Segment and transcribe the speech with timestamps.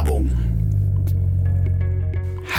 [0.00, 0.39] Werbung.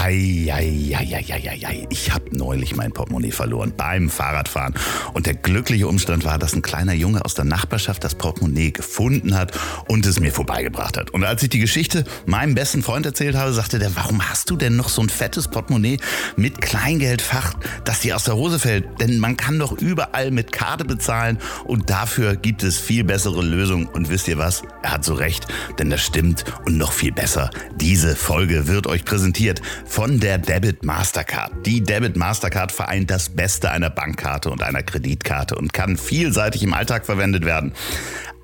[0.03, 1.87] Hei, hei, hei, hei, hei.
[1.91, 4.73] Ich habe neulich mein Portemonnaie verloren beim Fahrradfahren.
[5.13, 9.37] Und der glückliche Umstand war, dass ein kleiner Junge aus der Nachbarschaft das Portemonnaie gefunden
[9.37, 9.51] hat
[9.87, 11.11] und es mir vorbeigebracht hat.
[11.11, 14.57] Und als ich die Geschichte meinem besten Freund erzählt habe, sagte der, warum hast du
[14.57, 15.99] denn noch so ein fettes Portemonnaie
[16.35, 17.53] mit Kleingeldfach,
[17.85, 18.99] das dir aus der Hose fällt?
[18.99, 23.85] Denn man kann doch überall mit Karte bezahlen und dafür gibt es viel bessere Lösungen.
[23.85, 24.63] Und wisst ihr was?
[24.81, 25.45] Er hat so recht,
[25.77, 27.51] denn das stimmt und noch viel besser.
[27.75, 31.65] Diese Folge wird euch präsentiert von der Debit Mastercard.
[31.65, 36.73] Die Debit Mastercard vereint das Beste einer Bankkarte und einer Kreditkarte und kann vielseitig im
[36.73, 37.73] Alltag verwendet werden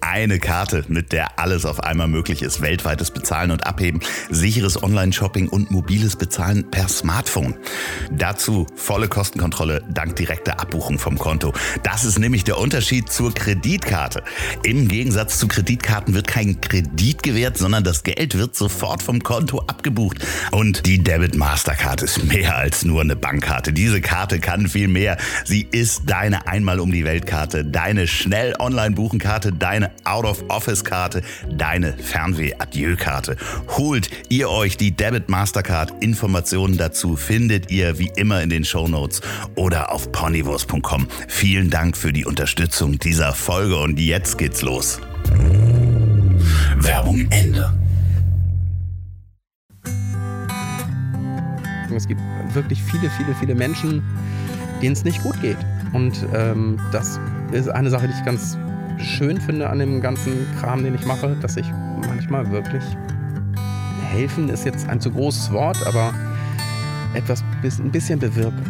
[0.02, 2.62] eine Karte, mit der alles auf einmal möglich ist.
[2.62, 7.56] Weltweites Bezahlen und Abheben, sicheres Online-Shopping und mobiles Bezahlen per Smartphone.
[8.12, 11.54] Dazu volle Kostenkontrolle dank direkter Abbuchung vom Konto.
[11.84, 14.24] Das ist nämlich der Unterschied zur Kreditkarte.
[14.64, 19.60] Im Gegensatz zu Kreditkarten wird kein Kredit gewährt, sondern das Geld wird sofort vom Konto
[19.60, 20.26] abgebucht.
[20.52, 23.74] Und die Debit Mastercard ist mehr als nur eine Bankkarte.
[23.74, 25.18] Diese Karte kann viel mehr.
[25.46, 29.52] Sie ist deine einmal um die Weltkarte, deine schnell online buchen Karte,
[29.88, 33.38] deine Out-of-Office-Karte, deine Fernweh-Adieu-Karte.
[33.78, 35.94] Holt ihr euch die Debit Mastercard.
[36.04, 39.22] Informationen dazu findet ihr wie immer in den Show Notes
[39.56, 41.08] oder auf ponywurst.com.
[41.28, 45.00] Vielen Dank für die Unterstützung dieser Folge und jetzt geht's los.
[46.78, 47.74] Werbung Ende.
[51.96, 52.22] Es gibt
[52.54, 54.04] wirklich viele, viele, viele Menschen,
[54.82, 55.58] denen es nicht gut geht.
[55.94, 57.20] Und ähm, das
[57.52, 58.58] ist eine Sache, die ich ganz
[58.98, 61.66] schön finde an dem ganzen Kram, den ich mache, dass ich
[62.08, 62.84] manchmal wirklich
[64.12, 66.14] helfen ist jetzt ein zu großes Wort, aber
[67.14, 67.44] etwas
[67.80, 68.64] ein bisschen bewirke.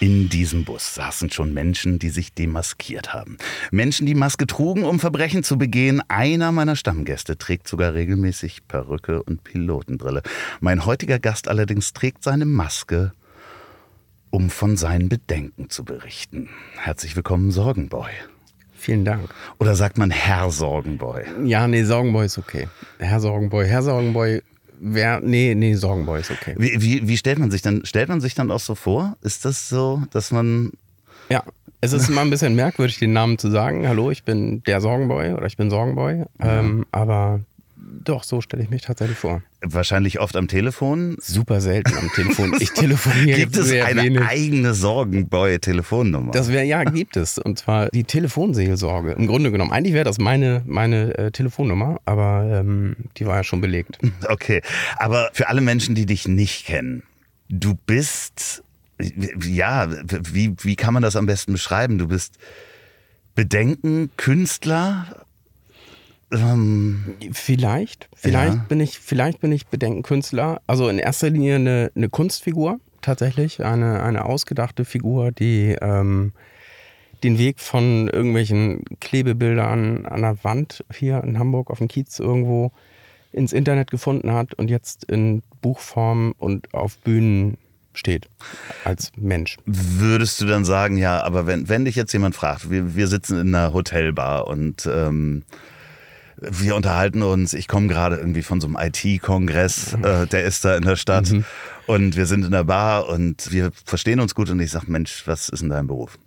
[0.00, 3.36] In diesem Bus saßen schon Menschen, die sich demaskiert haben.
[3.72, 6.00] Menschen, die Maske trugen, um Verbrechen zu begehen.
[6.06, 10.22] Einer meiner Stammgäste trägt sogar regelmäßig Perücke und Pilotenbrille.
[10.60, 13.12] Mein heutiger Gast allerdings trägt seine Maske,
[14.38, 16.48] um von seinen Bedenken zu berichten.
[16.76, 18.08] Herzlich willkommen, Sorgenboy.
[18.72, 19.28] Vielen Dank.
[19.58, 21.24] Oder sagt man Herr Sorgenboy?
[21.44, 22.68] Ja, nee, Sorgenboy ist okay.
[23.00, 24.40] Herr Sorgenboy, Herr Sorgenboy
[24.80, 26.54] Wer, nee, nee, Sorgenboy ist okay.
[26.56, 29.16] Wie, wie, wie, stellt man sich dann, stellt man sich dann auch so vor?
[29.22, 30.70] Ist das so, dass man.
[31.30, 31.42] Ja,
[31.80, 33.88] es ist immer ein bisschen merkwürdig, den Namen zu sagen.
[33.88, 36.26] Hallo, ich bin der Sorgenboy oder ich bin Sorgenboy.
[36.38, 36.60] Ja.
[36.60, 37.40] Ähm, aber
[38.04, 39.42] doch, so stelle ich mich tatsächlich vor.
[39.60, 41.16] Wahrscheinlich oft am Telefon.
[41.20, 42.54] Super selten am Telefon.
[42.60, 43.38] Ich telefoniere.
[43.38, 44.22] gibt es eine wenig.
[44.22, 46.32] eigene Sorgenboy-Telefonnummer?
[46.32, 47.38] Das wäre ja, gibt es.
[47.38, 49.12] Und zwar die Telefonseelsorge.
[49.12, 49.72] Im Grunde genommen.
[49.72, 53.98] Eigentlich wäre das meine, meine äh, Telefonnummer, aber ähm, die war ja schon belegt.
[54.28, 54.62] Okay.
[54.96, 57.02] Aber für alle Menschen, die dich nicht kennen,
[57.48, 58.62] du bist,
[58.98, 59.88] ja,
[60.32, 61.98] wie, wie kann man das am besten beschreiben?
[61.98, 62.38] Du bist
[63.34, 65.24] Bedenken, Künstler,
[66.30, 68.64] ähm, vielleicht, vielleicht ja.
[68.68, 70.60] bin ich, vielleicht bin ich Bedenkenkünstler.
[70.66, 76.32] Also in erster Linie eine, eine Kunstfigur, tatsächlich, eine, eine ausgedachte Figur, die ähm,
[77.22, 82.72] den Weg von irgendwelchen Klebebildern an der Wand hier in Hamburg auf dem Kiez irgendwo
[83.32, 87.58] ins Internet gefunden hat und jetzt in Buchform und auf Bühnen
[87.94, 88.28] steht
[88.84, 89.56] als Mensch.
[89.66, 93.40] Würdest du dann sagen, ja, aber wenn, wenn dich jetzt jemand fragt, wir, wir sitzen
[93.40, 95.42] in einer Hotelbar und ähm,
[96.40, 100.76] wir unterhalten uns, ich komme gerade irgendwie von so einem IT-Kongress, äh, der ist da
[100.76, 101.44] in der Stadt mhm.
[101.86, 105.24] und wir sind in der Bar und wir verstehen uns gut und ich sage, Mensch,
[105.26, 106.18] was ist denn dein Beruf?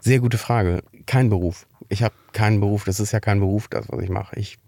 [0.00, 0.82] Sehr gute Frage.
[1.06, 1.66] Kein Beruf.
[1.88, 4.38] Ich habe keinen Beruf, das ist ja kein Beruf, das, was ich mache.
[4.38, 4.58] Ich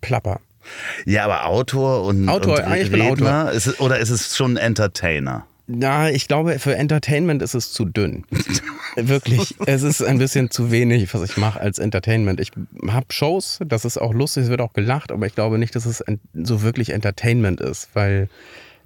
[0.00, 0.40] plapper.
[1.04, 3.50] Ja, aber Autor und, Autor, und ich bin Autor.
[3.52, 5.46] Ist oder ist es schon Entertainer?
[5.66, 8.24] Na, ich glaube, für Entertainment ist es zu dünn.
[8.96, 12.38] Wirklich, es ist ein bisschen zu wenig, was ich mache als Entertainment.
[12.38, 12.52] Ich
[12.86, 15.86] habe Shows, das ist auch lustig, es wird auch gelacht, aber ich glaube nicht, dass
[15.86, 16.04] es
[16.34, 18.28] so wirklich Entertainment ist, weil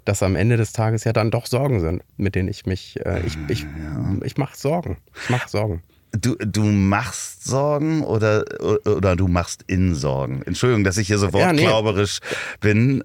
[0.05, 3.27] das am Ende des Tages ja dann doch Sorgen sind, mit denen ich mich, äh,
[3.27, 4.16] ich, ich, ja.
[4.25, 4.97] ich mache Sorgen.
[5.25, 5.83] Ich mache Sorgen.
[6.12, 8.45] Du, du machst Sorgen oder,
[8.86, 10.42] oder du machst in Sorgen?
[10.47, 12.59] Entschuldigung, dass ich hier so wortglauberisch ja, nee.
[12.60, 13.04] bin.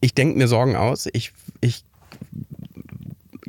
[0.00, 1.06] Ich denke mir Sorgen aus.
[1.12, 1.84] Ich, ich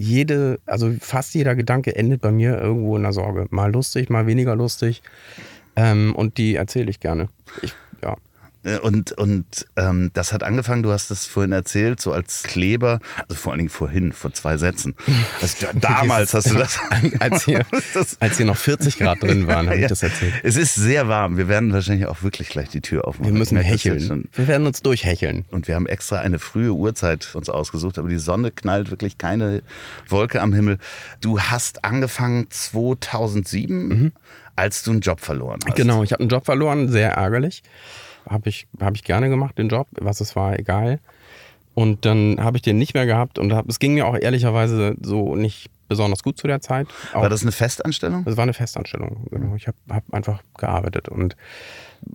[0.01, 3.45] jede, also fast jeder Gedanke endet bei mir irgendwo in der Sorge.
[3.51, 5.01] Mal lustig, mal weniger lustig.
[5.75, 7.29] Ähm, und die erzähle ich gerne.
[7.61, 7.73] Ich,
[8.83, 13.35] und, und ähm, das hat angefangen, du hast es vorhin erzählt, so als Kleber, also
[13.35, 14.95] vor allen Dingen vorhin, vor zwei Sätzen.
[15.41, 16.79] Also, damals hast du das.
[17.19, 17.65] als, hier,
[18.19, 19.83] als hier noch 40 Grad drin waren, habe ja.
[19.83, 20.33] ich das erzählt.
[20.43, 21.37] Es ist sehr warm.
[21.37, 23.33] Wir werden wahrscheinlich auch wirklich gleich die Tür aufmachen.
[23.33, 24.29] Wir müssen hecheln.
[24.33, 25.45] Wir werden uns durchhecheln.
[25.49, 29.63] Und wir haben extra eine frühe Uhrzeit uns ausgesucht, aber die Sonne knallt wirklich keine
[30.07, 30.77] Wolke am Himmel.
[31.21, 34.11] Du hast angefangen 2007, mhm.
[34.55, 35.75] als du einen Job verloren hast.
[35.75, 37.63] Genau, ich habe einen Job verloren, sehr ärgerlich
[38.31, 40.99] habe ich, hab ich gerne gemacht, den Job, was es war, egal.
[41.73, 44.95] Und dann habe ich den nicht mehr gehabt und hab, es ging mir auch ehrlicherweise
[45.01, 46.87] so nicht besonders gut zu der Zeit.
[47.13, 48.23] Auch, war das eine Festanstellung?
[48.23, 49.55] Das war eine Festanstellung, genau.
[49.55, 51.35] Ich habe hab einfach gearbeitet und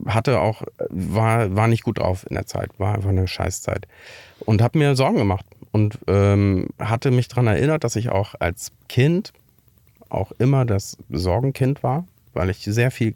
[0.06, 3.86] hatte auch, war, war nicht gut drauf in der Zeit, war einfach eine Scheißzeit.
[4.40, 8.72] Und habe mir Sorgen gemacht und ähm, hatte mich daran erinnert, dass ich auch als
[8.88, 9.32] Kind
[10.08, 13.14] auch immer das Sorgenkind war, weil ich sehr viel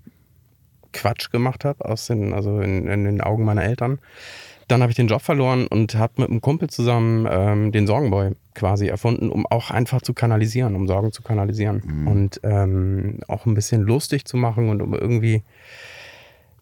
[0.92, 3.98] Quatsch gemacht habe, aus den, also in, in den Augen meiner Eltern.
[4.68, 8.32] Dann habe ich den Job verloren und habe mit einem Kumpel zusammen ähm, den Sorgenboy
[8.54, 12.08] quasi erfunden, um auch einfach zu kanalisieren, um Sorgen zu kanalisieren mhm.
[12.08, 15.42] und ähm, auch ein bisschen lustig zu machen und um irgendwie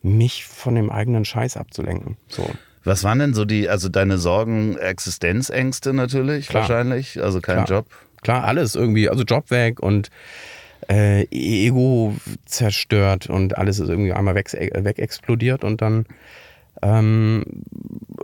[0.02, 2.16] mich von dem eigenen Scheiß abzulenken.
[2.28, 2.48] So.
[2.84, 6.62] Was waren denn so die, also deine Sorgen, Existenzängste natürlich Klar.
[6.62, 7.80] wahrscheinlich, also kein Klar.
[7.80, 7.86] Job?
[8.22, 10.10] Klar, alles irgendwie, also Job weg und
[10.88, 12.14] äh, Ego
[12.44, 16.06] zerstört und alles ist irgendwie einmal weg, weg explodiert und dann
[16.82, 17.44] ähm,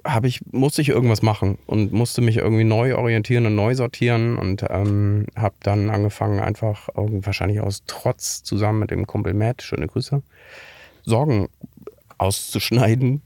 [0.05, 4.37] habe ich, musste ich irgendwas machen und musste mich irgendwie neu orientieren und neu sortieren
[4.37, 9.87] und ähm, habe dann angefangen, einfach wahrscheinlich aus Trotz zusammen mit dem Kumpel Matt, schöne
[9.87, 10.23] Grüße,
[11.05, 11.49] Sorgen
[12.19, 13.23] auszuschneiden,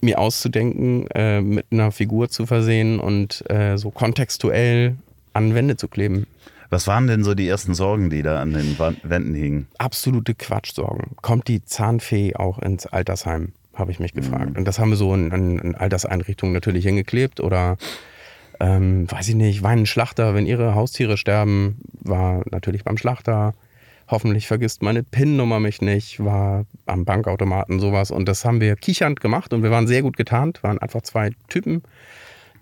[0.00, 4.96] mir auszudenken, äh, mit einer Figur zu versehen und äh, so kontextuell
[5.32, 6.26] an Wände zu kleben.
[6.70, 9.66] Was waren denn so die ersten Sorgen, die da an den Wänden hingen?
[9.78, 11.16] Absolute Quatschsorgen.
[11.20, 14.50] Kommt die Zahnfee auch ins Altersheim, habe ich mich gefragt.
[14.50, 14.56] Mhm.
[14.56, 17.76] Und das haben wir so in, in, in Alterseinrichtungen natürlich hingeklebt oder
[18.60, 23.54] ähm, weiß ich nicht, weinen Schlachter, wenn ihre Haustiere sterben, war natürlich beim Schlachter.
[24.06, 28.10] Hoffentlich vergisst meine PIN-Nummer mich nicht, war am Bankautomaten sowas.
[28.10, 31.30] Und das haben wir kichernd gemacht und wir waren sehr gut getarnt, waren einfach zwei
[31.48, 31.82] Typen,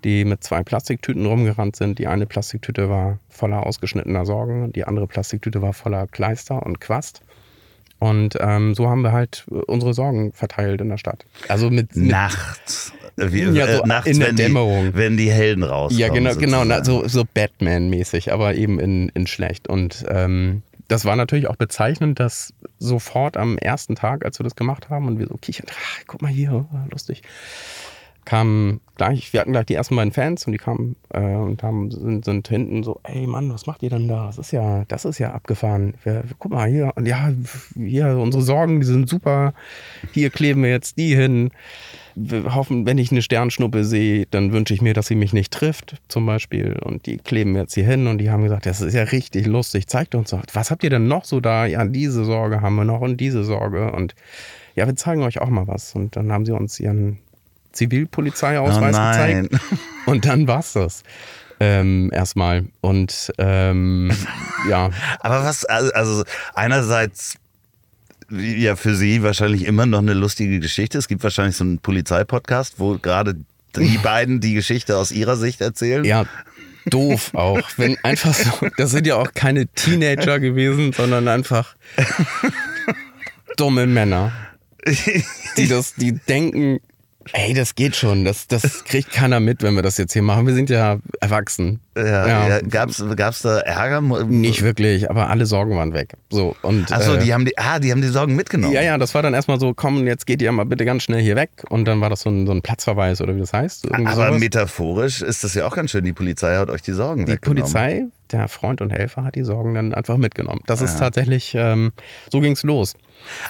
[0.05, 1.99] die mit zwei Plastiktüten rumgerannt sind.
[1.99, 7.23] Die eine Plastiktüte war voller ausgeschnittener Sorgen, die andere Plastiktüte war voller Kleister und Quast.
[8.01, 11.25] Und ähm, so haben wir halt unsere Sorgen verteilt in der Stadt.
[11.49, 12.93] Also mit, mit nachts.
[13.17, 14.93] Wie, ja, so äh, nachts, in der Dämmerung.
[14.93, 16.01] Die, wenn die Helden rauskommen.
[16.01, 16.85] Ja, genau, genau sozusagen.
[16.85, 19.69] genau, so, so Batman-mäßig, aber eben in, in schlecht.
[19.69, 24.55] Und ähm, das war natürlich auch bezeichnend, dass sofort am ersten Tag, als wir das
[24.55, 27.23] gemacht haben und wir so kichern, ach, guck mal hier, lustig,
[28.29, 31.91] kamen gleich, wir hatten gleich die ersten beiden Fans und die kamen äh, und haben,
[31.91, 34.27] sind, sind hinten so, ey Mann, was macht ihr denn da?
[34.27, 35.95] Das ist ja, das ist ja abgefahren.
[36.05, 37.33] Wir, guck mal hier, und ja,
[37.75, 39.55] hier, unsere Sorgen, die sind super.
[40.13, 41.53] Hier kleben wir jetzt die hin.
[42.17, 45.51] Wir hoffen, wenn ich eine Sternschnuppe sehe, dann wünsche ich mir, dass sie mich nicht
[45.51, 46.79] trifft, zum Beispiel.
[46.85, 49.47] Und die kleben wir jetzt hier hin und die haben gesagt, das ist ja richtig
[49.47, 50.43] lustig, zeigt uns doch.
[50.53, 51.65] Was habt ihr denn noch so da?
[51.65, 54.15] Ja, diese Sorge haben wir noch und diese Sorge und
[54.75, 55.95] ja, wir zeigen euch auch mal was.
[55.95, 57.19] Und dann haben sie uns ihren
[57.79, 59.57] Zivilpolizeiausweis oh gezeigt.
[60.07, 61.03] Und dann war es das.
[61.61, 62.67] Ähm, erstmal.
[62.81, 64.11] Und ähm,
[64.69, 64.91] ja.
[65.21, 67.37] Aber was, also, also einerseits
[68.31, 70.99] ja für Sie wahrscheinlich immer noch eine lustige Geschichte.
[70.99, 73.37] Es gibt wahrscheinlich so einen Polizeipodcast, wo gerade
[73.77, 76.05] die beiden die Geschichte aus ihrer Sicht erzählen.
[76.05, 76.27] Ja,
[76.87, 77.63] doof auch.
[77.77, 81.75] Wenn einfach so, das sind ja auch keine Teenager gewesen, sondern einfach
[83.57, 84.33] dumme Männer.
[85.57, 86.81] Die das, die denken,
[87.33, 88.25] Ey, das geht schon.
[88.25, 90.47] Das, das kriegt keiner mit, wenn wir das jetzt hier machen.
[90.47, 91.81] Wir sind ja erwachsen.
[91.97, 92.49] Ja, ja.
[92.49, 92.61] ja.
[92.61, 94.01] Gab's, gab's da Ärger?
[94.01, 96.15] Nicht wirklich, aber alle Sorgen waren weg.
[96.31, 98.73] So, und, Achso, äh, die haben die, ah, die haben die Sorgen mitgenommen.
[98.73, 101.21] Ja, ja, das war dann erstmal so, komm, jetzt geht ihr mal bitte ganz schnell
[101.21, 101.51] hier weg.
[101.69, 103.93] Und dann war das so ein, so ein Platzverweis oder wie das heißt.
[103.93, 104.41] aber sowas.
[104.41, 106.05] metaphorisch ist das ja auch ganz schön.
[106.05, 107.57] Die Polizei hat euch die Sorgen die weggenommen.
[107.57, 110.61] Die Polizei, der Freund und Helfer, hat die Sorgen dann einfach mitgenommen.
[110.67, 111.93] Das ah, ist tatsächlich, ähm,
[112.31, 112.95] so ging's los.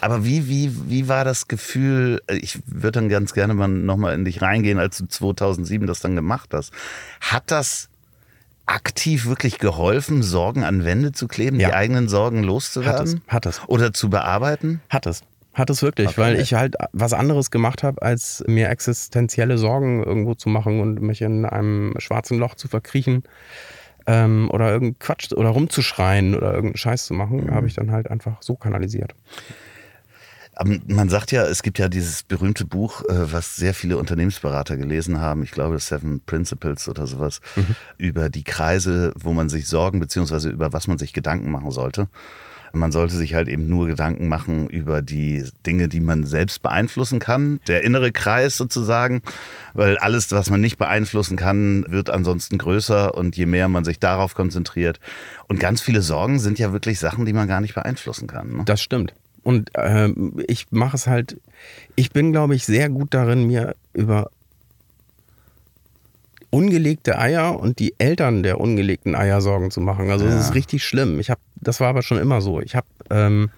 [0.01, 4.25] Aber wie, wie, wie war das Gefühl, ich würde dann ganz gerne mal nochmal in
[4.25, 6.73] dich reingehen, als du 2007 das dann gemacht hast.
[7.21, 7.89] Hat das
[8.67, 11.69] aktiv wirklich geholfen, Sorgen an Wände zu kleben, ja.
[11.69, 13.23] die eigenen Sorgen loszuwerden?
[13.27, 13.69] Hat es, hat es.
[13.69, 14.81] Oder zu bearbeiten?
[14.89, 15.23] Hat es.
[15.55, 16.21] Hat es wirklich, okay.
[16.21, 21.03] weil ich halt was anderes gemacht habe, als mir existenzielle Sorgen irgendwo zu machen und
[21.03, 23.25] mich in einem schwarzen Loch zu verkriechen
[24.09, 27.51] ähm, oder irgendeinen Quatsch oder rumzuschreien oder irgendeinen Scheiß zu machen, mhm.
[27.55, 29.15] habe ich dann halt einfach so kanalisiert.
[30.89, 35.21] Man sagt ja, es gibt ja dieses berühmte Buch, äh, was sehr viele Unternehmensberater gelesen
[35.21, 35.45] haben.
[35.45, 37.77] Ich glaube, Seven Principles oder sowas, mhm.
[37.97, 42.09] über die Kreise, wo man sich Sorgen, beziehungsweise über was man sich Gedanken machen sollte.
[42.73, 47.19] Man sollte sich halt eben nur Gedanken machen über die Dinge, die man selbst beeinflussen
[47.19, 47.61] kann.
[47.67, 49.23] Der innere Kreis sozusagen,
[49.75, 53.99] weil alles, was man nicht beeinflussen kann, wird ansonsten größer und je mehr man sich
[53.99, 55.01] darauf konzentriert.
[55.49, 58.57] Und ganz viele Sorgen sind ja wirklich Sachen, die man gar nicht beeinflussen kann.
[58.57, 58.63] Ne?
[58.65, 59.15] Das stimmt.
[59.43, 60.11] Und äh,
[60.47, 61.41] ich mache es halt,
[61.95, 64.31] ich bin, glaube ich, sehr gut darin, mir über
[66.51, 70.11] ungelegte Eier und die Eltern der ungelegten Eier Sorgen zu machen.
[70.11, 70.33] Also ja.
[70.33, 71.21] das ist richtig schlimm.
[71.21, 72.61] Ich habe, das war aber schon immer so.
[72.61, 73.51] Ich habe, ähm,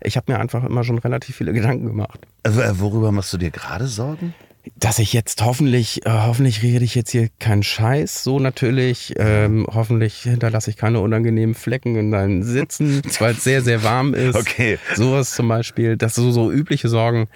[0.00, 2.20] ich habe mir einfach immer schon relativ viele Gedanken gemacht.
[2.42, 4.34] Äh, worüber machst du dir gerade Sorgen?
[4.74, 9.14] Dass ich jetzt hoffentlich, äh, hoffentlich rede ich jetzt hier keinen Scheiß, so natürlich.
[9.16, 14.14] Ähm, hoffentlich hinterlasse ich keine unangenehmen Flecken in deinen Sitzen, weil es sehr, sehr warm
[14.14, 14.34] ist.
[14.34, 14.78] Okay.
[14.94, 15.96] Sowas zum Beispiel.
[15.96, 17.28] Das sind so, so übliche Sorgen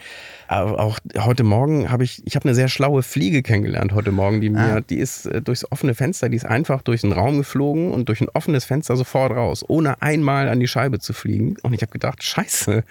[0.51, 4.51] auch heute Morgen habe ich, ich habe eine sehr schlaue Fliege kennengelernt heute Morgen, die
[4.51, 4.81] mir, ah.
[4.81, 8.21] die ist äh, durchs offene Fenster, die ist einfach durch den Raum geflogen und durch
[8.21, 11.57] ein offenes Fenster sofort raus, ohne einmal an die Scheibe zu fliegen.
[11.63, 12.83] Und ich habe gedacht, scheiße,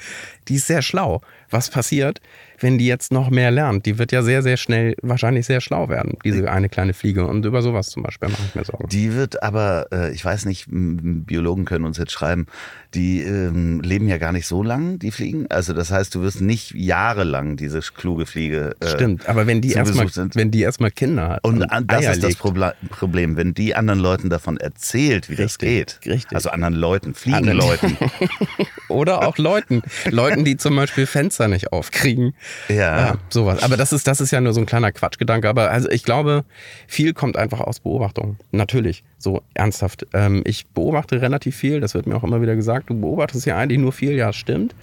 [0.47, 1.21] die ist sehr schlau.
[1.49, 2.21] Was passiert,
[2.61, 3.85] wenn die jetzt noch mehr lernt?
[3.85, 7.25] Die wird ja sehr, sehr schnell wahrscheinlich sehr schlau werden, diese eine kleine Fliege.
[7.25, 8.87] Und über sowas zum Beispiel mache ich mir Sorgen.
[8.89, 12.47] Die wird aber, äh, ich weiß nicht, Biologen können uns jetzt schreiben,
[12.93, 15.45] die ähm, leben ja gar nicht so lang, die Fliegen.
[15.49, 18.75] Also das heißt, du wirst nicht jahrelang diese kluge Fliege.
[18.79, 22.11] Äh, Stimmt, aber wenn die erstmal, wenn die erstmal Kinder hat und, und das Eier
[22.13, 25.99] ist das Problem, wenn die anderen Leuten davon erzählt, wie richtig, das geht.
[26.05, 26.35] Richtig.
[26.35, 27.97] Also anderen Leuten, Fliegenleuten.
[28.87, 32.33] Oder auch Leuten, Leuten, die zum Beispiel Fenster nicht aufkriegen.
[32.67, 32.75] Ja.
[32.75, 33.17] ja.
[33.29, 33.63] Sowas.
[33.63, 35.49] Aber das ist, das ist ja nur so ein kleiner Quatschgedanke.
[35.49, 36.43] Aber also ich glaube,
[36.87, 38.37] viel kommt einfach aus Beobachtung.
[38.51, 39.03] Natürlich.
[39.17, 40.07] So ernsthaft.
[40.13, 42.89] Ähm, ich beobachte relativ viel, das wird mir auch immer wieder gesagt.
[42.89, 44.75] Du beobachtest ja eigentlich nur viel, ja, stimmt.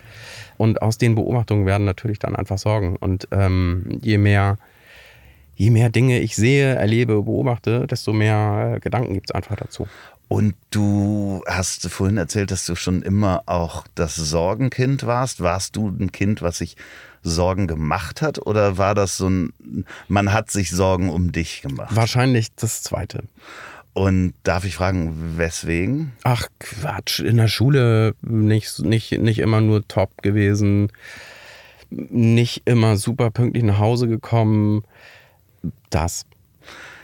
[0.56, 2.96] Und aus den Beobachtungen werden natürlich dann einfach Sorgen.
[2.96, 4.58] Und ähm, je mehr
[5.56, 9.88] je mehr Dinge ich sehe, erlebe, beobachte, desto mehr äh, Gedanken gibt es einfach dazu.
[10.28, 15.40] Und du hast vorhin erzählt, dass du schon immer auch das Sorgenkind warst.
[15.40, 16.76] Warst du ein Kind, was sich
[17.30, 18.44] Sorgen gemacht hat?
[18.46, 19.52] Oder war das so ein,
[20.08, 21.94] man hat sich Sorgen um dich gemacht?
[21.94, 23.24] Wahrscheinlich das Zweite.
[23.92, 26.12] Und darf ich fragen, weswegen?
[26.22, 30.92] Ach Quatsch, in der Schule nicht, nicht, nicht immer nur top gewesen,
[31.88, 34.84] nicht immer super pünktlich nach Hause gekommen.
[35.88, 36.26] Das.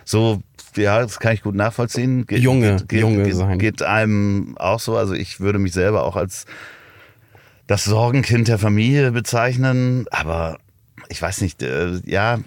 [0.04, 0.42] So,
[0.76, 2.26] ja, das kann ich gut nachvollziehen.
[2.26, 3.58] Ge Junge, geht, Junge geht, sein.
[3.58, 4.96] Geht einem auch so.
[4.96, 6.44] Also ich würde mich selber auch als
[7.72, 10.58] das Sorgenkind der Familie bezeichnen, aber
[11.08, 12.38] ich weiß nicht, äh, ja,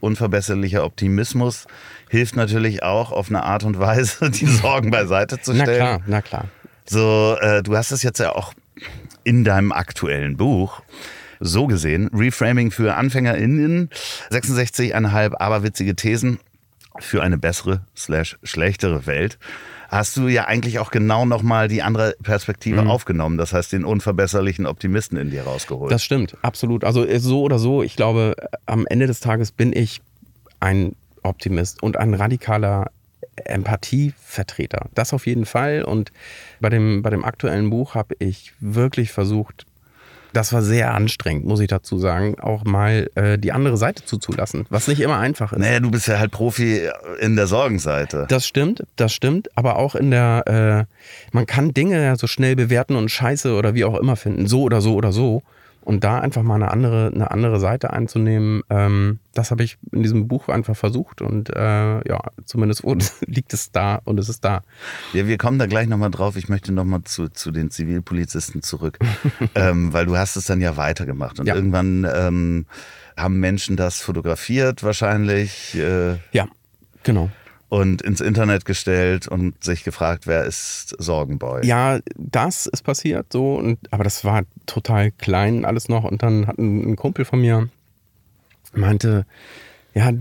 [0.00, 1.68] unverbesserlicher Optimismus
[2.10, 5.68] hilft natürlich auch auf eine Art und Weise, die Sorgen beiseite zu stellen.
[5.68, 6.48] Na klar, na klar.
[6.86, 8.52] So, äh, du hast es jetzt ja auch
[9.22, 10.82] in deinem aktuellen Buch
[11.38, 12.10] so gesehen.
[12.12, 13.90] Reframing für AnfängerInnen,
[14.32, 16.40] 66,5 aberwitzige Thesen
[16.98, 19.38] für eine bessere slash schlechtere Welt
[19.94, 22.90] hast du ja eigentlich auch genau nochmal die andere Perspektive mhm.
[22.90, 23.38] aufgenommen.
[23.38, 25.92] Das heißt, den unverbesserlichen Optimisten in dir rausgeholt.
[25.92, 26.84] Das stimmt, absolut.
[26.84, 28.34] Also äh, so oder so, ich glaube,
[28.66, 30.00] am Ende des Tages bin ich
[30.60, 32.90] ein Optimist und ein radikaler
[33.36, 34.88] Empathievertreter.
[34.94, 35.82] Das auf jeden Fall.
[35.82, 36.12] Und
[36.60, 39.66] bei dem, bei dem aktuellen Buch habe ich wirklich versucht,
[40.34, 44.66] das war sehr anstrengend, muss ich dazu sagen, auch mal äh, die andere Seite zuzulassen,
[44.68, 45.60] was nicht immer einfach ist.
[45.60, 46.88] Naja, du bist ja halt Profi
[47.20, 48.26] in der Sorgenseite.
[48.28, 50.94] Das stimmt, das stimmt, aber auch in der, äh,
[51.32, 54.62] man kann Dinge ja so schnell bewerten und scheiße oder wie auch immer finden, so
[54.62, 55.42] oder so oder so.
[55.84, 60.02] Und da einfach mal eine andere, eine andere Seite einzunehmen, ähm, das habe ich in
[60.02, 62.84] diesem Buch einfach versucht und äh, ja, zumindest
[63.26, 64.62] liegt es da und es ist da.
[65.12, 66.36] Ja, wir kommen da gleich nochmal drauf.
[66.36, 68.98] Ich möchte nochmal zu, zu den Zivilpolizisten zurück,
[69.54, 71.54] ähm, weil du hast es dann ja weitergemacht und ja.
[71.54, 72.66] irgendwann ähm,
[73.16, 75.76] haben Menschen das fotografiert wahrscheinlich.
[75.76, 76.48] Äh, ja,
[77.02, 77.30] genau
[77.74, 81.66] und ins Internet gestellt und sich gefragt, wer ist Sorgenboy?
[81.66, 86.04] Ja, das ist passiert so, und, aber das war total klein alles noch.
[86.04, 87.68] Und dann hat ein, ein Kumpel von mir
[88.74, 89.26] meinte,
[89.92, 90.12] ja,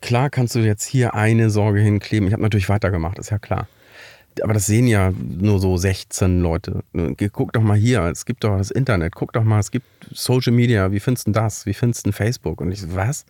[0.00, 2.26] klar kannst du jetzt hier eine Sorge hinkleben.
[2.26, 3.68] Ich habe natürlich weitergemacht, ist ja klar.
[4.42, 6.82] Aber das sehen ja nur so 16 Leute.
[7.32, 10.52] Guck doch mal hier, es gibt doch das Internet, guck doch mal, es gibt Social
[10.52, 11.66] Media, wie findest du das?
[11.66, 12.60] Wie findest du Facebook?
[12.60, 13.26] Und ich so, was?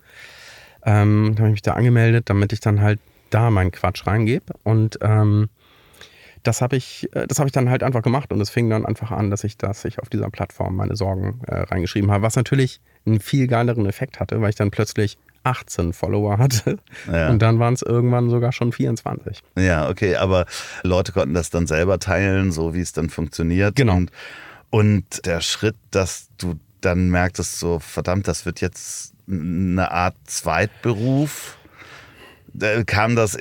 [0.83, 4.55] Ähm, habe ich mich da angemeldet, damit ich dann halt da meinen Quatsch reingebe.
[4.63, 5.49] Und ähm,
[6.47, 9.11] das habe ich, äh, das ich dann halt einfach gemacht und es fing dann einfach
[9.11, 12.81] an, dass ich, dass ich auf dieser Plattform meine Sorgen äh, reingeschrieben habe, was natürlich
[13.05, 16.79] einen viel geileren Effekt hatte, weil ich dann plötzlich 18 Follower hatte
[17.11, 17.31] ja.
[17.31, 19.43] und dann waren es irgendwann sogar schon 24.
[19.57, 20.47] Ja, okay, aber
[20.83, 23.77] Leute konnten das dann selber teilen, so wie es dann funktioniert.
[23.77, 23.97] Genau.
[23.97, 24.11] Und,
[24.71, 31.56] und der Schritt, dass du dann merktest, so verdammt, das wird jetzt eine Art Zweitberuf
[32.87, 33.37] kam das,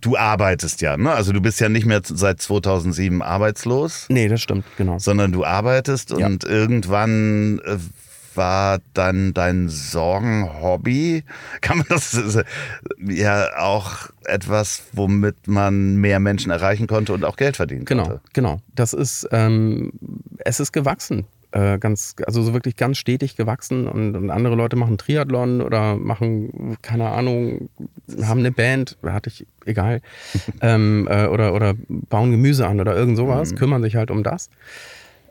[0.00, 1.12] du arbeitest ja, ne?
[1.12, 4.06] Also du bist ja nicht mehr seit 2007 arbeitslos.
[4.08, 4.98] Nee, das stimmt, genau.
[4.98, 6.26] Sondern du arbeitest ja.
[6.26, 7.78] und irgendwann äh,
[8.36, 11.24] war dann dein Sorgenhobby?
[11.60, 12.18] Kann man das
[12.98, 18.20] ja auch etwas, womit man mehr Menschen erreichen konnte und auch Geld verdienen genau, konnte?
[18.32, 18.62] Genau, genau.
[18.74, 19.92] Das ist, ähm,
[20.38, 21.26] es ist gewachsen.
[21.54, 25.94] Äh, ganz, also so wirklich ganz stetig gewachsen und, und, andere Leute machen Triathlon oder
[25.94, 27.68] machen, keine Ahnung,
[28.22, 30.00] haben eine Band, hatte ich, egal,
[30.62, 33.56] ähm, äh, oder, oder bauen Gemüse an oder irgend sowas, mhm.
[33.56, 34.50] kümmern sich halt um das.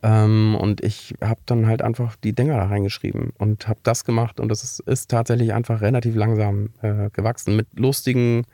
[0.02, 4.40] Ähm, und ich habe dann halt einfach die Dinger da reingeschrieben und habe das gemacht
[4.40, 8.46] und das ist, ist tatsächlich einfach relativ langsam äh, gewachsen mit lustigen,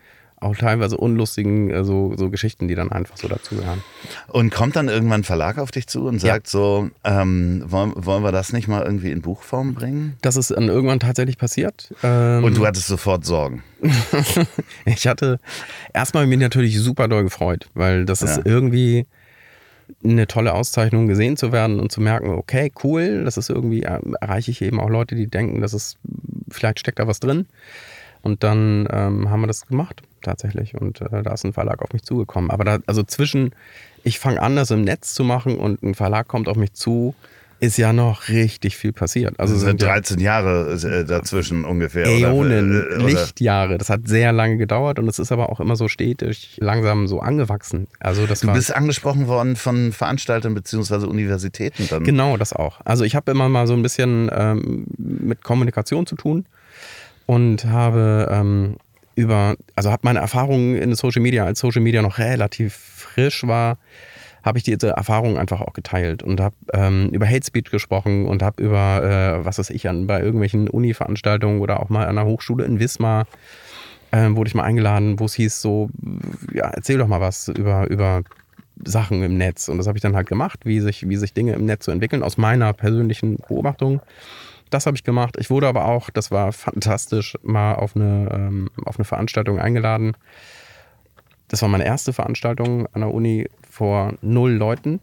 [0.41, 3.83] auch teilweise unlustigen äh, so, so Geschichten, die dann einfach so dazugehören.
[4.27, 6.51] Und kommt dann irgendwann ein Verlag auf dich zu und sagt ja.
[6.51, 10.15] so, ähm, wollen, wollen wir das nicht mal irgendwie in Buchform bringen?
[10.21, 11.93] Das ist dann irgendwann tatsächlich passiert.
[12.03, 13.63] Ähm, und du hattest sofort Sorgen?
[14.85, 15.39] ich hatte
[15.93, 18.27] erstmal mich natürlich super doll gefreut, weil das ja.
[18.27, 19.05] ist irgendwie
[20.03, 23.99] eine tolle Auszeichnung gesehen zu werden und zu merken, okay, cool, das ist irgendwie, äh,
[24.21, 25.97] erreiche ich eben auch Leute, die denken, dass es,
[26.49, 27.47] vielleicht steckt da was drin.
[28.21, 30.75] Und dann ähm, haben wir das gemacht, tatsächlich.
[30.75, 32.51] Und äh, da ist ein Verlag auf mich zugekommen.
[32.51, 33.51] Aber da, also zwischen,
[34.03, 37.15] ich fange an, das im Netz zu machen und ein Verlag kommt auf mich zu,
[37.59, 39.37] ist ja noch richtig viel passiert.
[39.37, 42.05] Also es sind 13 ja Jahre äh, dazwischen ungefähr.
[42.05, 43.05] Äonen, oder, äh, oder?
[43.05, 43.77] Lichtjahre.
[43.77, 47.19] Das hat sehr lange gedauert und es ist aber auch immer so stetig langsam so
[47.19, 47.87] angewachsen.
[47.99, 51.05] Also das du bist angesprochen worden von Veranstaltern bzw.
[51.05, 52.03] Universitäten dann.
[52.03, 52.79] Genau, das auch.
[52.85, 56.45] Also ich habe immer mal so ein bisschen ähm, mit Kommunikation zu tun
[57.25, 58.77] und habe ähm,
[59.19, 63.77] über, also habe meine Erfahrungen in Social Media, als Social Media noch relativ frisch war,
[64.43, 68.41] habe ich diese Erfahrungen einfach auch geteilt und habe ähm, über Hate Speech gesprochen und
[68.41, 72.25] habe über, äh, was weiß ich, an, bei irgendwelchen Uni-Veranstaltungen oder auch mal an einer
[72.25, 73.27] Hochschule in Wismar
[74.13, 75.89] ähm, wurde ich mal eingeladen, wo es hieß so,
[76.53, 78.23] ja, erzähl doch mal was über, über
[78.83, 79.67] Sachen im Netz.
[79.67, 81.91] Und das habe ich dann halt gemacht, wie sich, wie sich Dinge im Netz so
[81.91, 84.01] entwickeln, aus meiner persönlichen Beobachtung.
[84.69, 85.35] Das habe ich gemacht.
[85.39, 90.13] Ich wurde aber auch, das war fantastisch, mal auf eine, ähm, auf eine Veranstaltung eingeladen.
[91.47, 94.99] Das war meine erste Veranstaltung an der Uni vor null Leuten.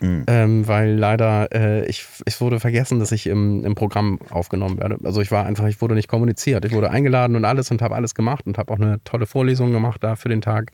[0.00, 0.24] Mhm.
[0.28, 4.98] Ähm, weil leider äh, ich, ich wurde vergessen, dass ich im, im Programm aufgenommen werde.
[5.02, 6.64] Also ich war einfach, ich wurde nicht kommuniziert.
[6.64, 9.72] Ich wurde eingeladen und alles und habe alles gemacht und habe auch eine tolle Vorlesung
[9.72, 10.70] gemacht da für den Tag.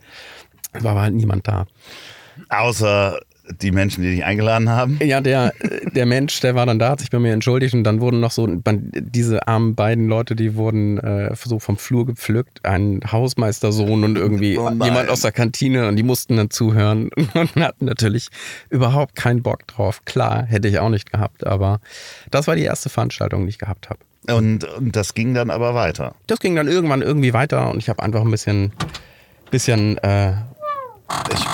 [0.73, 1.65] Es war aber halt niemand da.
[2.49, 3.19] Außer
[3.61, 4.99] die Menschen, die dich eingeladen haben?
[5.01, 5.53] Ja, der,
[5.93, 8.31] der Mensch, der war dann da, hat sich bei mir entschuldigt und dann wurden noch
[8.31, 14.17] so, diese armen beiden Leute, die wurden äh, so vom Flur gepflückt, ein Hausmeistersohn und
[14.17, 18.29] irgendwie oh jemand aus der Kantine und die mussten dann zuhören und hatten natürlich
[18.69, 20.03] überhaupt keinen Bock drauf.
[20.05, 21.79] Klar, hätte ich auch nicht gehabt, aber
[22.31, 23.99] das war die erste Veranstaltung, die ich gehabt habe.
[24.27, 26.15] Und, und das ging dann aber weiter?
[26.27, 28.71] Das ging dann irgendwann irgendwie weiter und ich habe einfach ein bisschen,
[29.51, 30.31] bisschen äh,
[31.31, 31.45] ich,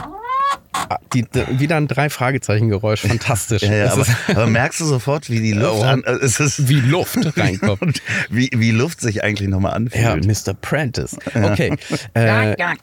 [0.74, 1.26] Ah, die,
[1.60, 3.62] wieder ein drei Fragezeichen Geräusch, fantastisch.
[3.64, 6.70] ja, ja, aber, aber, merkst du sofort, wie die Luft, oh, an, äh, es ist,
[6.70, 10.04] wie Luft reinkommt, wie, wie Luft sich eigentlich nochmal anfühlt.
[10.04, 10.54] Ja, Mr.
[10.54, 11.18] Prentice.
[11.34, 11.76] Okay.
[12.16, 12.76] Äh, ja.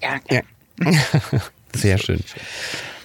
[1.74, 2.20] Sehr schön.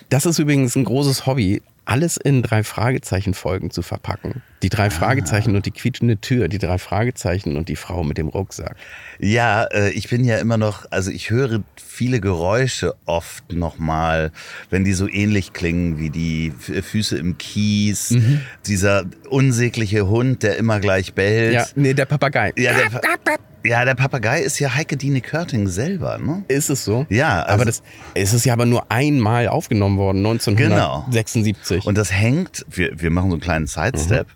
[0.10, 4.42] Das ist übrigens ein großes Hobby, alles in drei Fragezeichen Folgen zu verpacken.
[4.62, 4.90] Die drei ah.
[4.90, 8.76] Fragezeichen und die quietschende Tür, die drei Fragezeichen und die Frau mit dem Rucksack.
[9.20, 14.32] Ja, äh, ich bin ja immer noch, also ich höre viele Geräusche oft nochmal,
[14.70, 18.42] wenn die so ähnlich klingen wie die Füße im Kies, mhm.
[18.66, 21.54] dieser unsägliche Hund, der immer gleich bellt.
[21.54, 22.54] Ja, nee, der Papagei.
[22.56, 23.02] Ja, der,
[23.64, 26.44] ja, der Papagei ist ja Heike Dine Körting selber, ne?
[26.48, 27.06] Ist es so?
[27.10, 27.44] Ja.
[27.44, 31.78] Also aber das es ist ja aber nur einmal aufgenommen worden, 1976.
[31.78, 31.88] Genau.
[31.88, 34.28] Und das hängt, wir, wir machen so einen kleinen Sidestep,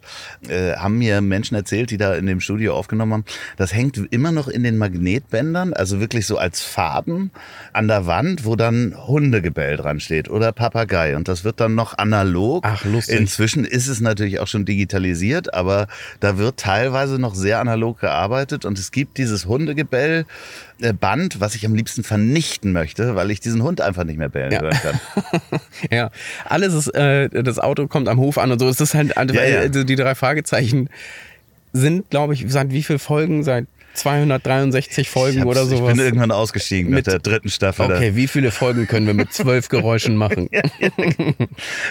[0.41, 0.49] mhm.
[0.49, 3.25] äh, haben mir Menschen erzählt, die da in dem Studio aufgenommen haben,
[3.57, 7.31] das hängt immer noch in den Magnetbändern, also wirklich so als Faden
[7.73, 11.15] an der Wand, wo dann Hundegebell dran steht oder Papagei.
[11.15, 12.63] Und das wird dann noch analog.
[12.65, 13.19] Ach, lustig.
[13.19, 15.87] Inzwischen ist es natürlich auch schon digitalisiert, aber
[16.19, 20.25] da wird teilweise noch sehr analog gearbeitet und es gibt dieses Hundegebell
[20.81, 24.29] äh, Band, was ich am liebsten vernichten möchte, weil ich diesen Hund einfach nicht mehr
[24.29, 24.61] bellen ja.
[24.61, 24.99] hören kann.
[25.91, 26.11] ja,
[26.45, 28.67] alles ist, äh, das Auto kommt am Hof an und so.
[28.67, 29.59] Es ist halt, ja, ja.
[29.59, 30.89] Also die drei Fragezeichen
[31.73, 33.43] sind, glaube ich, seit wie viele Folgen?
[33.43, 35.91] Seit 263 Folgen oder sowas.
[35.91, 37.85] Ich bin irgendwann ausgestiegen mit der dritten Staffel.
[37.85, 40.49] Okay, wie viele Folgen können wir mit zwölf Geräuschen machen?
[40.51, 40.89] ja, ja.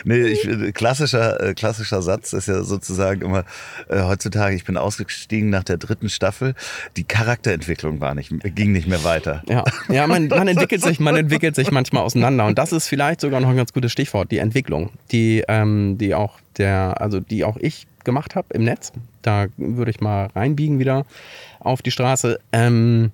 [0.04, 3.44] nee, ich, klassischer, äh, klassischer Satz ist ja sozusagen immer
[3.88, 6.54] äh, heutzutage, ich bin ausgestiegen nach der dritten Staffel.
[6.96, 9.42] Die Charakterentwicklung war nicht, ging nicht mehr weiter.
[9.48, 12.46] Ja, ja man, man, entwickelt sich, man entwickelt sich manchmal auseinander.
[12.46, 16.14] Und das ist vielleicht sogar noch ein ganz gutes Stichwort, die Entwicklung, die, ähm, die
[16.14, 18.92] auch der, also die auch ich gemacht habe im Netz.
[19.20, 21.04] Da würde ich mal reinbiegen wieder
[21.60, 22.40] auf die Straße.
[22.52, 23.10] Ähm,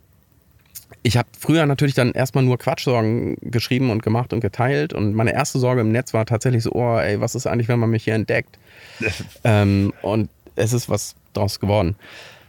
[1.03, 4.93] ich habe früher natürlich dann erstmal nur Quatschsorgen geschrieben und gemacht und geteilt.
[4.93, 7.81] Und meine erste Sorge im Netz war tatsächlich so, oh, ey, was ist eigentlich, wenn
[7.81, 8.57] man mich hier entdeckt?
[9.45, 11.97] ähm, und es ist was draus geworden.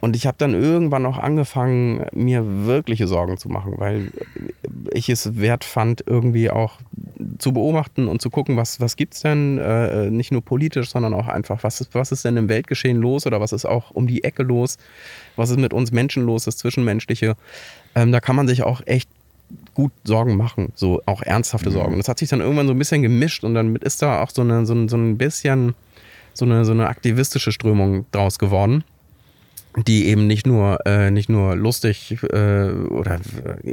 [0.04, 4.10] Und ich habe dann irgendwann auch angefangen, mir wirkliche Sorgen zu machen, weil
[4.92, 6.74] ich es wert fand, irgendwie auch
[7.38, 11.14] zu beobachten und zu gucken, was, was gibt es denn, äh, nicht nur politisch, sondern
[11.14, 14.06] auch einfach, was ist, was ist denn im Weltgeschehen los oder was ist auch um
[14.06, 14.76] die Ecke los,
[15.36, 17.34] was ist mit uns Menschen los, das Zwischenmenschliche.
[17.94, 19.08] Ähm, da kann man sich auch echt
[19.72, 21.74] gut Sorgen machen, so auch ernsthafte mhm.
[21.74, 21.96] Sorgen.
[21.96, 24.42] Das hat sich dann irgendwann so ein bisschen gemischt und dann ist da auch so,
[24.42, 25.74] eine, so, so ein bisschen
[26.34, 28.84] so eine, so eine aktivistische Strömung draus geworden
[29.76, 33.20] die eben nicht nur äh, nicht nur lustig äh, oder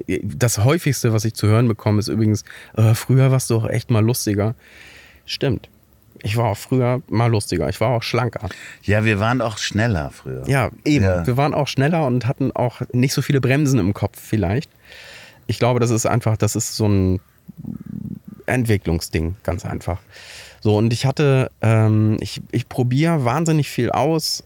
[0.07, 2.43] äh, das häufigste, was ich zu hören bekomme, ist übrigens
[2.75, 4.55] äh, früher warst du auch echt mal lustiger.
[5.25, 5.69] Stimmt.
[6.23, 7.67] Ich war auch früher mal lustiger.
[7.69, 8.49] Ich war auch schlanker.
[8.83, 10.43] Ja, wir waren auch schneller früher.
[10.47, 11.05] Ja, eben.
[11.05, 11.25] Ja.
[11.25, 14.69] Wir waren auch schneller und hatten auch nicht so viele Bremsen im Kopf vielleicht.
[15.47, 17.19] Ich glaube, das ist einfach, das ist so ein
[18.45, 19.99] Entwicklungsding, ganz einfach.
[20.59, 24.43] So, und ich hatte, ähm, ich, ich probiere wahnsinnig viel aus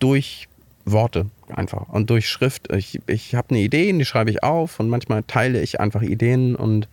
[0.00, 0.48] durch
[0.84, 2.72] Worte einfach und durch Schrift.
[2.72, 6.56] Ich, ich habe eine Idee, die schreibe ich auf und manchmal teile ich einfach Ideen
[6.56, 6.88] und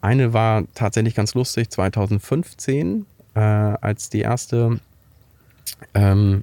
[0.00, 3.04] eine war tatsächlich ganz lustig, 2015,
[3.34, 4.80] äh, als die erste
[5.94, 6.42] ähm,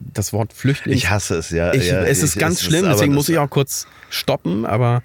[0.00, 0.94] das Wort Flüchtling.
[0.94, 1.72] Ich hasse es, ja.
[1.72, 4.66] Ich, ja es ist ich, ganz es schlimm, ist, deswegen muss ich auch kurz stoppen,
[4.66, 5.02] aber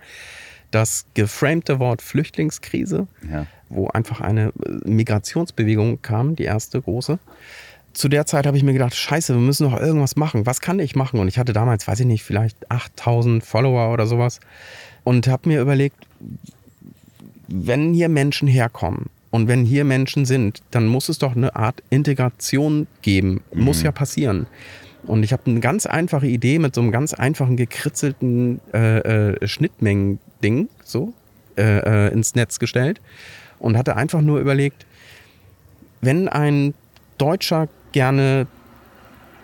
[0.71, 3.47] das geframte Wort Flüchtlingskrise, ja.
[3.69, 4.51] wo einfach eine
[4.85, 7.19] Migrationsbewegung kam, die erste große,
[7.93, 10.45] zu der Zeit habe ich mir gedacht, scheiße, wir müssen noch irgendwas machen.
[10.45, 11.19] Was kann ich machen?
[11.19, 14.39] Und ich hatte damals, weiß ich nicht, vielleicht 8000 Follower oder sowas.
[15.03, 15.97] Und habe mir überlegt,
[17.47, 21.81] wenn hier Menschen herkommen und wenn hier Menschen sind, dann muss es doch eine Art
[21.89, 23.41] Integration geben.
[23.53, 23.63] Mhm.
[23.63, 24.47] Muss ja passieren.
[25.03, 29.47] Und ich habe eine ganz einfache Idee mit so einem ganz einfachen gekritzelten äh, äh,
[29.47, 31.13] Schnittmengen-Ding so
[31.57, 33.01] äh, äh ins Netz gestellt
[33.59, 34.85] und hatte einfach nur überlegt,
[36.01, 36.73] wenn ein
[37.17, 38.47] Deutscher gerne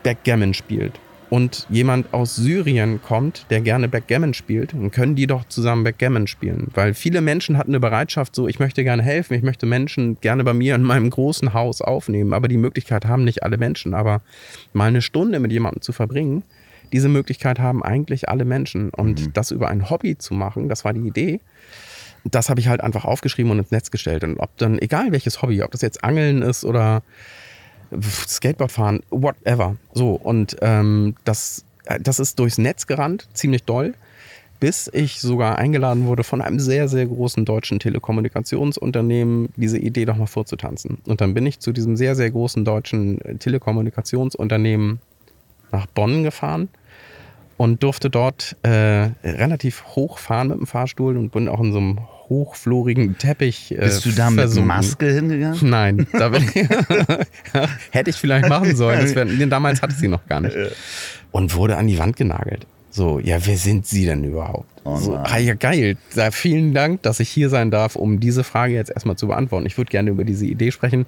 [0.04, 5.46] Backgammon spielt und jemand aus Syrien kommt, der gerne Backgammon spielt, dann können die doch
[5.46, 6.68] zusammen Backgammon spielen.
[6.74, 10.44] Weil viele Menschen hatten eine Bereitschaft, so ich möchte gerne helfen, ich möchte Menschen gerne
[10.44, 13.94] bei mir in meinem großen Haus aufnehmen, aber die Möglichkeit haben nicht alle Menschen.
[13.94, 14.22] Aber
[14.74, 16.44] mal eine Stunde mit jemandem zu verbringen,
[16.94, 18.92] diese Möglichkeit haben eigentlich alle Menschen.
[18.92, 19.34] Und mhm.
[19.34, 21.40] das über ein Hobby zu machen, das war die Idee.
[22.24, 24.24] Das habe ich halt einfach aufgeschrieben und ins Netz gestellt.
[24.24, 27.04] Und ob dann, egal welches Hobby, ob das jetzt Angeln ist oder
[28.02, 29.76] Skateboard fahren, whatever.
[29.94, 33.94] So, und ähm, das, äh, das ist durchs Netz gerannt, ziemlich doll,
[34.60, 40.16] bis ich sogar eingeladen wurde von einem sehr, sehr großen deutschen Telekommunikationsunternehmen, diese Idee doch
[40.16, 41.00] mal vorzutanzen.
[41.06, 45.00] Und dann bin ich zu diesem sehr, sehr großen deutschen äh, Telekommunikationsunternehmen
[45.72, 46.70] nach Bonn gefahren
[47.58, 51.80] und durfte dort äh, relativ hoch fahren mit dem Fahrstuhl und bin auch in so
[51.80, 53.72] einem hochflorigen Teppich.
[53.72, 54.68] Äh, Bist du da mit versunken.
[54.68, 55.70] Maske hingegangen?
[55.70, 56.56] Nein, da bin ich,
[57.92, 59.16] hätte ich vielleicht machen sollen.
[59.16, 60.56] Wär, damals hatte ich sie noch gar nicht.
[61.32, 62.66] Und wurde an die Wand genagelt.
[62.96, 64.70] So, ja, wer sind Sie denn überhaupt?
[64.86, 65.98] Oh so, ah, ja, geil.
[66.16, 69.66] Da, vielen Dank, dass ich hier sein darf, um diese Frage jetzt erstmal zu beantworten.
[69.66, 71.06] Ich würde gerne über diese Idee sprechen.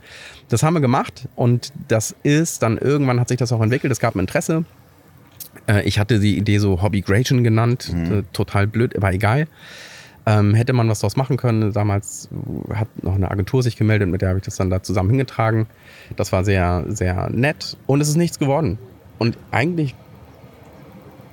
[0.49, 3.93] Das haben wir gemacht und das ist dann irgendwann hat sich das auch entwickelt.
[3.93, 4.65] Es gab ein Interesse.
[5.67, 7.89] Äh, ich hatte die Idee so Hobby Gration genannt.
[7.93, 8.25] Mhm.
[8.33, 9.47] Total blöd, aber egal.
[10.27, 11.71] Ähm, hätte man was daraus machen können.
[11.71, 12.27] Damals
[12.73, 15.67] hat noch eine Agentur sich gemeldet, mit der habe ich das dann da zusammen hingetragen.
[16.17, 18.77] Das war sehr, sehr nett und es ist nichts geworden.
[19.19, 19.95] Und eigentlich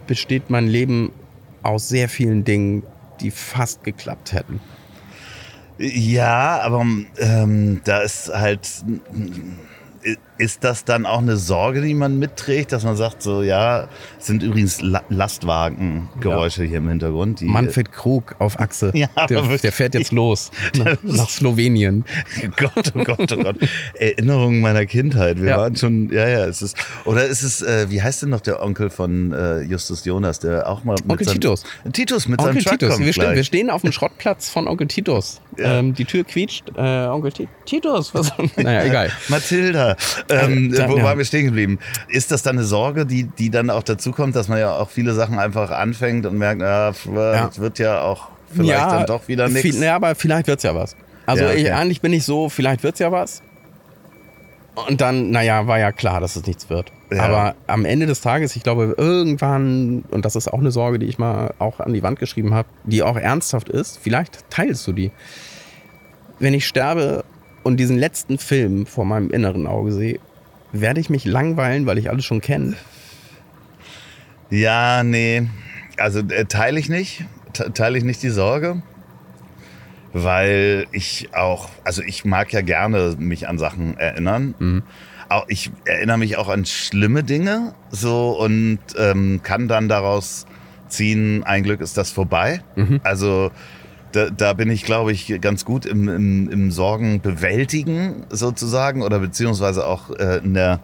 [0.07, 1.11] besteht mein Leben
[1.65, 2.85] aus sehr vielen Dingen,
[3.21, 4.61] die fast geklappt hätten.
[5.79, 6.87] Ja, aber
[7.19, 8.85] ähm, da ist halt
[10.39, 14.43] ist das dann auch eine Sorge, die man mitträgt, dass man sagt, so ja, sind
[14.43, 16.71] übrigens La Lastwagengeräusche ja.
[16.71, 17.43] hier im Hintergrund.
[17.43, 22.05] Manfred Krug auf Achse, ja, der, der, fährt jetzt los nach, nach Slowenien.
[22.57, 23.57] Gott, oh Gott, oh Gott.
[23.95, 25.41] Erinnerungen meiner Kindheit.
[25.41, 25.57] Wir ja.
[25.59, 28.63] waren schon, ja, ja, es ist, oder ist es, äh, wie heißt denn noch der
[28.63, 31.65] Onkel von äh, Justus Jonas, der auch mal mit Onkel seinem, Titus.
[31.93, 32.99] Titus mit Onkel seinem Titus.
[32.99, 35.41] Wir, stehen, wir stehen auf dem Schrottplatz von Onkel Titus.
[35.59, 36.65] Ähm, die Tür quietscht.
[36.77, 37.33] Äh, Onkel
[37.65, 38.33] Titus, was?
[38.57, 39.13] naja, egal.
[39.29, 39.97] Mathilda.
[40.29, 41.05] Ähm, äh, wo ja.
[41.05, 41.79] waren wir stehen geblieben?
[42.09, 44.91] Ist das dann eine Sorge, die, die dann auch dazu kommt, dass man ja auch
[44.91, 47.49] viele Sachen einfach anfängt und merkt, na, ja.
[47.49, 49.79] es wird ja auch vielleicht ja, dann doch wieder nichts?
[49.81, 50.97] Ja, aber vielleicht wird es ja was.
[51.27, 51.63] Also okay.
[51.63, 53.43] ich, eigentlich bin ich so, vielleicht wird es ja was.
[54.89, 56.91] Und dann, naja, war ja klar, dass es nichts wird.
[57.13, 57.23] Ja.
[57.23, 61.07] Aber am Ende des Tages, ich glaube, irgendwann, und das ist auch eine Sorge, die
[61.07, 64.93] ich mal auch an die Wand geschrieben habe, die auch ernsthaft ist, vielleicht teilst du
[64.93, 65.13] die.
[66.41, 67.25] Wenn ich sterbe
[67.65, 70.21] und diesen letzten Film vor meinem inneren Auge sehe,
[70.73, 72.75] werde ich mich langweilen, weil ich alles schon kenne?
[74.51, 75.49] Ja, nee.
[75.97, 77.25] Also äh, teile ich nicht.
[77.75, 78.83] teile ich nicht die Sorge,
[80.13, 84.55] weil ich auch, also ich mag ja gerne mich an Sachen erinnern.
[84.59, 84.83] Mhm.
[85.29, 90.47] Auch, ich erinnere mich auch an schlimme Dinge so und ähm, kann dann daraus
[90.89, 92.61] ziehen, ein Glück ist das vorbei.
[92.77, 93.01] Mhm.
[93.03, 93.51] Also
[94.15, 99.19] da, da, bin ich, glaube ich, ganz gut im, im, im, Sorgen bewältigen sozusagen oder
[99.19, 100.81] beziehungsweise auch äh, in der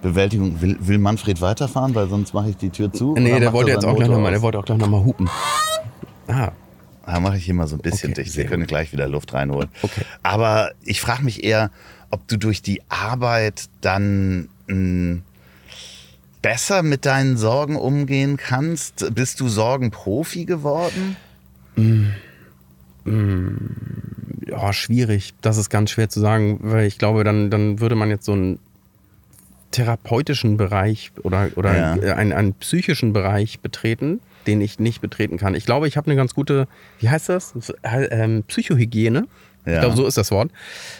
[0.00, 0.60] Bewältigung.
[0.60, 3.14] Will, will Manfred weiterfahren, weil sonst mache ich die Tür zu?
[3.14, 5.28] Nee, der wollte jetzt auch gleich nochmal, der wollte auch gleich nochmal hupen.
[6.28, 6.52] Ah.
[7.04, 8.36] Da mache ich hier mal so ein bisschen okay, dicht.
[8.36, 9.70] Wir können gleich wieder Luft reinholen.
[9.82, 10.02] Okay.
[10.22, 11.70] Aber ich frage mich eher,
[12.10, 15.22] ob du durch die Arbeit dann mh, hm,
[16.42, 19.14] besser mit deinen Sorgen umgehen kannst.
[19.14, 21.16] Bist du Sorgenprofi geworden?
[21.76, 22.08] Mm.
[23.08, 24.48] Mm.
[24.48, 25.34] Ja, schwierig.
[25.40, 28.32] Das ist ganz schwer zu sagen, weil ich glaube, dann, dann würde man jetzt so
[28.32, 28.58] einen
[29.70, 32.14] therapeutischen Bereich oder, oder ja.
[32.16, 35.54] einen, einen psychischen Bereich betreten den ich nicht betreten kann.
[35.54, 36.66] Ich glaube, ich habe eine ganz gute,
[36.98, 37.54] wie heißt das?
[37.84, 39.28] Ähm, Psychohygiene.
[39.66, 39.74] Ja.
[39.74, 40.50] Ich glaube, so ist das Wort.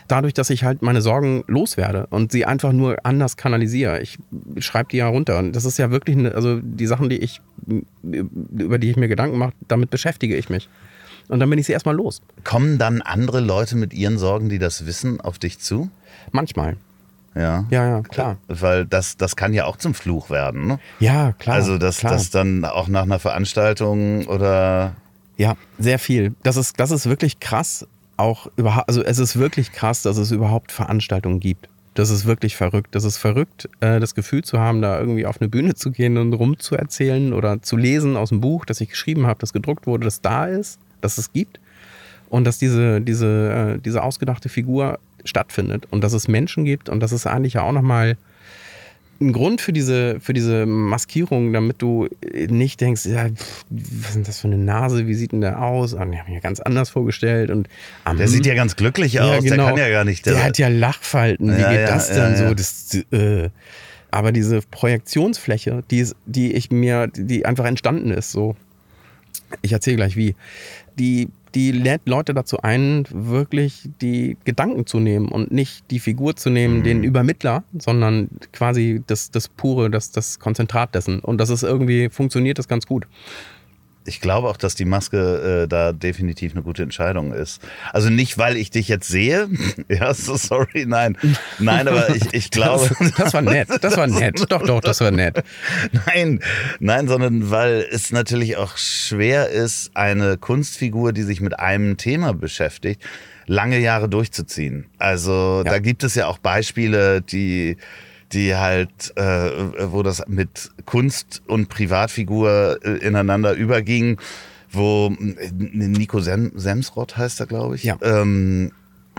[0.09, 4.01] Dadurch, dass ich halt meine Sorgen loswerde und sie einfach nur anders kanalisiere.
[4.01, 4.19] Ich
[4.59, 5.39] schreibe die ja runter.
[5.39, 7.41] Und das ist ja wirklich, eine, also die Sachen, die ich,
[8.03, 10.69] über die ich mir Gedanken mache, damit beschäftige ich mich.
[11.29, 12.23] Und dann bin ich sie erstmal los.
[12.45, 15.91] Kommen dann andere Leute mit ihren Sorgen, die das wissen, auf dich zu?
[16.33, 16.77] Manchmal.
[17.35, 17.67] Ja.
[17.71, 18.39] Ja, ja, klar.
[18.49, 20.67] Weil das, das kann ja auch zum Fluch werden.
[20.67, 20.81] Ne?
[20.99, 21.57] Ja, klar.
[21.57, 24.97] Also, dass das dann auch nach einer Veranstaltung oder.
[25.37, 26.35] Ja, sehr viel.
[26.43, 27.87] Das ist, das ist wirklich krass.
[28.17, 31.69] Auch überhaupt, also es ist wirklich krass, dass es überhaupt Veranstaltungen gibt.
[31.95, 32.95] Das ist wirklich verrückt.
[32.97, 36.17] Das ist verrückt, äh, das Gefühl zu haben, da irgendwie auf eine Bühne zu gehen
[36.17, 40.05] und rumzuerzählen oder zu lesen aus dem Buch, das ich geschrieben habe, das gedruckt wurde,
[40.05, 41.61] das da ist, dass es gibt.
[42.31, 47.01] Und dass diese, diese, äh, diese ausgedachte Figur stattfindet und dass es Menschen gibt und
[47.01, 48.17] das ist eigentlich ja auch nochmal
[49.21, 52.09] ein Grund für diese, für diese Maskierung, damit du
[52.49, 55.61] nicht denkst, ja, pff, was ist denn das für eine Nase, wie sieht denn der
[55.61, 55.93] aus?
[55.93, 57.51] Und ich habe mir ganz anders vorgestellt.
[57.51, 57.69] Und
[58.05, 60.25] am, der sieht ja ganz glücklich ja, aus, genau, der kann ja gar nicht.
[60.25, 62.55] Der, der hat ja Lachfalten, wie ja, geht ja, das denn so?
[62.55, 63.51] Das, äh,
[64.11, 68.55] aber diese Projektionsfläche, die, die ich mir, die einfach entstanden ist, so,
[69.63, 70.37] ich erzähle gleich wie,
[70.99, 76.37] die die lädt Leute dazu ein, wirklich die Gedanken zu nehmen und nicht die Figur
[76.37, 76.85] zu nehmen, mhm.
[76.85, 81.21] den Übermittler, sondern quasi das, das pure, das, das Konzentrat dessen.
[81.21, 83.07] Und das ist irgendwie, funktioniert das ganz gut
[84.09, 87.61] ich glaube auch, dass die Maske äh, da definitiv eine gute Entscheidung ist.
[87.93, 89.49] Also nicht, weil ich dich jetzt sehe.
[89.89, 91.17] ja, so sorry, nein.
[91.59, 92.89] Nein, aber ich, ich glaube.
[92.99, 93.69] Das, das, war nett.
[93.83, 94.45] Das war nett.
[94.49, 95.45] Doch, doch, das war nett.
[96.07, 96.41] Nein,
[96.81, 102.33] nein, sondern weil es natürlich auch schwer ist, eine Kunstfigur, die sich mit einem Thema
[102.33, 103.03] beschäftigt,
[103.47, 104.87] lange Jahre durchzuziehen.
[104.99, 105.71] Also ja.
[105.71, 107.77] da gibt es ja auch Beispiele, die
[108.33, 114.19] die halt, äh, wo das mit Kunst und Privatfigur äh, ineinander überging,
[114.71, 117.97] wo äh, Nico Sem Semsrott heißt er, glaube ich, ja.
[118.03, 118.73] ähm,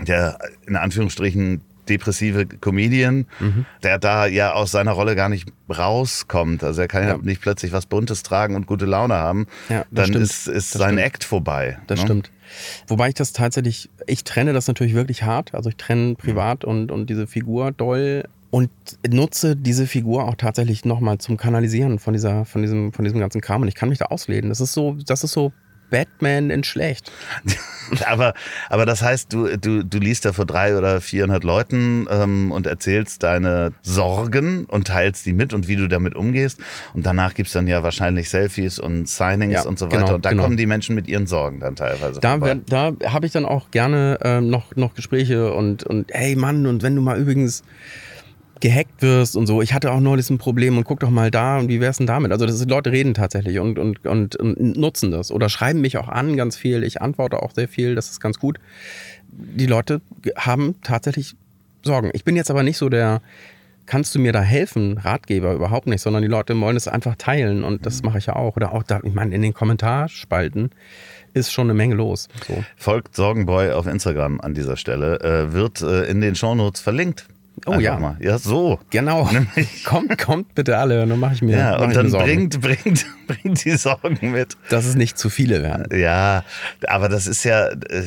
[0.06, 3.66] der in Anführungsstrichen depressive Comedian, mhm.
[3.82, 6.62] der da ja aus seiner Rolle gar nicht rauskommt.
[6.62, 9.46] Also er kann ja, ja nicht plötzlich was Buntes tragen und gute Laune haben.
[9.68, 10.24] Ja, Dann stimmt.
[10.24, 11.00] ist, ist sein stimmt.
[11.00, 11.78] Act vorbei.
[11.88, 12.06] Das ne?
[12.06, 12.30] stimmt.
[12.86, 15.54] Wobei ich das tatsächlich, ich trenne das natürlich wirklich hart.
[15.54, 18.70] Also ich trenne privat und, und diese Figur doll und
[19.08, 23.40] nutze diese Figur auch tatsächlich nochmal zum Kanalisieren von dieser, von diesem, von diesem ganzen
[23.40, 23.62] Kram.
[23.62, 24.50] Und ich kann mich da ausleden.
[24.50, 25.52] Das ist so, das ist so
[25.90, 27.12] Batman in schlecht.
[28.06, 28.34] aber,
[28.68, 32.66] aber das heißt, du, du, du liest da vor drei oder vierhundert Leuten ähm, und
[32.66, 36.60] erzählst deine Sorgen und teilst die mit und wie du damit umgehst.
[36.94, 39.98] Und danach gibt es dann ja wahrscheinlich Selfies und Signings ja, und so weiter.
[39.98, 40.44] Genau, und da genau.
[40.44, 42.20] kommen die Menschen mit ihren Sorgen dann teilweise.
[42.20, 46.66] Da, da habe ich dann auch gerne ähm, noch, noch Gespräche und, und hey Mann,
[46.66, 47.64] und wenn du mal übrigens
[48.60, 49.62] gehackt wirst und so.
[49.62, 52.06] Ich hatte auch neulich ein Problem und guck doch mal da und wie wär's denn
[52.06, 52.32] damit?
[52.32, 55.96] Also das ist, Leute reden tatsächlich und, und, und, und nutzen das oder schreiben mich
[55.96, 56.82] auch an ganz viel.
[56.82, 58.58] Ich antworte auch sehr viel, das ist ganz gut.
[59.32, 60.00] Die Leute
[60.36, 61.34] haben tatsächlich
[61.82, 62.10] Sorgen.
[62.12, 63.22] Ich bin jetzt aber nicht so der,
[63.86, 67.64] kannst du mir da helfen, Ratgeber überhaupt nicht, sondern die Leute wollen es einfach teilen
[67.64, 68.56] und das mache ich ja auch.
[68.56, 70.70] Oder auch da, ich meine, in den Kommentarspalten
[71.32, 72.28] ist schon eine Menge los.
[72.46, 72.62] So.
[72.76, 77.26] Folgt Sorgenboy auf Instagram an dieser Stelle, äh, wird äh, in den Shownotes verlinkt.
[77.66, 77.98] Oh Einfach ja.
[77.98, 78.16] Mal.
[78.20, 78.78] Ja, so.
[78.90, 79.28] Genau.
[79.84, 81.56] kommt, kommt bitte alle, dann mache ich mir.
[81.56, 84.56] Ja, und dann bringt, bringt, bringt die Sorgen mit.
[84.70, 85.86] Dass es nicht zu viele werden.
[85.98, 86.44] Ja,
[86.86, 88.04] aber das ist ja, äh,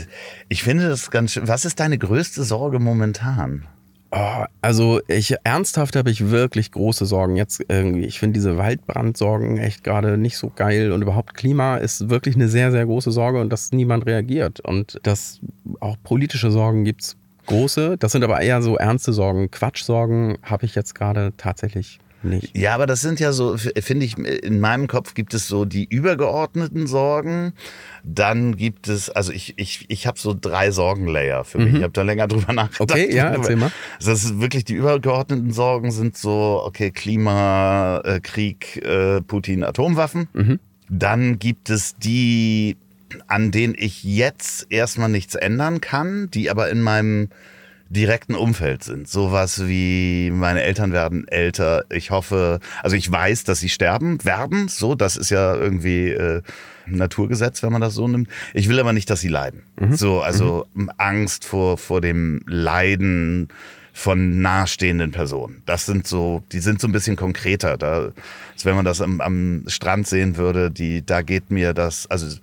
[0.50, 1.48] ich finde das ganz schön.
[1.48, 3.68] Was ist deine größte Sorge momentan?
[4.16, 7.36] Oh, also ich ernsthaft habe ich wirklich große Sorgen.
[7.36, 12.10] Jetzt irgendwie, ich finde diese Waldbrandsorgen echt gerade nicht so geil und überhaupt Klima ist
[12.12, 14.60] wirklich eine sehr, sehr große Sorge und dass niemand reagiert.
[14.60, 15.40] Und dass
[15.80, 17.98] auch politische Sorgen gibt es große.
[17.98, 19.50] Das sind aber eher so ernste Sorgen.
[19.52, 22.56] Quatschsorgen habe ich jetzt gerade tatsächlich nicht.
[22.58, 25.86] Ja, aber das sind ja so, finde ich, in meinem Kopf gibt es so die
[25.86, 27.54] übergeordneten Sorgen.
[28.04, 31.72] Dann gibt es, also ich, ich, ich habe so drei Sorgenlayer für mich.
[31.72, 31.78] Mhm.
[31.78, 32.92] Ich habe da länger drüber nachgedacht.
[32.92, 33.72] Okay, ja, erzähl mal.
[34.00, 40.28] Das ist wirklich die übergeordneten Sorgen sind so, okay, Klima, äh, Krieg, äh, Putin, Atomwaffen.
[40.34, 40.60] Mhm.
[40.90, 42.78] Dann gibt es die,
[43.28, 47.30] an denen ich jetzt erstmal nichts ändern kann, die aber in meinem
[47.90, 49.08] direkten Umfeld sind.
[49.08, 51.86] Sowas wie meine Eltern werden älter.
[51.92, 54.68] Ich hoffe, also ich weiß, dass sie sterben werden.
[54.68, 56.42] So, das ist ja irgendwie äh,
[56.88, 58.30] Naturgesetz, wenn man das so nimmt.
[58.54, 59.64] Ich will aber nicht, dass sie leiden.
[59.80, 59.96] Mhm.
[59.96, 60.92] So, also mhm.
[60.98, 63.50] Angst vor vor dem Leiden
[63.94, 65.62] von nahestehenden Personen.
[65.68, 67.78] Das sind so, die sind so ein bisschen konkreter.
[67.78, 68.12] Da,
[68.52, 72.36] als wenn man das am, am Strand sehen würde, die, da geht mir das, also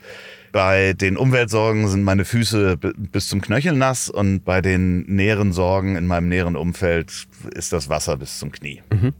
[0.53, 5.97] bei den Umweltsorgen sind meine Füße bis zum Knöchel nass und bei den näheren Sorgen
[5.97, 8.83] in meinem näheren Umfeld ist das Wasser bis zum Knie.
[8.93, 9.13] Mhm.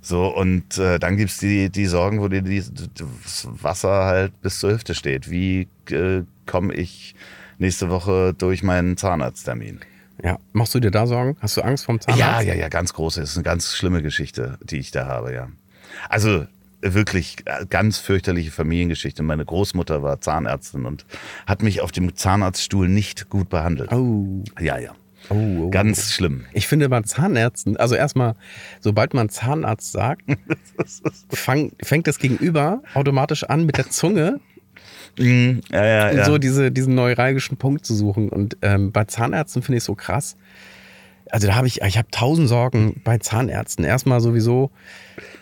[0.00, 4.58] So, und äh, dann gibt's die, die Sorgen, wo dir die, das Wasser halt bis
[4.58, 5.30] zur Hüfte steht.
[5.30, 7.14] Wie äh, komme ich
[7.58, 9.80] nächste Woche durch meinen Zahnarzttermin?
[10.22, 11.36] Ja, machst du dir da Sorgen?
[11.40, 12.20] Hast du Angst vom Zahnarzt?
[12.20, 13.20] Ja, ja, ja, ganz große.
[13.20, 15.48] Das ist eine ganz schlimme Geschichte, die ich da habe, ja.
[16.08, 16.46] Also
[16.92, 19.22] wirklich äh, ganz fürchterliche Familiengeschichte.
[19.22, 21.06] Meine Großmutter war Zahnärztin und
[21.46, 23.92] hat mich auf dem Zahnarztstuhl nicht gut behandelt.
[23.92, 24.44] Oh.
[24.60, 24.92] Ja, ja.
[25.30, 26.44] Oh, oh, Ganz schlimm.
[26.52, 28.34] Ich finde bei Zahnärzten, also erstmal,
[28.80, 30.22] sobald man Zahnarzt sagt,
[31.30, 34.40] fang, fängt das Gegenüber automatisch an mit der Zunge
[35.18, 36.24] mm, ja, ja, ja.
[36.24, 38.28] so diese, diesen neuralgischen Punkt zu suchen.
[38.28, 40.36] Und ähm, bei Zahnärzten finde ich es so krass.
[41.34, 43.84] Also da habe ich, ich habe tausend Sorgen bei Zahnärzten.
[43.84, 44.70] Erstmal sowieso,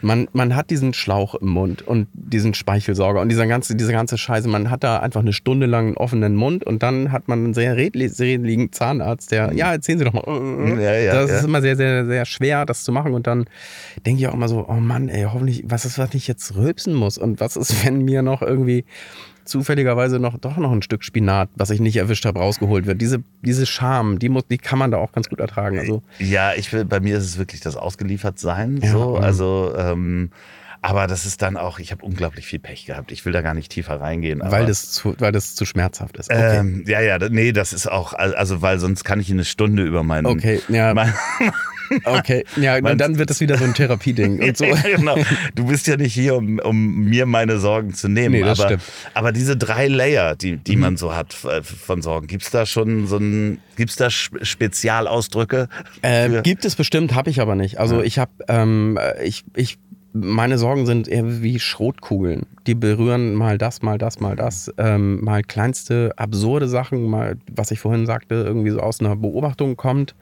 [0.01, 4.17] man, man hat diesen Schlauch im Mund und diesen Speichelsauger und diese ganze, diese ganze
[4.17, 4.49] Scheiße.
[4.49, 7.53] Man hat da einfach eine Stunde lang einen offenen Mund und dann hat man einen
[7.53, 10.25] sehr redligen Zahnarzt, der, ja, erzählen Sie doch mal.
[10.81, 11.37] Ja, ja, das ja.
[11.37, 13.13] ist immer sehr, sehr, sehr schwer, das zu machen.
[13.13, 13.45] Und dann
[14.07, 16.95] denke ich auch immer so, oh Mann, ey, hoffentlich, was ist, was ich jetzt rülpsen
[16.95, 17.19] muss?
[17.19, 18.87] Und was ist, wenn mir noch irgendwie
[19.45, 23.01] zufälligerweise noch doch noch ein Stück Spinat, was ich nicht erwischt habe, rausgeholt wird.
[23.01, 25.79] Diese, diese Scham, die, muss, die kann man da auch ganz gut ertragen.
[25.79, 28.81] Also, ja, ich will, bei mir ist es wirklich das Ausgeliefertsein.
[28.83, 29.17] Ja, so.
[29.17, 30.31] Also ähm,
[30.85, 33.13] aber das ist dann auch, ich habe unglaublich viel Pech gehabt.
[33.13, 34.43] Ich will da gar nicht tiefer reingehen.
[34.45, 36.29] weil, das zu, weil das zu schmerzhaft ist.
[36.29, 36.59] Okay.
[36.59, 40.03] Ähm, ja, ja, nee, das ist auch, also weil sonst kann ich eine Stunde über
[40.03, 40.27] meinen.
[40.27, 40.93] Okay, ja.
[40.95, 41.13] Mein,
[42.05, 44.65] okay, ja, und dann wird das wieder so ein Therapieding und so.
[44.97, 45.17] genau.
[45.55, 48.33] Du bist ja nicht hier, um, um mir meine Sorgen zu nehmen.
[48.35, 48.83] Nee, das aber, stimmt.
[49.15, 50.83] aber diese drei Layer, die, die mhm.
[50.83, 54.11] man so hat äh, von Sorgen, gibt es da schon so ein, gibt es da
[54.11, 55.69] Spezialausdrücke?
[56.03, 57.79] Äh, gibt es bestimmt, habe ich aber nicht.
[57.79, 58.05] Also ja.
[58.05, 59.79] ich habe, ähm, ich, ich
[60.13, 62.47] meine Sorgen sind eher wie Schrotkugeln.
[62.67, 64.73] Die berühren mal das, mal das, mal das.
[64.77, 69.77] Ähm, mal kleinste absurde Sachen, mal, was ich vorhin sagte, irgendwie so aus einer Beobachtung
[69.77, 70.15] kommt.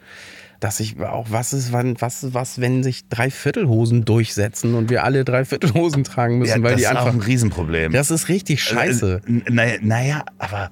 [0.61, 6.05] Dass ich auch, was ist, was, was, wenn sich Dreiviertelhosen durchsetzen und wir alle Dreiviertelhosen
[6.05, 7.05] tragen müssen, ja, weil die einfach.
[7.05, 7.93] Das ist auch ein Riesenproblem.
[7.93, 9.23] Das ist richtig scheiße.
[9.27, 10.71] Äh, naja, naja aber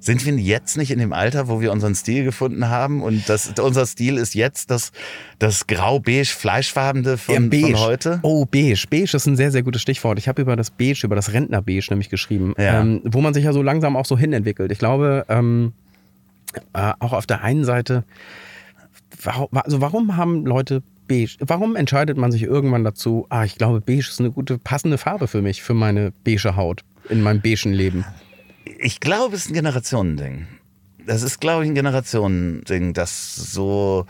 [0.00, 3.02] sind wir jetzt nicht in dem Alter, wo wir unseren Stil gefunden haben?
[3.02, 4.92] Und das, unser Stil ist jetzt das,
[5.38, 8.20] das grau-beige Fleischfarbene von, ja, von heute?
[8.22, 8.84] Oh, beige.
[8.88, 10.18] Beige ist ein sehr, sehr gutes Stichwort.
[10.18, 12.80] Ich habe über das Beige, über das Rentner-Beige nämlich geschrieben, ja.
[12.80, 14.70] ähm, wo man sich ja so langsam auch so hinentwickelt.
[14.70, 15.72] Ich glaube, ähm,
[16.74, 18.04] äh, auch auf der einen Seite,
[19.22, 21.36] warum, also warum haben Leute beige.
[21.40, 25.26] Warum entscheidet man sich irgendwann dazu, ah, ich glaube, beige ist eine gute, passende Farbe
[25.26, 28.04] für mich, für meine beige Haut in meinem beigen Leben?
[28.78, 30.46] ich glaube, es ist ein Generationending.
[31.06, 34.04] Das ist, glaube ich, ein Generationending, das so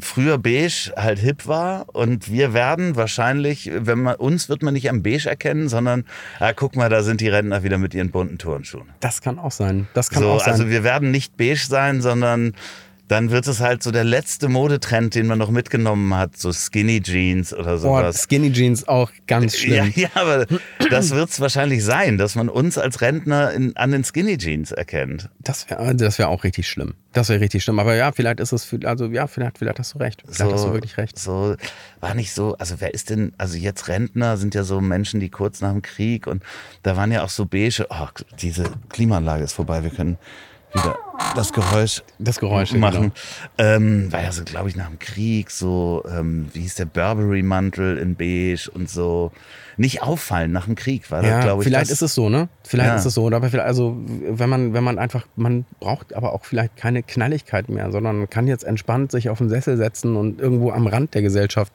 [0.00, 4.90] früher beige halt hip war und wir werden wahrscheinlich, wenn man uns wird man nicht
[4.90, 6.04] am beige erkennen, sondern
[6.40, 8.88] ah, guck mal, da sind die Rentner wieder mit ihren bunten Turnschuhen.
[8.98, 9.86] Das kann auch sein.
[9.94, 10.54] Das kann so, auch sein.
[10.54, 12.54] Also wir werden nicht beige sein, sondern
[13.12, 17.02] dann wird es halt so der letzte Modetrend, den man noch mitgenommen hat, so Skinny
[17.02, 18.16] Jeans oder sowas.
[18.16, 19.92] Oh, Skinny Jeans auch ganz schlimm.
[19.94, 20.46] Ja, ja aber
[20.88, 24.72] das wird es wahrscheinlich sein, dass man uns als Rentner in, an den Skinny Jeans
[24.72, 25.28] erkennt.
[25.40, 26.94] Das wäre das wär auch richtig schlimm.
[27.12, 27.78] Das wäre richtig schlimm.
[27.80, 30.22] Aber ja, vielleicht ist es, also ja, vielleicht, vielleicht hast du recht.
[30.24, 31.18] Vielleicht so, hast du wirklich recht.
[31.18, 31.56] So,
[32.00, 35.28] war nicht so, also wer ist denn, also jetzt Rentner sind ja so Menschen, die
[35.28, 36.42] kurz nach dem Krieg und
[36.82, 38.08] da waren ja auch so beige, oh,
[38.40, 40.16] diese Klimaanlage ist vorbei, wir können
[40.74, 40.98] wieder
[41.34, 43.12] das Geräusch, das Geräusch machen.
[43.56, 43.70] Genau.
[43.76, 47.98] Ähm, war ja so, glaube ich, nach dem Krieg so, ähm, wie hieß der Burberry-Mantel
[47.98, 49.32] in beige und so.
[49.78, 51.68] Nicht auffallen nach dem Krieg, war ja, glaube ich.
[51.68, 52.48] Vielleicht das, ist es so, ne?
[52.62, 52.96] Vielleicht ja.
[52.96, 53.26] ist es so.
[53.26, 57.70] Aber vielleicht, also, wenn man, wenn man einfach, man braucht aber auch vielleicht keine Knalligkeit
[57.70, 61.14] mehr, sondern man kann jetzt entspannt sich auf den Sessel setzen und irgendwo am Rand
[61.14, 61.72] der Gesellschaft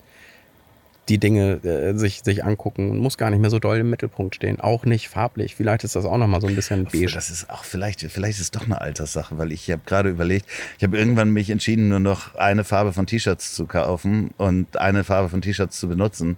[1.09, 4.35] die Dinge äh, sich, sich angucken und muss gar nicht mehr so doll im Mittelpunkt
[4.35, 4.59] stehen.
[4.59, 5.55] Auch nicht farblich.
[5.55, 7.11] Vielleicht ist das auch nochmal so ein bisschen beige.
[7.11, 10.45] Das ist auch vielleicht, vielleicht ist es doch eine Alterssache, weil ich habe gerade überlegt,
[10.77, 15.03] ich habe irgendwann mich entschieden, nur noch eine Farbe von T-Shirts zu kaufen und eine
[15.03, 16.37] Farbe von T-Shirts zu benutzen.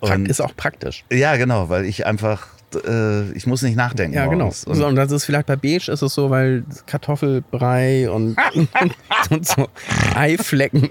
[0.00, 1.04] Und ist auch praktisch.
[1.10, 4.14] Ja, genau, weil ich einfach äh, ich muss nicht nachdenken.
[4.14, 4.46] Ja, genau.
[4.46, 8.36] Und, so, und das ist vielleicht bei Beige ist es so, weil Kartoffelbrei und,
[9.30, 9.68] und so
[10.14, 10.90] Eiflecken,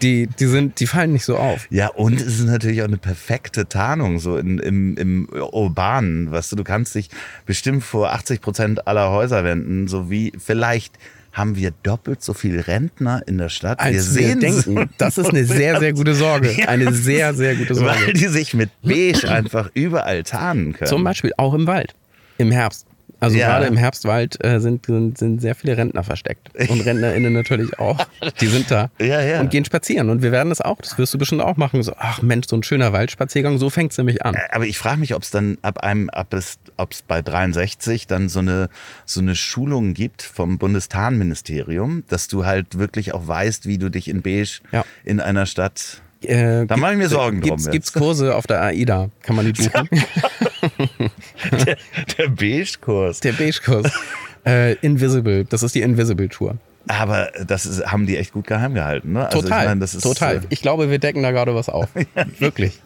[0.00, 1.66] die, die sind, die fallen nicht so auf.
[1.70, 6.30] Ja, und es ist natürlich auch eine perfekte Tarnung, so in, im, im Urbanen.
[6.30, 7.10] Weißt du, du kannst dich
[7.46, 10.98] bestimmt vor 80 Prozent aller Häuser wenden, so wie vielleicht
[11.32, 13.80] haben wir doppelt so viele Rentner in der Stadt.
[13.80, 14.90] Als wir sehen wir denken.
[14.98, 16.54] Das ist eine sehr, sehr gute Sorge.
[16.68, 17.90] Eine sehr, sehr gute Sorge.
[18.06, 20.88] Weil die sich mit Beige einfach überall tarnen können.
[20.88, 21.94] Zum Beispiel auch im Wald.
[22.38, 22.86] Im Herbst.
[23.22, 23.46] Also ja.
[23.46, 26.50] gerade im Herbstwald äh, sind, sind, sind sehr viele Rentner versteckt.
[26.68, 28.04] Und RentnerInnen natürlich auch.
[28.40, 29.40] Die sind da ja, ja.
[29.40, 30.10] und gehen spazieren.
[30.10, 31.84] Und wir werden das auch, das wirst du bestimmt auch machen.
[31.84, 34.34] So, ach Mensch, so ein schöner Waldspaziergang, so fängt es nämlich an.
[34.34, 37.22] Äh, aber ich frage mich, ob es dann ab einem, ab es, ob es bei
[37.22, 38.68] 63 dann so eine,
[39.06, 44.08] so eine Schulung gibt vom Bundestarnministerium, dass du halt wirklich auch weißt, wie du dich
[44.08, 44.58] in Beige
[45.04, 47.72] in einer Stadt äh, da mache ich mir Sorgen gibt's, drum.
[47.72, 49.10] Gibt es Kurse auf der AIDA?
[49.22, 49.88] Kann man die buchen?
[51.66, 51.76] der,
[52.18, 53.20] der Beige-Kurs.
[53.20, 53.92] Der Beige-Kurs.
[54.44, 56.56] Äh, Invisible, das ist die Invisible-Tour.
[56.88, 59.26] Aber das ist, haben die echt gut geheim gehalten, ne?
[59.26, 60.36] Also total, ich mein, ist, total.
[60.36, 61.88] Äh, ich glaube, wir decken da gerade was auf.
[62.38, 62.80] Wirklich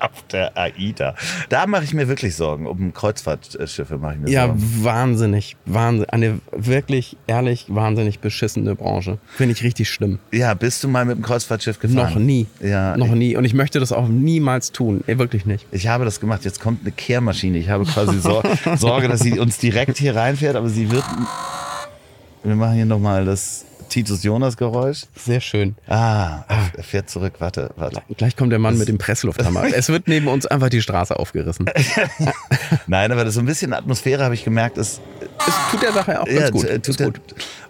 [0.00, 1.14] auf der AIDA.
[1.48, 2.66] Da mache ich mir wirklich Sorgen.
[2.66, 4.60] Um Kreuzfahrtschiffe mache ich mir ja, Sorgen.
[4.60, 5.56] Ja, wahnsinnig.
[5.66, 6.08] Wahnsinn.
[6.10, 9.18] Eine wirklich, ehrlich, wahnsinnig beschissene Branche.
[9.26, 10.18] Finde ich richtig schlimm.
[10.32, 12.14] Ja, bist du mal mit dem Kreuzfahrtschiff gefahren?
[12.14, 12.46] Noch nie.
[12.60, 13.36] Ja, Noch nie.
[13.36, 15.02] Und ich möchte das auch niemals tun.
[15.06, 15.66] Nee, wirklich nicht.
[15.72, 16.44] Ich habe das gemacht.
[16.44, 17.58] Jetzt kommt eine Kehrmaschine.
[17.58, 18.42] Ich habe quasi Sor
[18.76, 21.04] Sorge, dass sie uns direkt hier reinfährt, aber sie wird.
[22.42, 25.02] Wir machen hier nochmal das Titus Jonas Geräusch.
[25.14, 25.76] Sehr schön.
[25.86, 26.44] Ah,
[26.76, 27.34] er fährt zurück.
[27.38, 28.02] Warte, warte.
[28.16, 29.64] Gleich kommt der Mann das mit dem Presslufthammer.
[29.74, 31.68] es wird neben uns einfach die Straße aufgerissen.
[32.86, 35.00] Nein, aber das so ein bisschen Atmosphäre habe ich gemerkt, es,
[35.46, 36.84] es tut der Sache auch ganz ja, gut.
[36.84, 37.20] Tut der, gut.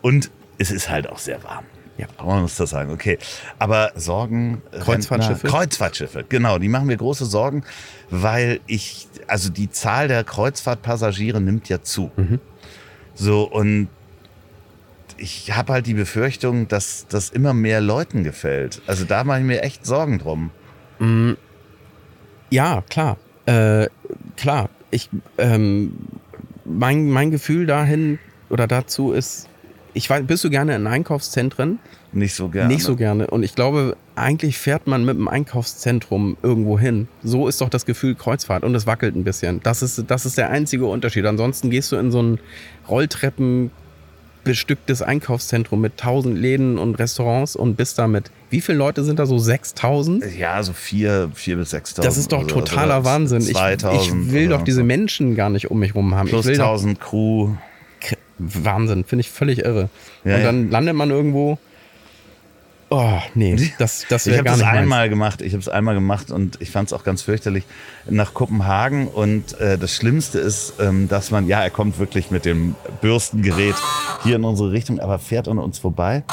[0.03, 1.65] Und es ist halt auch sehr warm.
[1.97, 2.07] Ja.
[2.25, 3.19] Man muss das sagen, okay.
[3.59, 4.63] Aber Sorgen.
[4.81, 5.45] Kreuzfahrtschiffe?
[5.45, 6.59] Rentner, Kreuzfahrtschiffe, genau.
[6.59, 7.63] Die machen mir große Sorgen,
[8.11, 12.11] weil ich, also die Zahl der Kreuzfahrtpassagiere nimmt ja zu.
[12.17, 12.41] Mhm.
[13.15, 13.89] So, und
[15.21, 18.81] ich habe halt die Befürchtung, dass das immer mehr Leuten gefällt.
[18.87, 20.51] Also da mache ich mir echt Sorgen drum.
[20.99, 21.33] Mm,
[22.51, 23.19] ja, klar.
[23.47, 23.89] Äh,
[24.37, 24.71] klar.
[24.91, 25.09] Ich,
[25.39, 25.93] ähm,
[26.65, 28.19] mein, mein Gefühl dahin
[28.49, 29.49] oder dazu ist,
[29.93, 31.79] ich weiß, bist du gerne in Einkaufszentren?
[32.13, 32.73] Nicht so gerne.
[32.73, 33.29] Nicht so gerne.
[33.29, 37.09] Und ich glaube, eigentlich fährt man mit dem Einkaufszentrum irgendwo hin.
[37.23, 39.61] So ist doch das Gefühl Kreuzfahrt und es wackelt ein bisschen.
[39.63, 41.27] Das ist, das ist der einzige Unterschied.
[41.27, 42.41] Ansonsten gehst du in so einen
[42.89, 43.71] Rolltreppen
[44.51, 48.33] bestücktes Einkaufszentrum mit tausend Läden und Restaurants und bist damit.
[48.51, 49.39] Wie viele Leute sind da so?
[49.39, 50.25] 6000?
[50.37, 52.05] Ja, so vier, vier bis 6000.
[52.05, 53.43] Das ist doch also, totaler also Wahnsinn.
[53.43, 56.29] 2000 ich, ich will doch diese Menschen gar nicht um mich rum haben.
[56.29, 57.51] Plus ich will 1000 Crew.
[58.39, 59.89] Wahnsinn, finde ich völlig irre.
[60.25, 60.71] Ja, und dann ja.
[60.73, 61.59] landet man irgendwo
[62.93, 65.69] Oh, nee, das, das wäre gar nicht Ich habe es einmal gemacht, ich habe es
[65.69, 67.63] einmal gemacht und ich fand es auch ganz fürchterlich
[68.09, 72.45] nach Kopenhagen und äh, das Schlimmste ist, ähm, dass man, ja, er kommt wirklich mit
[72.45, 73.77] dem Bürstengerät
[74.25, 76.25] hier in unsere Richtung, aber fährt an uns vorbei.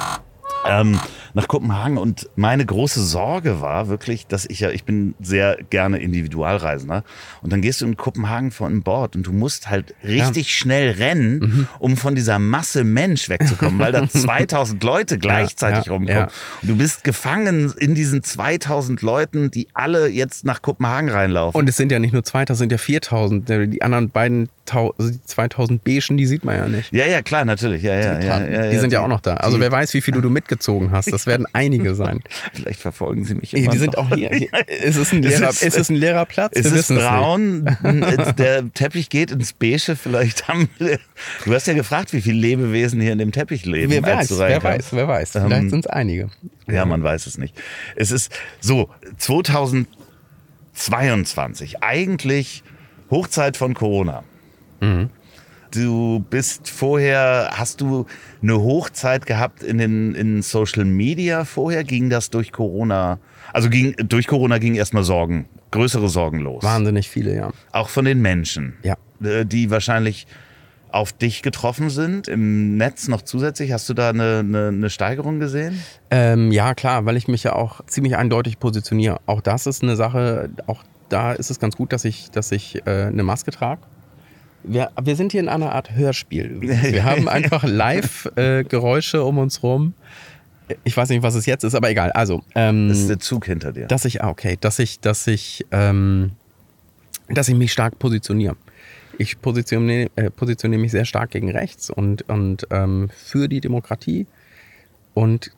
[0.66, 1.00] Ähm,
[1.38, 6.00] nach Kopenhagen und meine große Sorge war wirklich, dass ich ja, ich bin sehr gerne
[6.00, 7.04] Individualreisender
[7.44, 10.52] und dann gehst du in Kopenhagen von Bord und du musst halt richtig ja.
[10.52, 11.68] schnell rennen, mhm.
[11.78, 16.28] um von dieser Masse Mensch wegzukommen, weil da 2000 Leute gleichzeitig ja, rumkommen.
[16.64, 21.56] Und du bist gefangen in diesen 2000 Leuten, die alle jetzt nach Kopenhagen reinlaufen.
[21.56, 23.48] Und es sind ja nicht nur 2000, es sind ja 4000.
[23.72, 26.92] Die anderen beiden also die 2000 Beigen, die sieht man ja nicht.
[26.92, 27.84] Ja, ja, klar, natürlich.
[27.84, 29.36] Ja, ja, die, ja, ja, die sind ja auch noch da.
[29.36, 31.12] Also wer weiß, wie viele du mitgezogen hast.
[31.12, 32.22] Das werden einige sein.
[32.54, 34.32] Vielleicht verfolgen sie mich Die sind auch hier.
[34.68, 36.54] Ist es ein leerer, ist, ist es ein leerer Platz?
[36.56, 37.78] Es ist braun.
[38.38, 39.96] Der Teppich geht ins Beige.
[39.96, 41.00] Vielleicht haben wir,
[41.46, 43.92] Du hast ja gefragt, wie viele Lebewesen hier in dem Teppich leben.
[43.92, 45.32] Wer weiß, wer weiß, wer weiß.
[45.32, 46.30] Vielleicht ähm, sind es einige.
[46.68, 47.56] Ja, man weiß es nicht.
[47.96, 52.64] Es ist so, 2022, eigentlich
[53.10, 54.24] Hochzeit von Corona.
[54.80, 55.10] Mhm.
[55.72, 58.06] Du bist vorher, hast du
[58.42, 61.84] eine Hochzeit gehabt in den in Social Media vorher?
[61.84, 63.20] Ging das durch Corona?
[63.54, 66.64] Also ging, durch Corona ging erstmal Sorgen, größere Sorgen los.
[66.64, 67.52] Wahnsinnig viele, ja.
[67.72, 68.78] Auch von den Menschen.
[68.84, 68.98] Ja.
[69.24, 70.28] Äh, die wahrscheinlich
[70.90, 73.72] auf dich getroffen sind im Netz noch zusätzlich?
[73.72, 75.82] Hast du da eine, eine, eine Steigerung gesehen?
[76.10, 79.20] Ähm, ja, klar, weil ich mich ja auch ziemlich eindeutig positioniere.
[79.26, 82.86] Auch das ist eine Sache, auch da ist es ganz gut, dass ich, dass ich
[82.86, 83.82] äh, eine Maske trage.
[84.68, 86.62] Wir, wir sind hier in einer Art Hörspiel.
[86.62, 89.94] Wir haben einfach Live-Geräusche äh, um uns rum.
[90.84, 92.12] ich weiß nicht, was es jetzt ist, aber egal.
[92.12, 93.88] Also, ähm, das ist der Zug hinter dir.
[93.88, 96.32] Dass ich, ah, okay, dass ich, dass ich, ähm,
[97.30, 98.56] dass ich mich stark positioniere.
[99.18, 104.28] Ich positioniere, äh, positioniere mich sehr stark gegen rechts und, und ähm, für die Demokratie
[105.14, 105.52] und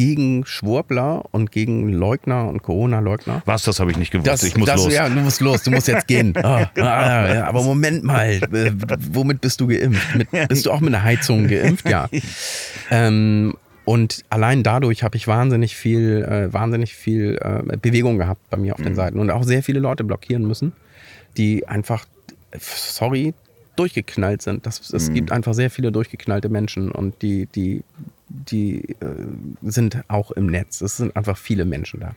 [0.00, 3.42] gegen Schwurbler und gegen Leugner und Corona-Leugner.
[3.44, 4.28] Was, das habe ich nicht gewusst.
[4.28, 4.94] Das, ich muss das, los.
[4.94, 6.32] Ja, du musst los, du musst jetzt gehen.
[6.42, 8.72] Ah, ah, ja, aber Moment mal, äh,
[9.12, 10.16] womit bist du geimpft?
[10.16, 11.88] Mit, bist du auch mit einer Heizung geimpft?
[11.88, 12.08] Ja.
[12.90, 18.56] Ähm, und allein dadurch habe ich wahnsinnig viel, äh, wahnsinnig viel äh, Bewegung gehabt bei
[18.56, 18.96] mir auf den mhm.
[18.96, 20.72] Seiten und auch sehr viele Leute blockieren müssen,
[21.36, 22.06] die einfach,
[22.58, 23.34] sorry,
[23.76, 24.66] durchgeknallt sind.
[24.66, 25.14] Das, es mhm.
[25.14, 27.84] gibt einfach sehr viele durchgeknallte Menschen und die, die,
[28.30, 29.06] die äh,
[29.62, 30.80] sind auch im Netz.
[30.80, 32.14] Es sind einfach viele Menschen da.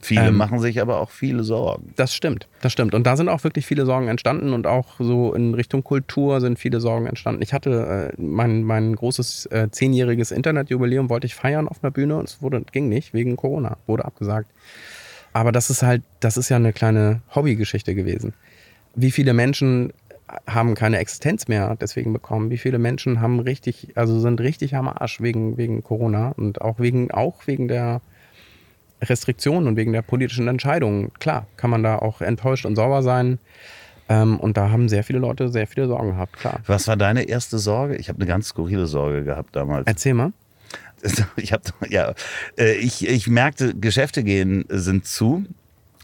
[0.00, 1.92] Viele ähm, machen sich aber auch viele Sorgen.
[1.96, 2.94] Das stimmt, das stimmt.
[2.94, 6.58] Und da sind auch wirklich viele Sorgen entstanden und auch so in Richtung Kultur sind
[6.58, 7.42] viele Sorgen entstanden.
[7.42, 12.16] Ich hatte äh, mein, mein großes äh, zehnjähriges Internetjubiläum, wollte ich feiern auf einer Bühne
[12.16, 14.50] und es wurde, ging nicht wegen Corona, wurde abgesagt.
[15.32, 18.32] Aber das ist halt, das ist ja eine kleine Hobbygeschichte gewesen.
[18.94, 19.92] Wie viele Menschen
[20.46, 22.50] haben keine Existenz mehr deswegen bekommen.
[22.50, 26.78] Wie viele Menschen haben richtig, also sind richtig am Arsch wegen, wegen Corona und auch
[26.78, 28.00] wegen, auch wegen der
[29.02, 31.12] Restriktionen und wegen der politischen Entscheidungen.
[31.14, 33.38] Klar, kann man da auch enttäuscht und sauer sein.
[34.08, 36.60] Ähm, und da haben sehr viele Leute sehr viele Sorgen gehabt, klar.
[36.66, 37.96] Was war deine erste Sorge?
[37.96, 39.86] Ich habe eine ganz skurrile Sorge gehabt damals.
[39.86, 40.32] Erzähl mal.
[41.36, 42.12] Ich habe ja,
[42.58, 45.44] äh, ich, ich merkte, Geschäfte gehen sind zu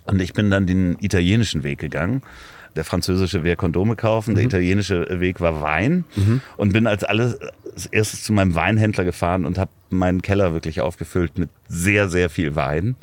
[0.04, 2.22] und ich bin dann den italienischen Weg gegangen
[2.76, 4.36] der französische wäre Kondome kaufen, mhm.
[4.36, 6.40] der italienische Weg war Wein mhm.
[6.56, 7.38] und bin als alles
[7.90, 12.56] erstes zu meinem Weinhändler gefahren und habe meinen Keller wirklich aufgefüllt mit sehr, sehr viel
[12.56, 12.96] Wein,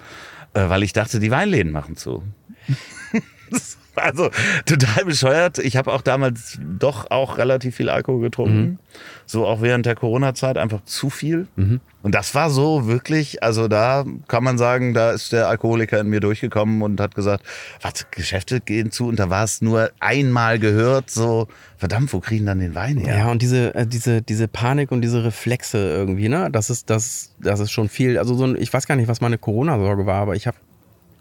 [0.53, 2.24] äh, weil ich dachte, die Weinläden machen zu.
[3.95, 4.29] Also
[4.65, 5.57] total bescheuert.
[5.57, 8.61] Ich habe auch damals doch auch relativ viel Alkohol getrunken.
[8.61, 8.79] Mhm.
[9.25, 11.47] So auch während der Corona-Zeit einfach zu viel.
[11.55, 11.81] Mhm.
[12.01, 16.07] Und das war so wirklich, also da kann man sagen, da ist der Alkoholiker in
[16.07, 17.43] mir durchgekommen und hat gesagt,
[17.81, 22.47] was, Geschäfte gehen zu und da war es nur einmal gehört, so, verdammt, wo kriegen
[22.47, 23.17] dann den Wein her?
[23.17, 27.35] Ja, und diese, äh, diese, diese Panik und diese Reflexe irgendwie, ne, das ist, das,
[27.39, 30.21] das ist schon viel, also so ein, ich weiß gar nicht, was meine Corona-Sorge war,
[30.21, 30.57] aber ich habe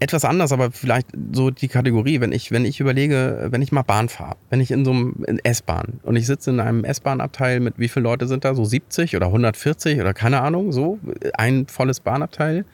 [0.01, 3.83] etwas anders, aber vielleicht so die Kategorie, wenn ich, wenn ich überlege, wenn ich mal
[3.83, 7.79] Bahn fahre, wenn ich in so einem S-Bahn und ich sitze in einem S-Bahn-Abteil mit
[7.79, 8.55] wie viele Leute sind da?
[8.55, 10.99] So 70 oder 140 oder keine Ahnung, so
[11.35, 12.65] ein volles Bahnabteil.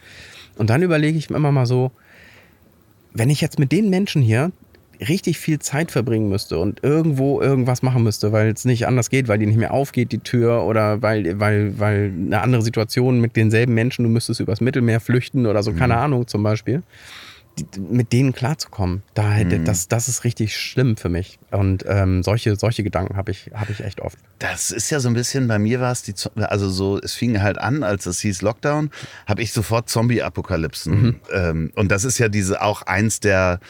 [0.57, 1.91] Und dann überlege ich mir immer mal so,
[3.13, 4.53] wenn ich jetzt mit den Menschen hier
[5.01, 9.29] richtig viel Zeit verbringen müsste und irgendwo irgendwas machen müsste, weil es nicht anders geht,
[9.29, 13.37] weil die nicht mehr aufgeht, die Tür, oder weil, weil, weil eine andere Situation mit
[13.37, 16.01] denselben Menschen, du müsstest übers Mittelmeer flüchten oder so, keine mhm.
[16.01, 16.83] Ahnung zum Beispiel.
[17.59, 19.65] Die, mit denen klarzukommen, da hätte, mhm.
[19.65, 21.39] das, das ist richtig schlimm für mich.
[21.51, 24.19] Und ähm, solche, solche Gedanken habe ich, hab ich echt oft.
[24.39, 27.41] Das ist ja so ein bisschen, bei mir war es die, also so, es fing
[27.41, 28.91] halt an, als es hieß Lockdown,
[29.27, 31.03] habe ich sofort Zombie-Apokalypsen.
[31.03, 31.21] Mhm.
[31.33, 33.61] Ähm, und das ist ja diese auch eins der,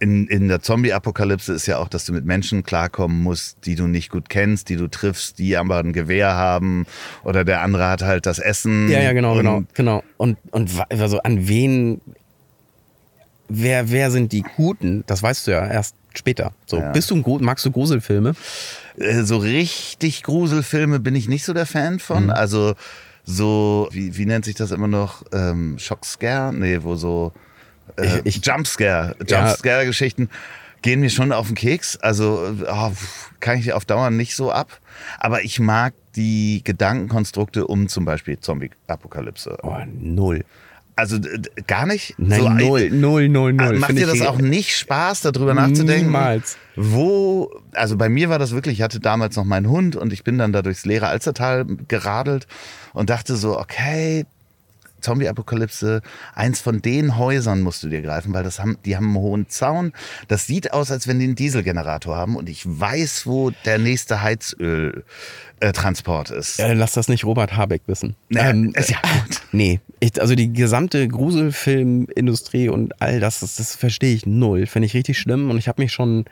[0.00, 3.86] in, in der Zombie-Apokalypse ist ja auch, dass du mit Menschen klarkommen musst, die du
[3.86, 6.86] nicht gut kennst, die du triffst, die aber ein Gewehr haben
[7.24, 8.88] oder der andere hat halt das Essen.
[8.88, 10.02] Ja, ja, genau, genau, genau.
[10.16, 12.00] Und, und also an wen,
[13.48, 15.04] wer, wer sind die Guten?
[15.06, 16.52] Das weißt du ja erst später.
[16.66, 16.92] So, ja.
[16.92, 18.34] bist du ein, magst du Gruselfilme?
[18.96, 22.24] Äh, so richtig Gruselfilme bin ich nicht so der Fan von.
[22.24, 22.30] Mhm.
[22.30, 22.74] Also
[23.24, 25.22] so, wie, wie nennt sich das immer noch?
[25.32, 26.52] Ähm, Schockscare?
[26.54, 27.32] Nee, wo so
[27.96, 30.28] äh, ich, Jumpscare, Jumpscare-Geschichten
[30.82, 31.96] gehen mir schon auf den Keks.
[31.96, 32.92] Also oh,
[33.40, 34.80] kann ich auf Dauer nicht so ab.
[35.18, 39.58] Aber ich mag die Gedankenkonstrukte um zum Beispiel Zombie-Apokalypse.
[39.62, 40.44] Oh, null.
[40.96, 41.18] Also
[41.68, 42.16] gar nicht?
[42.18, 43.78] Nein, so, null, null, null, null.
[43.78, 46.06] Macht dir das auch nicht Spaß, darüber nachzudenken?
[46.06, 46.58] Niemals.
[46.74, 50.24] Wo, also bei mir war das wirklich, ich hatte damals noch meinen Hund und ich
[50.24, 52.48] bin dann da durchs leere Alstertal geradelt
[52.94, 54.26] und dachte so, okay,
[55.00, 56.02] Zombie-Apokalypse,
[56.34, 59.48] eins von den Häusern musst du dir greifen, weil das haben, die haben einen hohen
[59.48, 59.92] Zaun.
[60.28, 64.22] Das sieht aus, als wenn die einen Dieselgenerator haben und ich weiß, wo der nächste
[64.22, 66.58] Heizöltransport ist.
[66.58, 68.14] Ja, lass das nicht Robert Habeck wissen.
[68.28, 69.40] Nee, ähm, ist ja gut.
[69.52, 74.66] Nee, ich, also die gesamte Gruselfilmindustrie und all das, das, das verstehe ich null.
[74.66, 76.26] Finde ich richtig schlimm und ich habe mich schon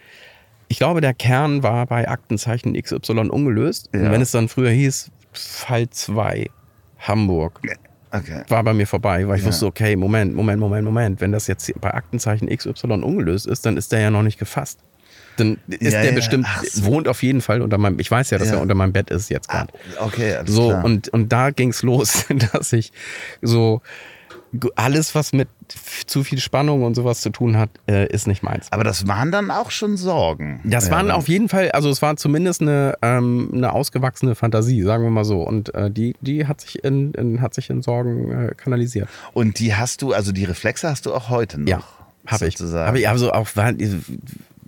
[0.69, 3.89] ich glaube, der Kern war bei Aktenzeichen XY ungelöst.
[3.95, 4.01] Ja.
[4.01, 6.51] Und wenn es dann früher hieß, Fall 2,
[6.99, 7.61] Hamburg.
[8.19, 8.43] Okay.
[8.49, 9.49] War bei mir vorbei, weil ich ja.
[9.49, 11.21] wusste, okay, Moment, Moment, Moment, Moment.
[11.21, 14.79] Wenn das jetzt bei Aktenzeichen XY ungelöst ist, dann ist der ja noch nicht gefasst.
[15.37, 16.17] Dann ist ja, der ja.
[16.17, 16.87] bestimmt, so.
[16.87, 19.29] wohnt auf jeden Fall unter meinem, ich weiß ja, dass er unter meinem Bett ist
[19.29, 19.73] jetzt gerade.
[19.99, 20.85] Ah, okay, alles So, klar.
[20.85, 22.93] Und, und da ging es los, dass ich
[23.43, 23.83] so
[24.77, 25.49] alles, was mit
[26.07, 28.71] zu viel Spannung und sowas zu tun hat, äh, ist nicht meins.
[28.71, 30.61] Aber das waren dann auch schon Sorgen.
[30.65, 35.03] Das waren auf jeden Fall, also es war zumindest eine, ähm, eine ausgewachsene Fantasie, sagen
[35.03, 35.43] wir mal so.
[35.43, 39.09] Und äh, die, die hat sich in, in hat sich in Sorgen äh, kanalisiert.
[39.33, 41.69] Und die hast du, also die Reflexe hast du auch heute noch?
[41.69, 41.83] Ja,
[42.27, 42.57] habe ich.
[42.61, 43.73] Habe ich also auch, war,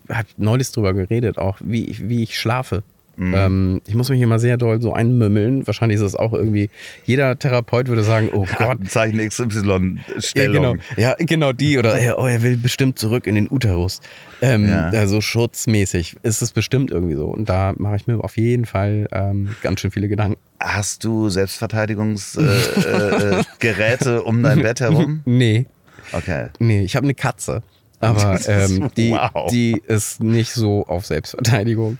[0.08, 2.82] hat neulich drüber geredet, auch wie ich, wie ich schlafe.
[3.18, 3.34] Mhm.
[3.34, 5.66] Ähm, ich muss mich immer sehr doll so einmümmeln.
[5.66, 6.70] Wahrscheinlich ist es auch irgendwie,
[7.04, 8.88] jeder Therapeut würde sagen, oh Gott.
[8.88, 9.98] Zeichen XY-Stellung.
[10.36, 10.76] Ja genau.
[10.96, 11.78] ja, genau die.
[11.78, 14.00] Oder oh, er will bestimmt zurück in den Uterus.
[14.40, 14.90] Ähm, ja.
[14.90, 17.26] Also schutzmäßig ist es bestimmt irgendwie so.
[17.26, 20.38] Und da mache ich mir auf jeden Fall ähm, ganz schön viele Gedanken.
[20.60, 25.22] Hast du Selbstverteidigungsgeräte äh, äh, um dein Bett herum?
[25.24, 25.66] Nee.
[26.12, 26.48] Okay.
[26.58, 27.62] Nee, ich habe eine Katze.
[28.00, 29.50] Aber ähm, die, wow.
[29.50, 31.98] die ist nicht so auf Selbstverteidigung.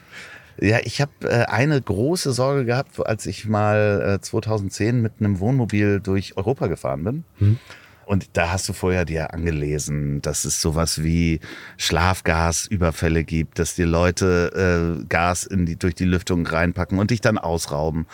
[0.61, 5.39] Ja, ich habe äh, eine große Sorge gehabt, als ich mal äh, 2010 mit einem
[5.41, 7.25] Wohnmobil durch Europa gefahren bin.
[7.39, 7.59] Hm.
[8.07, 11.41] Und da hast du vorher dir angelesen, dass es sowas wie
[11.77, 17.21] Schlafgasüberfälle gibt, dass die Leute äh, Gas in die, durch die Lüftung reinpacken und dich
[17.21, 18.07] dann ausrauben.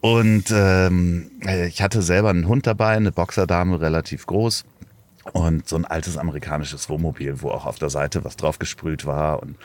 [0.00, 4.64] Und ähm, äh, ich hatte selber einen Hund dabei, eine Boxerdame, relativ groß.
[5.32, 9.42] Und so ein altes amerikanisches Wohnmobil, wo auch auf der Seite was drauf gesprüht war.
[9.42, 9.56] Und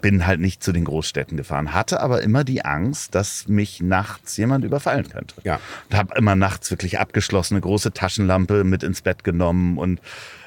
[0.00, 4.36] bin halt nicht zu den Großstädten gefahren, hatte aber immer die Angst, dass mich nachts
[4.36, 5.36] jemand überfallen könnte.
[5.44, 5.60] Ja.
[5.88, 10.00] Und habe immer nachts wirklich abgeschlossene große Taschenlampe mit ins Bett genommen und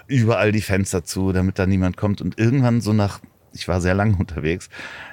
[0.07, 2.21] überall die Fenster zu, damit da niemand kommt.
[2.21, 3.19] Und irgendwann so nach,
[3.53, 4.69] ich war sehr lange unterwegs,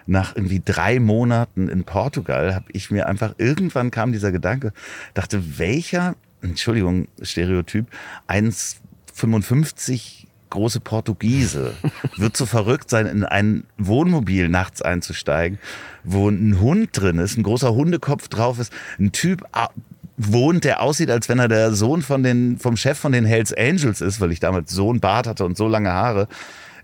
[0.07, 4.72] nach irgendwie drei Monaten in Portugal habe ich mir einfach, irgendwann kam dieser Gedanke,
[5.14, 7.87] dachte, welcher, Entschuldigung, Stereotyp,
[8.28, 11.74] 1,55 große Portugiese
[12.16, 15.59] wird so verrückt sein, in ein Wohnmobil nachts einzusteigen,
[16.05, 19.44] wo ein Hund drin ist, ein großer Hundekopf drauf ist, ein Typ
[20.16, 23.53] wohnt, der aussieht, als wenn er der Sohn von den, vom Chef von den Hells
[23.53, 26.28] Angels ist, weil ich damals so einen Bart hatte und so lange Haare.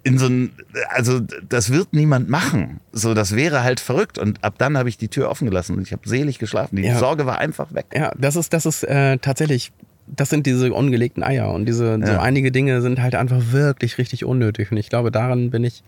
[0.04, 0.50] In so ein,
[0.88, 2.80] also das wird niemand machen.
[2.90, 4.18] So, das wäre halt verrückt.
[4.18, 6.74] Und ab dann habe ich die Tür offen gelassen und ich habe selig geschlafen.
[6.76, 6.98] Die ja.
[6.98, 7.86] Sorge war einfach weg.
[7.94, 9.72] Ja, das ist, das ist äh, tatsächlich
[10.06, 12.06] das sind diese ungelegten Eier und diese ja.
[12.06, 14.70] so einige Dinge sind halt einfach wirklich richtig unnötig.
[14.70, 15.82] Und ich glaube daran bin ich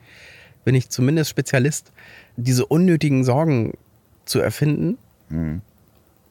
[0.64, 1.92] bin ich zumindest Spezialist
[2.36, 3.74] diese unnötigen Sorgen
[4.24, 4.96] zu erfinden.
[5.28, 5.60] Mhm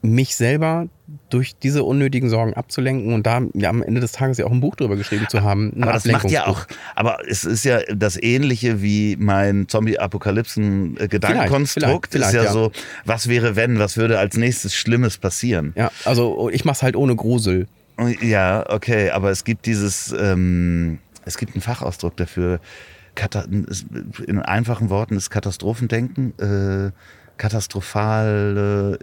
[0.03, 0.87] mich selber
[1.29, 4.59] durch diese unnötigen Sorgen abzulenken und da ja, am Ende des Tages ja auch ein
[4.59, 5.71] Buch drüber geschrieben zu haben.
[5.81, 12.09] Aber das macht ja auch, aber es ist ja das ähnliche wie mein Zombie-Apokalypsen-Gedankenkonstrukt.
[12.11, 12.73] Vielleicht, vielleicht, ist ja, ja, so,
[13.05, 15.71] was wäre wenn, was würde als nächstes Schlimmes passieren?
[15.75, 17.67] Ja, also ich mach's halt ohne Grusel.
[18.21, 22.59] Ja, okay, aber es gibt dieses, ähm, es gibt einen Fachausdruck dafür.
[24.25, 26.33] In einfachen Worten ist Katastrophendenken.
[26.39, 26.91] Äh,
[27.37, 28.99] katastrophale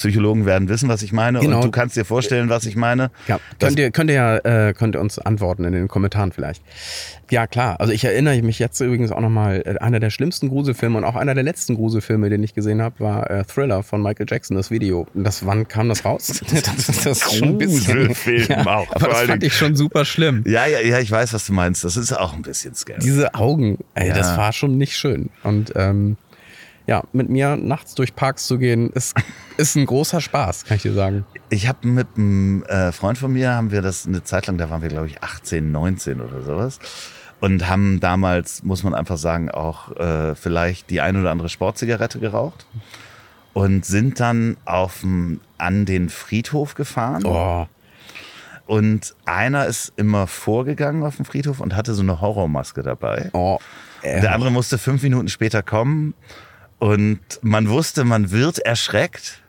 [0.00, 1.40] Psychologen werden wissen, was ich meine.
[1.40, 1.56] Genau.
[1.56, 3.10] Und du kannst dir vorstellen, was ich meine.
[3.28, 4.36] Ja, könnt ihr, könnt ihr ja
[4.68, 6.62] äh, könnt ihr uns antworten in den Kommentaren vielleicht.
[7.30, 7.78] Ja, klar.
[7.80, 11.16] Also ich erinnere mich jetzt übrigens auch nochmal, äh, einer der schlimmsten Gruselfilme und auch
[11.16, 14.70] einer der letzten Gruselfilme, den ich gesehen habe, war äh, Thriller von Michael Jackson, das
[14.70, 15.06] Video.
[15.12, 16.28] Und das, wann kam das raus?
[16.28, 18.14] das, das, das ist schon ein bisschen.
[18.14, 18.90] Film ja, auch.
[18.94, 20.44] Aber das fand ich schon super schlimm.
[20.46, 21.84] Ja, ja, ja, ich weiß, was du meinst.
[21.84, 23.00] Das ist auch ein bisschen scary.
[23.00, 24.14] Diese Augen, ey, ja.
[24.14, 25.28] das war schon nicht schön.
[25.42, 26.16] Und ähm,
[26.90, 29.14] ja, mit mir nachts durch Parks zu gehen, ist,
[29.56, 31.24] ist ein großer Spaß, kann ich dir sagen.
[31.48, 34.70] Ich habe mit einem äh, Freund von mir, haben wir das eine Zeit lang, da
[34.70, 36.80] waren wir glaube ich 18, 19 oder sowas.
[37.38, 42.18] Und haben damals, muss man einfach sagen, auch äh, vielleicht die ein oder andere Sportzigarette
[42.18, 42.66] geraucht.
[43.54, 45.02] Und sind dann auf,
[45.58, 47.24] an den Friedhof gefahren.
[47.24, 47.66] Oh.
[48.66, 53.30] Und einer ist immer vorgegangen auf dem Friedhof und hatte so eine Horrormaske dabei.
[53.32, 53.58] Oh.
[54.04, 56.14] Der andere musste fünf Minuten später kommen
[56.80, 59.42] und man wusste, man wird erschreckt,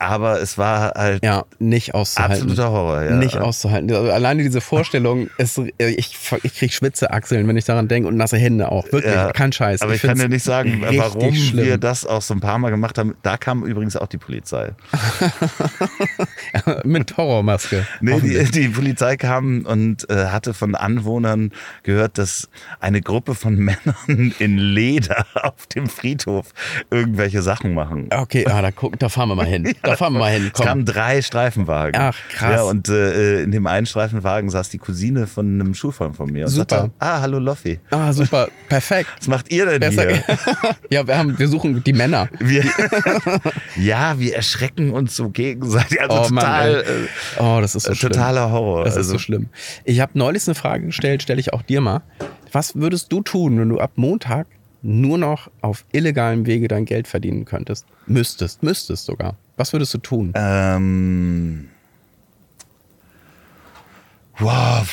[0.00, 2.36] aber es war halt ja, nicht auszuhalten.
[2.36, 3.16] Absoluter Horror, ja.
[3.16, 3.92] Nicht auszuhalten.
[3.94, 8.16] Also alleine diese Vorstellung, ist, ich, ich kriege schwitze Achseln, wenn ich daran denke und
[8.16, 8.90] nasse Hände auch.
[8.90, 9.82] Wirklich, ja, kein Scheiß.
[9.82, 11.66] Aber ich, ich kann dir nicht sagen, warum schlimm.
[11.66, 13.14] wir das auch so ein paar Mal gemacht haben.
[13.22, 14.72] Da kam übrigens auch die Polizei.
[16.84, 17.86] Mit Horrormaske.
[18.00, 22.48] Nee, die, die, Polizei kam und äh, hatte von Anwohnern gehört, dass
[22.80, 26.54] eine Gruppe von Männern in Leder auf dem Friedhof
[26.90, 28.08] irgendwelche Sachen machen.
[28.10, 29.74] Okay, ah, da, guck, da fahren wir mal hin.
[29.90, 30.50] Da fahren wir mal hin.
[30.52, 30.62] Komm.
[30.62, 32.00] Es kamen drei Streifenwagen.
[32.00, 32.52] Ach, krass.
[32.52, 36.46] Ja, und äh, in dem einen Streifenwagen saß die Cousine von einem Schulfreund von mir.
[36.46, 36.76] Und super.
[36.76, 37.80] Sagte, ah, hallo Loffi.
[37.90, 38.48] Ah, super.
[38.68, 39.10] Perfekt.
[39.18, 40.08] Was macht ihr denn Besser.
[40.08, 40.24] hier?
[40.90, 42.28] ja, wir, haben, wir suchen die Männer.
[42.38, 42.64] Wir,
[43.76, 46.00] ja, wir erschrecken uns so gegenseitig.
[46.00, 48.12] Also oh, total, Mann, äh, oh, das ist so schlimm.
[48.12, 48.84] Totaler Horror.
[48.84, 49.08] Das also.
[49.08, 49.48] ist so schlimm.
[49.84, 52.02] Ich habe neulich eine Frage gestellt, stelle ich auch dir mal.
[52.52, 54.46] Was würdest du tun, wenn du ab Montag
[54.82, 59.98] nur noch auf illegalem Wege dein Geld verdienen könntest, müsstest, müsstest sogar, was würdest du
[59.98, 60.32] tun?
[60.34, 61.68] Ähm.
[64.38, 64.88] Wow,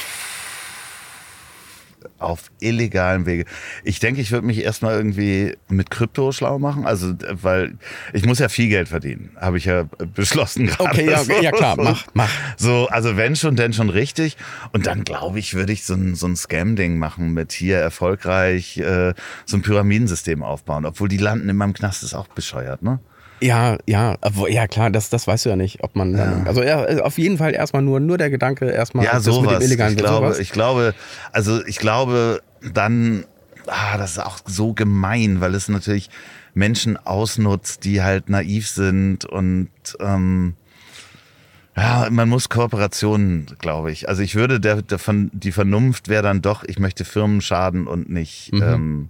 [2.20, 3.46] auf illegalen Wege.
[3.84, 6.86] Ich denke, ich würde mich erstmal irgendwie mit Krypto schlau machen.
[6.86, 7.78] Also, weil
[8.14, 9.84] ich muss ja viel Geld verdienen, habe ich ja
[10.16, 10.90] beschlossen gerade.
[10.90, 12.30] Okay, ja, okay, ja klar, mach, mach.
[12.58, 14.38] So, also wenn schon, denn schon richtig.
[14.74, 18.78] Und dann glaube ich, würde ich so ein, so ein Scam-Ding machen mit hier erfolgreich
[18.78, 19.14] äh,
[19.46, 20.86] so ein Pyramidensystem aufbauen.
[20.86, 23.00] Obwohl die landen in meinem Knast ist auch bescheuert, ne?
[23.40, 24.18] Ja, ja,
[24.48, 26.16] ja klar, das, das weißt du ja nicht, ob man.
[26.16, 26.44] Ja.
[26.46, 29.42] Also ja, auf jeden Fall erstmal nur, nur der Gedanke, erstmal ja, sowas.
[29.42, 30.40] mit dem illegalen ich glaube, sowas.
[30.40, 30.94] ich glaube,
[31.32, 32.42] also ich glaube,
[32.74, 33.26] dann,
[33.68, 36.10] ah, das ist auch so gemein, weil es natürlich
[36.54, 39.70] Menschen ausnutzt, die halt naiv sind und
[40.00, 40.56] ähm,
[41.78, 44.10] ja, man muss Kooperationen, glaube ich.
[44.10, 47.86] Also ich würde der, der von, die Vernunft wäre dann doch, ich möchte Firmen schaden
[47.86, 48.52] und nicht.
[48.52, 48.64] Mhm.
[48.64, 49.10] Ähm,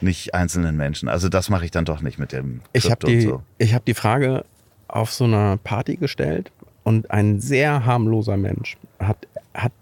[0.00, 1.08] nicht einzelnen Menschen.
[1.08, 2.60] Also das mache ich dann doch nicht mit dem.
[2.72, 3.42] Krypto ich habe die, so.
[3.58, 4.44] ich hab die Frage
[4.88, 6.50] auf so einer Party gestellt
[6.84, 9.18] und ein sehr harmloser Mensch hat,
[9.54, 9.72] hat,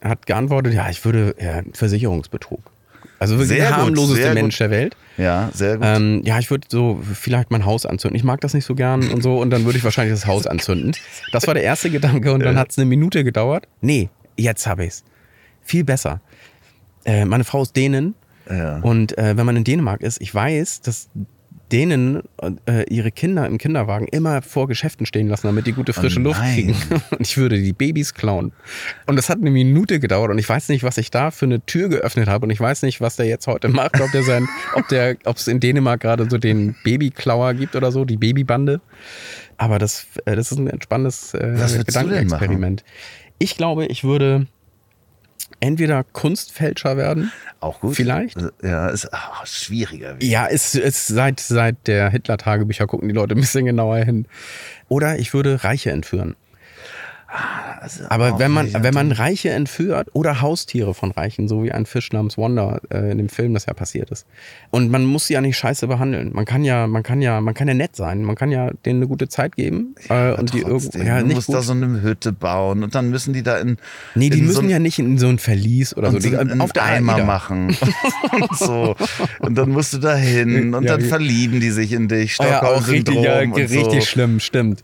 [0.00, 2.60] hat geantwortet, ja, ich würde ja, Versicherungsbetrug.
[3.18, 4.96] Also wirklich sehr der harmloseste Mensch der Welt.
[5.16, 5.86] Ja, sehr gut.
[5.86, 8.16] Ähm, ja, ich würde so vielleicht mein Haus anzünden.
[8.16, 9.40] Ich mag das nicht so gern und so.
[9.40, 10.92] Und dann würde ich wahrscheinlich das Haus anzünden.
[11.32, 12.32] Das war der erste Gedanke.
[12.32, 13.66] Und dann hat es eine Minute gedauert.
[13.80, 15.04] Nee, jetzt habe ich es.
[15.64, 16.20] Viel besser.
[17.04, 18.14] Äh, meine Frau ist Dänen
[18.50, 18.78] ja.
[18.80, 21.08] Und äh, wenn man in Dänemark ist, ich weiß, dass
[21.72, 22.22] denen
[22.66, 26.24] äh, ihre Kinder im Kinderwagen immer vor Geschäften stehen lassen, damit die gute frische oh
[26.24, 26.74] Luft kriegen.
[27.10, 28.52] Und ich würde die Babys klauen.
[29.06, 31.64] Und das hat eine Minute gedauert und ich weiß nicht, was ich da für eine
[31.64, 34.48] Tür geöffnet habe und ich weiß nicht, was der jetzt heute macht, ob der sein,
[34.74, 38.80] ob der, ob es in Dänemark gerade so den Babyklauer gibt oder so, die Babybande.
[39.56, 42.84] Aber das, äh, das ist ein entspanntes äh, Gedankenexperiment.
[43.38, 44.46] Ich glaube, ich würde
[45.60, 47.32] entweder Kunstfälscher werden.
[47.60, 47.96] Auch gut.
[47.96, 48.38] Vielleicht.
[48.62, 50.16] Ja, ist ach, schwieriger.
[50.20, 54.26] Ja, ist, ist seit, seit der Hitler-Tagebücher gucken die Leute ein bisschen genauer hin.
[54.88, 56.36] Oder ich würde Reiche entführen.
[57.28, 61.84] Also Aber wenn man, wenn man Reiche entführt oder Haustiere von Reichen, so wie ein
[61.84, 64.26] Fisch namens Wanda äh, in dem Film, das ja passiert ist.
[64.70, 66.30] Und man muss sie ja nicht scheiße behandeln.
[66.32, 68.22] Man kann ja, man kann ja, man kann ja nett sein.
[68.24, 69.94] Man kann ja denen eine gute Zeit geben.
[70.08, 73.34] Äh, und die irgendwo, ja, nicht musst da so eine Hütte bauen und dann müssen
[73.34, 73.76] die da in.
[74.14, 76.18] Nee, die müssen so ja nicht in so ein Verlies oder so.
[76.18, 77.76] Die, so auf der Eimer machen.
[78.32, 78.96] und so.
[79.40, 82.36] Und dann musst du da hin und ja, dann verlieben die sich in dich.
[82.40, 84.00] Oh ja, auch richtig, ja, richtig so.
[84.00, 84.82] schlimm, stimmt.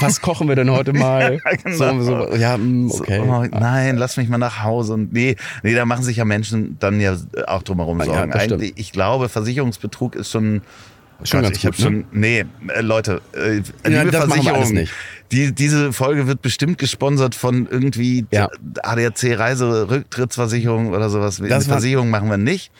[0.00, 1.40] Was kochen wir denn heute mal?
[1.44, 1.75] ja, genau.
[1.76, 3.18] So, so, ja, mm, okay.
[3.18, 4.94] So, oh, nein, lass mich mal nach Hause.
[4.94, 7.16] Und nee, nee, da machen sich ja Menschen dann ja
[7.46, 8.30] auch drumherum Sorgen.
[8.30, 10.62] Ja, Eigentlich, ich glaube, Versicherungsbetrug ist schon.
[11.24, 12.04] Schon Gott, ganz ich gut, schon, ne?
[12.12, 14.86] Nee, äh, Leute, äh, ja, liebe Versicherung,
[15.32, 18.50] die, diese Folge wird bestimmt gesponsert von irgendwie ja.
[18.82, 21.40] ADAC Reiserücktrittsversicherung oder sowas.
[21.48, 22.70] Das Versicherung machen wir nicht.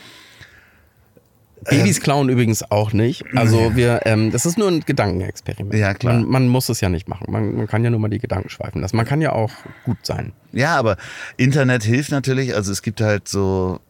[1.65, 3.25] Babys klauen übrigens auch nicht.
[3.35, 5.75] Also wir, ähm, das ist nur ein Gedankenexperiment.
[5.75, 6.15] Ja, klar.
[6.15, 7.27] Man, man muss es ja nicht machen.
[7.31, 8.97] Man, man, kann ja nur mal die Gedanken schweifen lassen.
[8.97, 9.51] Man kann ja auch
[9.85, 10.33] gut sein.
[10.53, 10.97] Ja, aber
[11.37, 12.55] Internet hilft natürlich.
[12.55, 13.81] Also es gibt halt so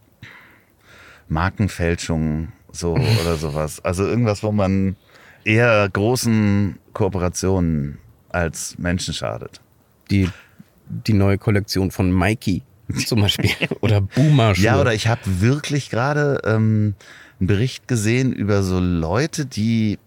[1.28, 3.84] Markenfälschungen so oder sowas.
[3.84, 4.96] Also irgendwas, wo man
[5.44, 7.98] eher großen Kooperationen
[8.30, 9.60] als Menschen schadet.
[10.10, 10.28] Die,
[10.88, 12.62] die neue Kollektion von Mikey
[13.06, 13.50] zum Beispiel
[13.80, 14.52] oder Boomer.
[14.52, 14.62] -Schuhe.
[14.62, 16.94] Ja, oder ich habe wirklich gerade ähm,
[17.40, 19.98] einen Bericht gesehen über so Leute, die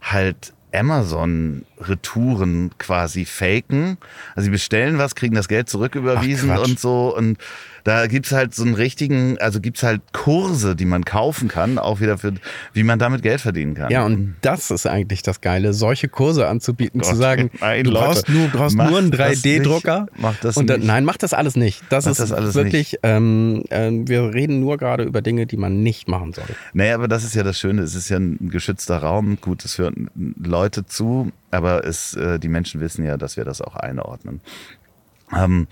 [0.00, 3.96] halt Amazon-Retouren quasi faken.
[4.34, 7.38] Also sie bestellen was, kriegen das Geld zurücküberwiesen und so und
[7.84, 12.00] da gibt's halt so einen richtigen, also gibt's halt Kurse, die man kaufen kann, auch
[12.00, 12.32] wieder für,
[12.72, 13.90] wie man damit Geld verdienen kann.
[13.92, 17.90] Ja, und das ist eigentlich das Geile, solche Kurse anzubieten, Gott, zu sagen, nein, du
[17.90, 20.06] Leute, brauchst nur, brauchst nur einen 3D-Drucker.
[20.16, 20.86] Mach das und dann, nicht.
[20.86, 21.82] Nein, mach das alles nicht.
[21.90, 25.58] Das mach ist das alles wirklich, ähm, äh, wir reden nur gerade über Dinge, die
[25.58, 26.46] man nicht machen soll.
[26.72, 29.36] Naja, aber das ist ja das Schöne, es ist ja ein geschützter Raum.
[29.42, 30.10] Gut, es hören
[30.42, 34.40] Leute zu, aber es, äh, die Menschen wissen ja, dass wir das auch einordnen.
[35.36, 35.66] Ähm,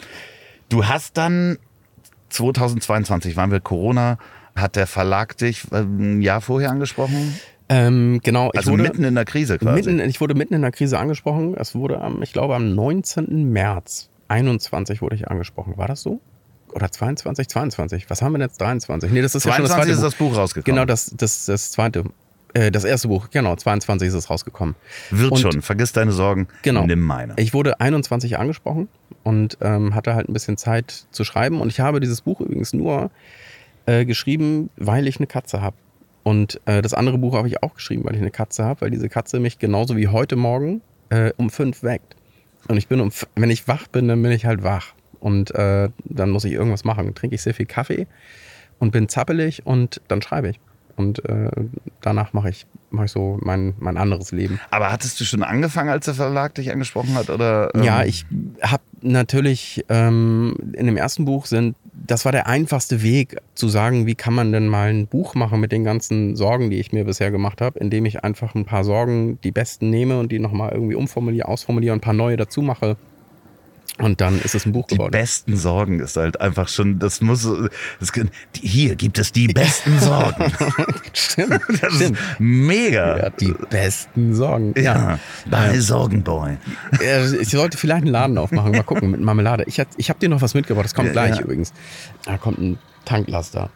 [0.68, 1.56] du hast dann
[2.32, 4.18] 2022 waren wir Corona.
[4.54, 7.38] Hat der Verlag dich äh, ein Jahr vorher angesprochen?
[7.68, 8.50] Ähm, genau.
[8.50, 9.90] also wurde, mitten in der Krise quasi.
[9.90, 11.54] Mitten, ich wurde mitten in der Krise angesprochen.
[11.56, 13.50] Es wurde am, ich glaube, am 19.
[13.50, 15.76] März 21 wurde ich angesprochen.
[15.76, 16.20] War das so?
[16.72, 17.48] Oder 22?
[17.48, 18.10] 22.
[18.10, 18.60] Was haben wir denn jetzt?
[18.60, 19.10] 23?
[19.12, 20.74] Nee, das ist 22 ja schon das zweite ist das Buch rausgekommen.
[20.74, 22.04] Genau, das, das, das zweite.
[22.54, 24.74] Äh, das erste Buch, genau, 22 ist es rausgekommen.
[25.10, 27.34] Wird und, schon, vergiss deine Sorgen, genau, nimm meine.
[27.36, 28.88] Ich wurde 21 angesprochen
[29.22, 31.60] und ähm, hatte halt ein bisschen Zeit zu schreiben.
[31.60, 33.10] Und ich habe dieses Buch übrigens nur
[33.86, 35.76] äh, geschrieben, weil ich eine Katze habe.
[36.24, 38.90] Und äh, das andere Buch habe ich auch geschrieben, weil ich eine Katze habe, weil
[38.90, 42.16] diese Katze mich genauso wie heute Morgen äh, um fünf weckt.
[42.68, 44.94] Und ich bin um, wenn ich wach bin, dann bin ich halt wach.
[45.18, 47.06] Und äh, dann muss ich irgendwas machen.
[47.06, 48.06] Dann trinke ich sehr viel Kaffee
[48.78, 50.60] und bin zappelig und dann schreibe ich.
[51.02, 51.50] Und äh,
[52.00, 54.60] danach mache ich, mach ich so mein, mein anderes Leben.
[54.70, 57.30] Aber hattest du schon angefangen, als der Verlag dich angesprochen hat?
[57.30, 57.82] Oder, ähm?
[57.82, 58.24] Ja, ich
[58.62, 64.06] habe natürlich ähm, in dem ersten Buch sind, das war der einfachste Weg zu sagen,
[64.06, 67.04] wie kann man denn mal ein Buch machen mit den ganzen Sorgen, die ich mir
[67.04, 70.70] bisher gemacht habe, indem ich einfach ein paar Sorgen, die besten nehme und die nochmal
[70.72, 72.96] irgendwie umformuliere, ausformuliere und ein paar neue dazu mache
[73.98, 75.12] und dann ist es ein Buch geworden.
[75.12, 77.46] Die besten Sorgen ist halt einfach schon, das muss,
[78.00, 78.12] das,
[78.58, 80.52] hier gibt es die besten Sorgen.
[81.12, 81.60] stimmt.
[81.80, 82.18] Das stimmt.
[82.18, 83.18] ist mega.
[83.18, 84.74] Ja, die besten Sorgen.
[84.76, 85.18] Ja, ja.
[85.46, 86.56] bei Sorgenboy.
[87.40, 89.64] Ich sollte vielleicht einen Laden aufmachen, mal gucken mit Marmelade.
[89.66, 91.42] Ich, ich habe dir noch was mitgebracht, das kommt ja, gleich ja.
[91.42, 91.72] übrigens.
[92.24, 93.70] Da kommt ein Tanklaster.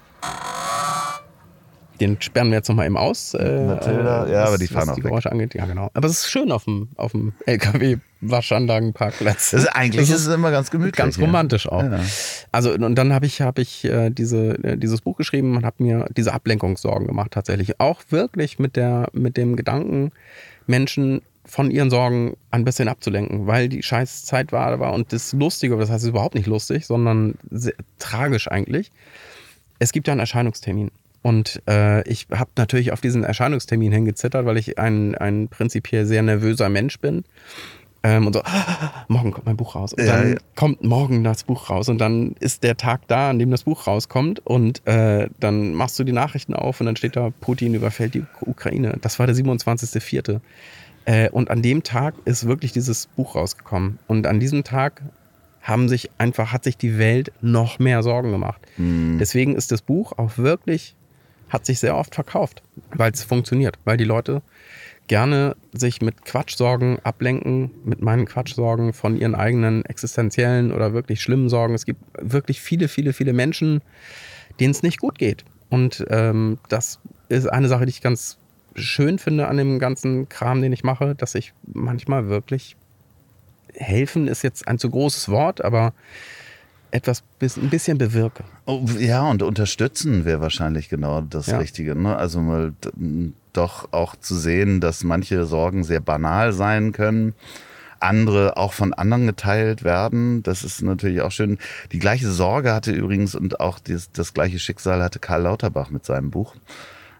[2.01, 3.35] Den sperren wir jetzt nochmal eben aus.
[3.35, 5.33] Äh, Matilda, ja, was, aber die fahren auch die Geräusche weg.
[5.33, 5.55] angeht.
[5.55, 5.91] Ja, genau.
[5.95, 9.51] Aber es ist schön auf dem, auf dem LKW-Waschanlagenparkplatz.
[9.51, 10.97] Das ist, eigentlich das ist, es immer ganz gemütlich.
[10.97, 11.73] Ganz romantisch ja.
[11.73, 11.83] auch.
[11.83, 12.01] Ja.
[12.53, 15.83] Also, und dann habe ich, hab ich äh, diese, äh, dieses Buch geschrieben und habe
[15.83, 17.81] mir diese Ablenkungssorgen gemacht, tatsächlich.
[17.81, 20.13] Auch wirklich mit, der, mit dem Gedanken,
[20.67, 25.33] Menschen von ihren Sorgen ein bisschen abzulenken, weil die scheiß Zeit war, war und das
[25.33, 27.37] Lustige, das heißt überhaupt nicht lustig, sondern
[27.99, 28.91] tragisch eigentlich.
[29.79, 30.91] Es gibt ja einen Erscheinungstermin.
[31.27, 36.23] Und äh, ich habe natürlich auf diesen Erscheinungstermin hingezittert, weil ich ein, ein prinzipiell sehr
[36.23, 37.25] nervöser Mensch bin.
[38.05, 39.93] Ähm, und so, ah, morgen kommt mein Buch raus.
[39.93, 40.39] Und ja, dann ja.
[40.55, 41.89] kommt morgen das Buch raus.
[41.89, 44.39] Und dann ist der Tag da, an dem das Buch rauskommt.
[44.47, 48.23] Und äh, dann machst du die Nachrichten auf und dann steht da, Putin überfällt die
[48.43, 48.97] Ukraine.
[49.01, 50.39] Das war der 27.04.
[51.07, 53.99] Äh, und an dem Tag ist wirklich dieses Buch rausgekommen.
[54.07, 55.03] Und an diesem Tag
[55.61, 58.63] haben sich einfach, hat sich die Welt noch mehr Sorgen gemacht.
[58.77, 59.19] Mhm.
[59.19, 60.95] Deswegen ist das Buch auch wirklich
[61.49, 62.63] hat sich sehr oft verkauft,
[62.95, 64.43] weil es funktioniert, weil die Leute
[65.07, 71.49] gerne sich mit Quatschsorgen ablenken, mit meinen Quatschsorgen von ihren eigenen existenziellen oder wirklich schlimmen
[71.49, 71.75] Sorgen.
[71.75, 73.83] Es gibt wirklich viele, viele, viele Menschen,
[74.59, 75.45] denen es nicht gut geht.
[75.69, 78.39] Und ähm, das ist eine Sache, die ich ganz
[78.75, 82.77] schön finde an dem ganzen Kram, den ich mache, dass ich manchmal wirklich
[83.75, 85.93] helfen ist jetzt ein zu großes Wort, aber
[86.91, 88.45] etwas ein bisschen bewirke.
[88.65, 91.59] Oh, ja, und unterstützen wäre wahrscheinlich genau das ja.
[91.59, 91.95] Richtige.
[91.95, 92.17] Ne?
[92.17, 92.73] Also mal
[93.53, 97.35] doch auch zu sehen, dass manche Sorgen sehr banal sein können.
[97.99, 100.43] Andere auch von anderen geteilt werden.
[100.43, 101.59] Das ist natürlich auch schön.
[101.93, 106.05] Die gleiche Sorge hatte übrigens und auch das, das gleiche Schicksal hatte Karl Lauterbach mit
[106.05, 106.55] seinem Buch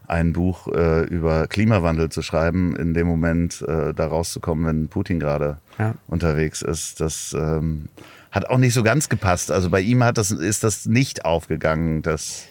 [0.09, 5.21] ein Buch äh, über Klimawandel zu schreiben, in dem Moment äh, da rauszukommen, wenn Putin
[5.21, 5.95] gerade ja.
[6.07, 7.01] unterwegs ist.
[7.01, 7.89] Das ähm,
[8.37, 9.51] hat auch nicht so ganz gepasst.
[9.51, 12.45] Also bei ihm hat das, ist das nicht aufgegangen, das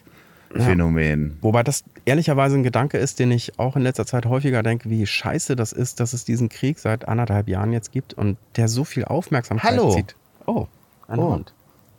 [0.54, 0.62] ja.
[0.62, 1.38] Phänomen.
[1.42, 5.06] Wobei das ehrlicherweise ein Gedanke ist, den ich auch in letzter Zeit häufiger denke, wie
[5.06, 8.84] scheiße das ist, dass es diesen Krieg seit anderthalb Jahren jetzt gibt und der so
[8.84, 9.94] viel Aufmerksamkeit Hallo.
[9.94, 10.16] zieht.
[10.48, 10.68] Oh,
[11.08, 11.34] ein oh.
[11.34, 11.54] Hund.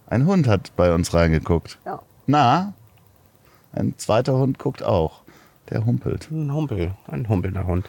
[0.09, 1.79] Ein Hund hat bei uns reingeguckt.
[1.85, 2.03] Ja.
[2.27, 2.75] Na,
[3.73, 5.23] ein zweiter Hund guckt auch.
[5.71, 6.29] Der humpelt.
[6.31, 7.89] Ein Humpel, ein humpelnder Hund.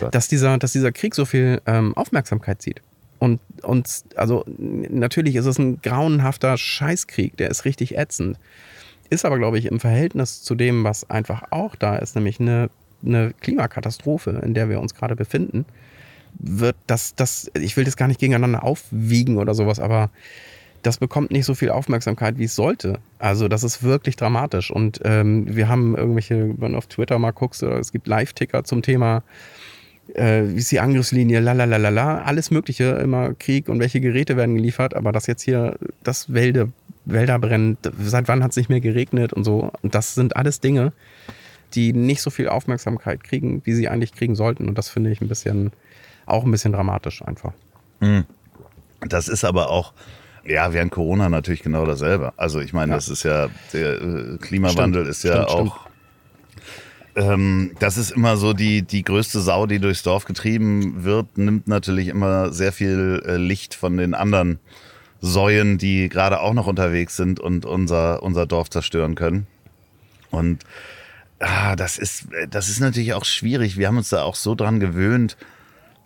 [0.00, 2.82] Oh dass, dieser, dass dieser Krieg so viel ähm, Aufmerksamkeit zieht.
[3.18, 8.38] Und, und also natürlich ist es ein grauenhafter Scheißkrieg, der ist richtig ätzend.
[9.08, 12.70] Ist aber, glaube ich, im Verhältnis zu dem, was einfach auch da ist, nämlich eine,
[13.04, 15.64] eine Klimakatastrophe, in der wir uns gerade befinden,
[16.38, 20.10] wird das, das, ich will das gar nicht gegeneinander aufwiegen oder sowas, aber
[20.82, 23.00] das bekommt nicht so viel Aufmerksamkeit, wie es sollte.
[23.18, 24.70] Also das ist wirklich dramatisch.
[24.70, 28.82] Und ähm, wir haben irgendwelche, wenn du auf Twitter mal guckst, es gibt Live-Ticker zum
[28.82, 29.24] Thema
[30.14, 34.94] äh, wie ist die Angriffslinie, lalalala, alles Mögliche, immer Krieg und welche Geräte werden geliefert,
[34.94, 36.72] aber dass jetzt hier das Wälde,
[37.04, 39.70] Wälder brennen, seit wann hat es nicht mehr geregnet und so.
[39.82, 40.92] Und das sind alles Dinge,
[41.74, 44.68] die nicht so viel Aufmerksamkeit kriegen, wie sie eigentlich kriegen sollten.
[44.68, 45.72] Und das finde ich ein bisschen,
[46.24, 47.52] auch ein bisschen dramatisch einfach.
[48.00, 48.24] Hm.
[49.00, 49.92] Das ist aber auch,
[50.44, 52.32] ja, während Corona natürlich genau dasselbe.
[52.36, 52.96] Also ich meine, ja.
[52.96, 55.95] das ist ja, der äh, Klimawandel stimmt, ist ja stimmt, auch stimmt
[57.16, 61.66] ähm, das ist immer so die, die größte Sau, die durchs Dorf getrieben wird, nimmt
[61.66, 64.58] natürlich immer sehr viel äh, Licht von den anderen
[65.22, 69.46] Säuen, die gerade auch noch unterwegs sind und unser, unser Dorf zerstören können.
[70.30, 70.64] Und
[71.40, 73.78] ah, das, ist, das ist natürlich auch schwierig.
[73.78, 75.38] Wir haben uns da auch so dran gewöhnt,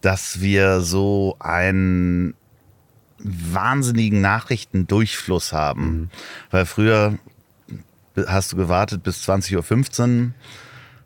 [0.03, 2.35] dass wir so einen
[3.19, 5.83] wahnsinnigen Nachrichtendurchfluss haben.
[5.83, 6.11] Mhm.
[6.53, 7.19] Weil früher
[8.29, 10.33] hast du gewartet bis 20.15 Uhr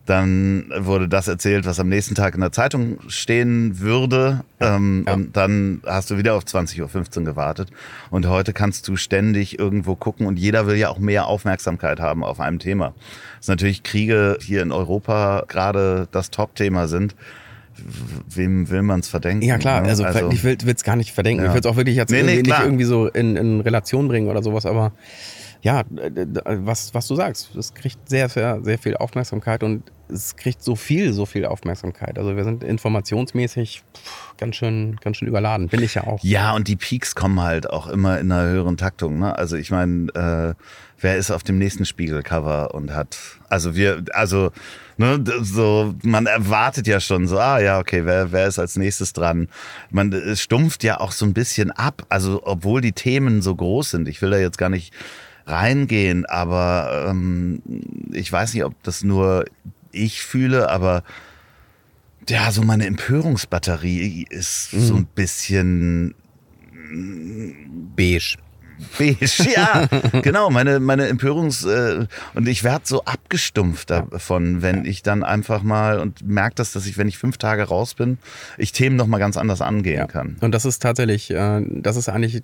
[0.06, 4.44] dann wurde das erzählt, was am nächsten Tag in der Zeitung stehen würde.
[4.60, 5.14] Ähm, ja.
[5.14, 7.70] Und dann hast du wieder auf 20.15 Uhr gewartet.
[8.10, 12.22] Und heute kannst du ständig irgendwo gucken und jeder will ja auch mehr Aufmerksamkeit haben
[12.22, 12.92] auf einem Thema.
[13.38, 17.14] Dass natürlich Kriege hier in Europa gerade das Top-Thema sind,
[18.28, 19.44] wem will man es verdenken?
[19.44, 19.88] Ja klar, ne?
[19.88, 21.42] also, also, ich will es gar nicht verdenken.
[21.42, 21.48] Ja.
[21.48, 24.28] Ich will es auch wirklich jetzt nee, nee, nicht irgendwie so in, in Relation bringen
[24.28, 24.92] oder sowas, aber
[25.64, 30.62] ja, was, was du sagst, es kriegt sehr, sehr, sehr viel Aufmerksamkeit und es kriegt
[30.62, 32.18] so viel, so viel Aufmerksamkeit.
[32.18, 33.82] Also wir sind informationsmäßig
[34.36, 35.68] ganz schön, ganz schön überladen.
[35.68, 36.22] Bin ich ja auch.
[36.22, 39.18] Ja, und die Peaks kommen halt auch immer in einer höheren Taktung.
[39.18, 39.38] Ne?
[39.38, 40.62] Also ich meine, äh,
[41.00, 43.16] wer ist auf dem nächsten Spiegelcover und hat,
[43.48, 44.50] also wir, also
[44.98, 49.14] ne, so, man erwartet ja schon so, ah ja, okay, wer, wer ist als nächstes
[49.14, 49.48] dran?
[49.90, 52.04] Man stumpft ja auch so ein bisschen ab.
[52.10, 54.92] Also obwohl die Themen so groß sind, ich will da jetzt gar nicht
[55.46, 57.62] reingehen, aber ähm,
[58.12, 59.44] ich weiß nicht, ob das nur
[59.92, 61.02] ich fühle, aber
[62.28, 64.80] ja, so meine Empörungsbatterie ist mhm.
[64.80, 66.14] so ein bisschen
[67.96, 68.36] beige.
[68.98, 69.86] Beige, ja,
[70.22, 70.50] genau.
[70.50, 76.00] Meine, meine Empörungs- äh, und ich werde so abgestumpft davon, wenn ich dann einfach mal
[76.00, 78.18] und merke das, dass ich, wenn ich fünf Tage raus bin,
[78.58, 80.06] ich Themen noch mal ganz anders angehen ja.
[80.06, 80.36] kann.
[80.40, 82.42] Und das ist tatsächlich, äh, das ist eigentlich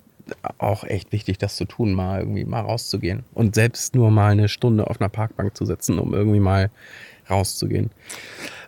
[0.57, 4.49] auch echt wichtig, das zu tun, mal irgendwie mal rauszugehen und selbst nur mal eine
[4.49, 6.69] Stunde auf einer Parkbank zu sitzen, um irgendwie mal
[7.29, 7.91] rauszugehen.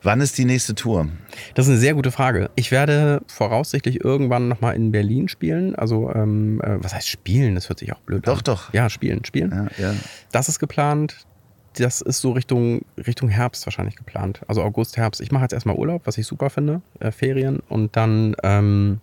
[0.04, 1.08] Wann ist die nächste Tour?
[1.56, 2.50] Das ist eine sehr gute Frage.
[2.56, 5.76] Ich werde voraussichtlich irgendwann nochmal in Berlin spielen.
[5.76, 7.56] Also, ähm, äh, was heißt spielen?
[7.56, 8.44] Das hört sich auch blöd doch, an.
[8.44, 8.74] Doch, doch.
[8.74, 9.70] Ja, spielen, spielen.
[9.78, 9.96] Ja, ja.
[10.34, 11.26] Das ist geplant.
[11.78, 14.42] Das ist so Richtung, Richtung Herbst wahrscheinlich geplant.
[14.48, 15.22] Also August, Herbst.
[15.22, 17.62] Ich mache jetzt erstmal Urlaub, was ich super finde, äh, Ferien.
[17.70, 19.00] Und dann ähm,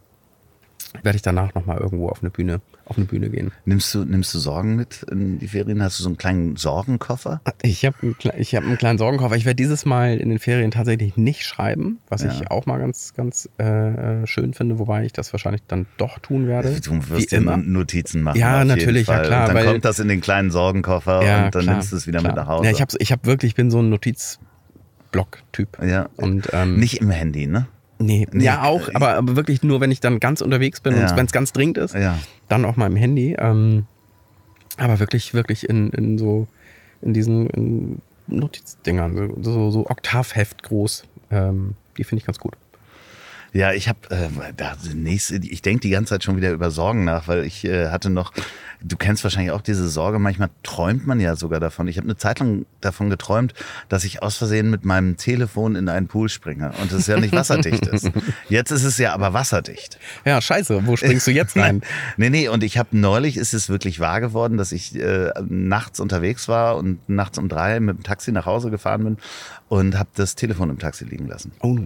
[1.03, 2.61] werde ich danach nochmal irgendwo auf eine Bühne,
[2.91, 3.53] auf eine Bühne gehen.
[3.65, 5.81] Nimmst du, nimmst du Sorgen mit in die Ferien?
[5.81, 7.41] Hast du so einen kleinen Sorgenkoffer?
[7.63, 9.37] Ich habe einen, ich hab einen kleinen Sorgenkoffer.
[9.37, 12.33] Ich werde dieses Mal in den Ferien tatsächlich nicht schreiben, was ja.
[12.33, 16.49] ich auch mal ganz, ganz äh, schön finde, wobei ich das wahrscheinlich dann doch tun
[16.49, 16.81] werde.
[16.81, 18.41] Du wirst dir Notizen machen.
[18.41, 19.43] Ja, natürlich, ja klar.
[19.43, 21.97] Und dann weil, kommt das in den kleinen Sorgenkoffer ja, und dann klar, nimmst du
[21.97, 22.33] es wieder klar.
[22.33, 22.65] mit nach Hause.
[22.65, 25.79] Ja, ich habe ich hab wirklich, ich bin so ein Notizblock-Typ.
[25.81, 26.09] Ja.
[26.17, 27.69] Und, ähm, nicht im Handy, ne?
[28.03, 31.03] Nee, nee, ja auch, aber, aber wirklich nur, wenn ich dann ganz unterwegs bin ja.
[31.03, 32.19] und wenn es ganz dringend ist, ja.
[32.49, 33.37] dann auf meinem Handy.
[33.39, 33.85] Ähm,
[34.79, 36.49] aber wirklich, wirklich in, in so,
[37.03, 41.05] in diesen in Notizdingern, so, so Oktavheft groß.
[41.31, 42.55] Ähm, die finde ich ganz gut.
[43.53, 47.05] Ja, ich habe äh, da nächste, ich denke die ganze Zeit schon wieder über Sorgen
[47.05, 48.33] nach, weil ich äh, hatte noch,
[48.81, 51.89] du kennst wahrscheinlich auch diese Sorge, manchmal träumt man ja sogar davon.
[51.89, 53.55] Ich habe eine Zeit lang davon geträumt,
[53.89, 57.33] dass ich aus Versehen mit meinem Telefon in einen Pool springe und es ja nicht
[57.33, 58.11] wasserdicht ist.
[58.49, 59.99] Jetzt ist es ja aber wasserdicht.
[60.25, 61.83] Ja, scheiße, wo springst du jetzt rein?
[62.17, 65.99] nee, nee, und ich habe neulich, ist es wirklich wahr geworden, dass ich äh, nachts
[65.99, 69.17] unterwegs war und nachts um drei mit dem Taxi nach Hause gefahren bin
[69.69, 71.53] und habe das Telefon im Taxi liegen lassen.
[71.61, 71.79] Oh.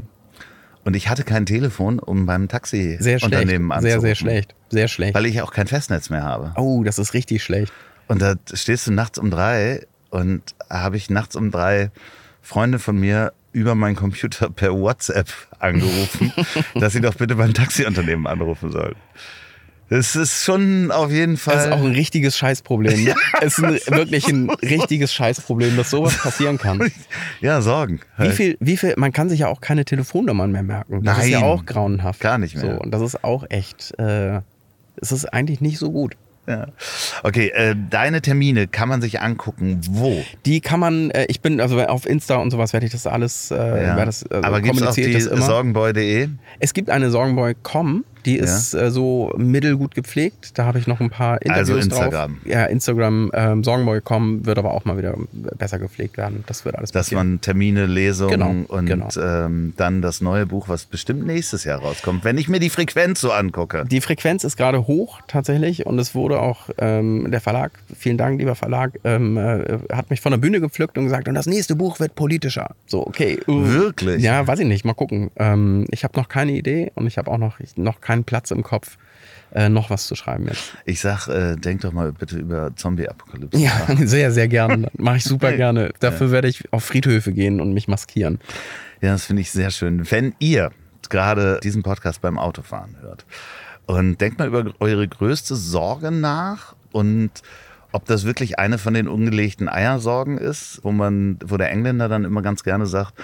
[0.84, 3.82] Und ich hatte kein Telefon, um beim Taxi-Unternehmen anzurufen.
[3.82, 4.54] Sehr, sehr schlecht.
[4.68, 5.14] Sehr schlecht.
[5.14, 6.52] Weil ich auch kein Festnetz mehr habe.
[6.56, 7.72] Oh, das ist richtig schlecht.
[8.06, 11.90] Und da stehst du nachts um drei und habe ich nachts um drei
[12.42, 15.28] Freunde von mir über meinen Computer per WhatsApp
[15.58, 16.32] angerufen,
[16.74, 18.96] dass sie doch bitte beim Taxiunternehmen anrufen sollen.
[19.94, 21.54] Es ist schon auf jeden Fall.
[21.54, 23.04] Das ist auch ein richtiges Scheißproblem.
[23.04, 23.14] Ne?
[23.40, 26.90] es ist ein, wirklich ein richtiges Scheißproblem, dass sowas passieren kann.
[27.40, 28.00] Ja, Sorgen.
[28.16, 28.30] Halt.
[28.30, 31.02] Wie viel, wie viel, man kann sich ja auch keine Telefonnummern mehr merken.
[31.02, 32.20] Das Nein, ist ja auch grauenhaft.
[32.20, 32.76] Gar nicht mehr.
[32.76, 34.40] So, und das ist auch echt, äh,
[35.00, 36.16] es ist eigentlich nicht so gut.
[36.46, 36.68] Ja.
[37.22, 39.80] Okay, äh, deine Termine kann man sich angucken.
[39.88, 40.22] Wo?
[40.44, 43.50] Die kann man, äh, ich bin, also auf Insta und sowas werde ich das alles,
[43.50, 44.04] äh, ja.
[44.04, 46.28] das, also Aber gibt es auch die sorgenboy.de?
[46.58, 48.82] Es gibt eine sorgenboy.com die ist ja.
[48.82, 50.58] äh, so mittelgut gepflegt.
[50.58, 52.38] Da habe ich noch ein paar Interviews also Instagram.
[52.42, 52.46] drauf.
[52.46, 56.44] Ja, Instagram, ähm, Songboy.com wird aber auch mal wieder besser gepflegt werden.
[56.46, 57.28] Das wird alles Dass passieren.
[57.28, 59.08] man Termine, Lesungen genau, und genau.
[59.16, 63.20] Ähm, dann das neue Buch, was bestimmt nächstes Jahr rauskommt, wenn ich mir die Frequenz
[63.20, 63.84] so angucke.
[63.90, 68.38] Die Frequenz ist gerade hoch tatsächlich und es wurde auch ähm, der Verlag, vielen Dank,
[68.38, 71.76] lieber Verlag, ähm, äh, hat mich von der Bühne gepflückt und gesagt, und das nächste
[71.76, 72.74] Buch wird politischer.
[72.86, 73.38] So, okay.
[73.46, 74.22] Uh, Wirklich?
[74.22, 75.30] Ja, weiß ich nicht, mal gucken.
[75.36, 78.50] Ähm, ich habe noch keine Idee und ich habe auch noch, noch keine keinen Platz
[78.50, 78.96] im Kopf,
[79.52, 80.76] äh, noch was zu schreiben jetzt.
[80.84, 83.58] Ich sag, äh, denk doch mal bitte über Zombie-Apokalypse.
[83.58, 83.72] Ja,
[84.04, 84.88] sehr, sehr gerne.
[84.96, 85.92] Mache ich super gerne.
[86.00, 86.32] Dafür ja.
[86.32, 88.38] werde ich auf Friedhöfe gehen und mich maskieren.
[89.00, 90.10] Ja, das finde ich sehr schön.
[90.10, 90.70] Wenn ihr
[91.10, 93.26] gerade diesen Podcast beim Autofahren hört
[93.86, 97.30] und denkt mal über eure größte Sorge nach und
[97.92, 102.24] ob das wirklich eine von den ungelegten Eiersorgen ist, wo man, wo der Engländer dann
[102.24, 103.14] immer ganz gerne sagt,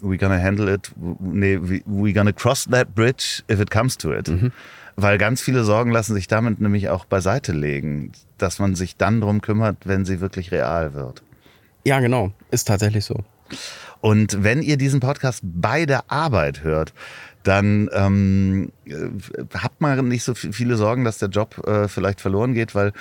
[0.00, 0.90] we gonna handle it,
[1.20, 4.28] nee, we gonna cross that bridge if it comes to it.
[4.28, 4.52] Mhm.
[4.96, 9.20] Weil ganz viele Sorgen lassen sich damit nämlich auch beiseite legen, dass man sich dann
[9.20, 11.22] drum kümmert, wenn sie wirklich real wird.
[11.84, 12.32] Ja, genau.
[12.50, 13.22] Ist tatsächlich so.
[14.00, 16.92] Und wenn ihr diesen Podcast bei der Arbeit hört,
[17.42, 18.94] dann ähm, äh,
[19.54, 22.92] habt man nicht so viele Sorgen, dass der Job äh, vielleicht verloren geht, weil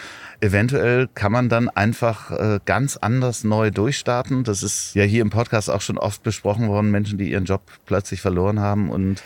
[0.41, 4.43] eventuell kann man dann einfach äh, ganz anders neu durchstarten.
[4.43, 7.61] Das ist ja hier im Podcast auch schon oft besprochen worden, Menschen, die ihren Job
[7.85, 9.23] plötzlich verloren haben und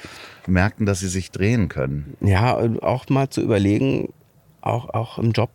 [0.47, 2.15] merkten, dass sie sich drehen können.
[2.21, 4.11] Ja, auch mal zu überlegen,
[4.61, 5.51] auch, auch im Job,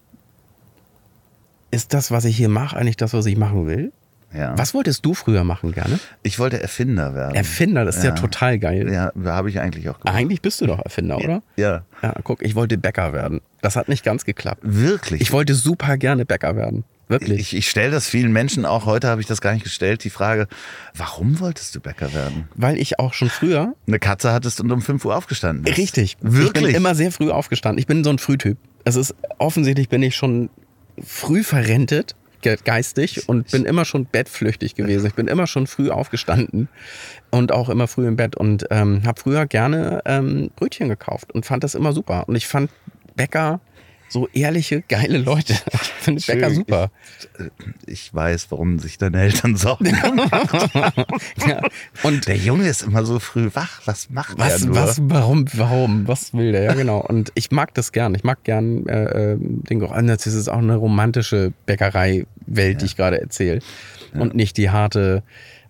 [1.71, 3.93] ist das, was ich hier mache, eigentlich das, was ich machen will?
[4.35, 4.57] Ja.
[4.59, 5.99] Was wolltest du früher machen gerne?
[6.23, 7.35] Ich wollte Erfinder werden.
[7.35, 8.93] Erfinder, das ist ja, ja total geil.
[8.93, 10.17] Ja, habe ich eigentlich auch gemacht.
[10.17, 11.43] Eigentlich bist du doch Erfinder, oder?
[11.57, 11.85] Ja.
[12.03, 13.41] Ja, guck, ich wollte Bäcker werden.
[13.63, 14.61] Das hat nicht ganz geklappt.
[14.63, 15.21] Wirklich?
[15.21, 16.85] Ich wollte super gerne Bäcker werden.
[17.09, 17.39] Wirklich.
[17.39, 20.11] Ich, ich stelle das vielen Menschen, auch heute habe ich das gar nicht gestellt, die
[20.11, 20.49] Frage,
[20.95, 22.49] warum wolltest du Bäcker werden?
[22.57, 23.75] Weil ich auch schon früher.
[23.87, 25.79] Eine Katze hattest und um 5 Uhr aufgestanden bist.
[25.79, 26.17] Richtig.
[26.21, 26.65] Wirklich?
[26.65, 27.79] Ich bin immer sehr früh aufgestanden.
[27.79, 28.59] Ich bin so ein Frühtyp.
[28.85, 30.51] Es ist offensichtlich bin ich schon
[31.03, 35.07] früh verrentet geistig und bin immer schon bettflüchtig gewesen.
[35.07, 36.69] Ich bin immer schon früh aufgestanden
[37.31, 41.47] und auch immer früh im Bett und ähm, habe früher gerne ähm, Brötchen gekauft und
[41.47, 42.29] fand das immer super.
[42.29, 42.71] Und ich fand
[43.15, 43.61] Bäcker
[44.09, 45.55] so ehrliche, geile Leute.
[46.07, 46.91] Ich finde Bäcker super.
[47.87, 49.91] Ich, ich, weiß, warum sich deine Eltern Sorgen
[50.31, 50.71] machen.
[51.49, 51.63] ja.
[52.05, 53.81] Und der Junge ist immer so früh wach.
[53.87, 54.77] Was macht was, der nur?
[54.77, 56.63] Was, warum, warum, was will der?
[56.63, 57.01] Ja, genau.
[57.01, 58.15] Und ich mag das gern.
[58.15, 59.97] Ich mag gern äh, äh den Geruch.
[60.01, 62.79] Das ist auch eine romantische Bäckerei-Welt, ja.
[62.79, 63.59] die ich gerade erzähle.
[64.15, 64.21] Ja.
[64.21, 65.25] Und nicht die harte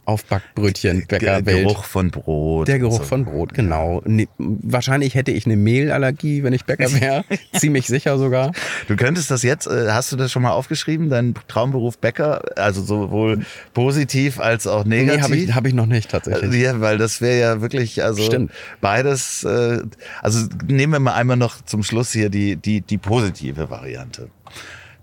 [0.07, 1.47] Aufbackbrötchen, Bäckerwelt.
[1.47, 2.69] Der Geruch von Brot.
[2.69, 3.03] Der Geruch so.
[3.03, 4.03] von Brot, genau.
[4.05, 7.25] Ne, wahrscheinlich hätte ich eine Mehlallergie, wenn ich Bäcker wäre.
[7.53, 8.53] Ziemlich sicher sogar.
[8.87, 12.43] Du könntest das jetzt, äh, hast du das schon mal aufgeschrieben, deinen Traumberuf Bäcker?
[12.57, 13.45] Also sowohl
[13.75, 15.17] positiv als auch negativ?
[15.17, 16.55] Nee, habe ich, hab ich noch nicht tatsächlich.
[16.55, 18.53] Ja, weil das wäre ja wirklich, also Stimmt.
[18.81, 19.83] beides, äh,
[20.23, 24.31] also nehmen wir mal einmal noch zum Schluss hier die, die, die positive Variante.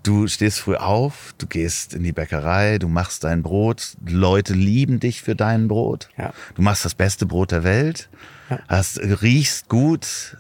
[0.03, 4.99] Du stehst früh auf, du gehst in die Bäckerei, du machst dein Brot, Leute lieben
[4.99, 6.09] dich für dein Brot.
[6.17, 6.33] Ja.
[6.55, 8.09] Du machst das beste Brot der Welt,
[8.49, 8.59] ja.
[8.67, 10.37] hast, riechst gut,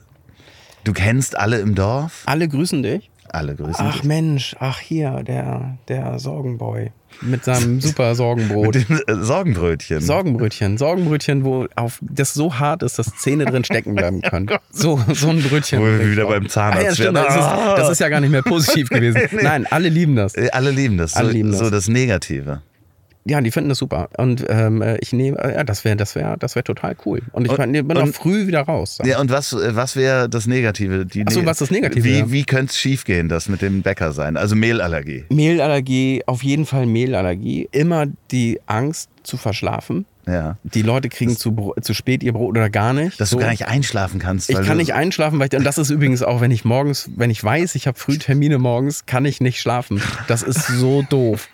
[0.83, 2.23] du kennst alle im Dorf.
[2.25, 3.09] Alle grüßen dich?
[3.29, 4.03] Alle grüßen ach dich.
[4.03, 6.91] Mensch, ach hier, der, der Sorgenboy
[7.21, 8.75] mit seinem super Sorgenbrot.
[8.75, 10.01] mit dem äh, Sorgenbrötchen.
[10.01, 10.77] Sorgenbrötchen.
[10.77, 14.49] Sorgenbrötchen, wo auf, das so hart ist, dass Zähne drin stecken bleiben können.
[14.71, 15.79] So, so ein Brötchen.
[15.79, 18.31] Wo wir wieder beim Zahnarzt ah, ja, stimmt, das, ist, das ist ja gar nicht
[18.31, 19.21] mehr positiv gewesen.
[19.41, 20.35] Nein, alle lieben das.
[20.35, 21.15] Äh, alle lieben das.
[21.15, 21.59] Alle lieben das.
[21.59, 22.61] So das Negative
[23.25, 24.09] ja, die finden das super.
[24.17, 27.21] Und ähm, äh, ich nehme, äh, ja, das wäre, das wäre, das wäre total cool.
[27.31, 28.99] Und ich und, bin auch früh wieder raus.
[29.03, 31.05] Ja, und was, äh, was wäre das Negative?
[31.05, 32.03] Die Achso, was das Negative?
[32.03, 34.35] Wie, wie könnte es schiefgehen, das mit dem Bäcker sein?
[34.35, 35.25] Also Mehlallergie.
[35.29, 37.69] Mehlallergie, auf jeden Fall Mehlallergie.
[37.71, 40.05] Immer die Angst zu verschlafen.
[40.27, 40.57] Ja.
[40.63, 43.19] Die Leute kriegen zu, zu spät ihr Brot oder gar nicht.
[43.19, 43.37] Dass so.
[43.37, 44.49] du gar nicht einschlafen kannst.
[44.49, 47.29] Ich kann nicht einschlafen, weil ich, und das ist übrigens auch, wenn ich morgens, wenn
[47.29, 50.01] ich weiß, ich habe früh Termine morgens, kann ich nicht schlafen.
[50.27, 51.49] Das ist so doof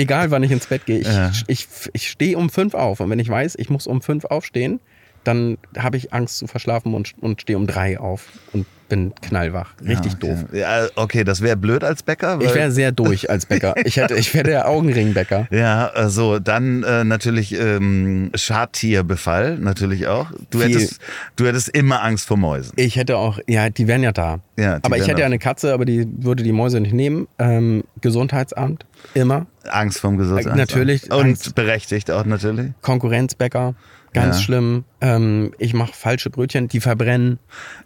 [0.00, 1.30] egal wann ich ins Bett gehe, ich, ja.
[1.46, 3.00] ich, ich stehe um fünf auf.
[3.00, 4.80] Und wenn ich weiß, ich muss um fünf aufstehen,
[5.24, 9.68] dann habe ich Angst zu verschlafen und, und stehe um drei auf und bin knallwach.
[9.80, 10.34] Richtig ja, okay.
[10.34, 10.44] doof.
[10.52, 12.38] Ja, okay, das wäre blöd als Bäcker.
[12.42, 13.74] Ich wäre sehr durch als Bäcker.
[13.84, 15.48] Ich, hätte, ich wäre der Augenringbäcker.
[15.60, 20.30] Ja, so, also dann äh, natürlich ähm, Schadtierbefall, natürlich auch.
[20.50, 21.00] Du hättest,
[21.36, 22.72] du hättest immer Angst vor Mäusen.
[22.76, 24.40] Ich hätte auch, ja, die wären ja da.
[24.56, 27.28] Ja, aber ich hätte ja eine Katze, aber die würde die Mäuse nicht nehmen.
[27.38, 28.84] Ähm, Gesundheitsamt,
[29.14, 29.46] immer.
[29.68, 30.56] Angst vom Gesundheitsamt.
[30.56, 31.10] Natürlich.
[31.10, 31.54] Und Angst.
[31.54, 32.72] berechtigt auch natürlich.
[32.82, 33.74] Konkurrenzbäcker.
[34.12, 34.42] Ganz ja.
[34.42, 34.84] schlimm.
[35.00, 37.38] Ähm, ich mache falsche Brötchen, die verbrennen.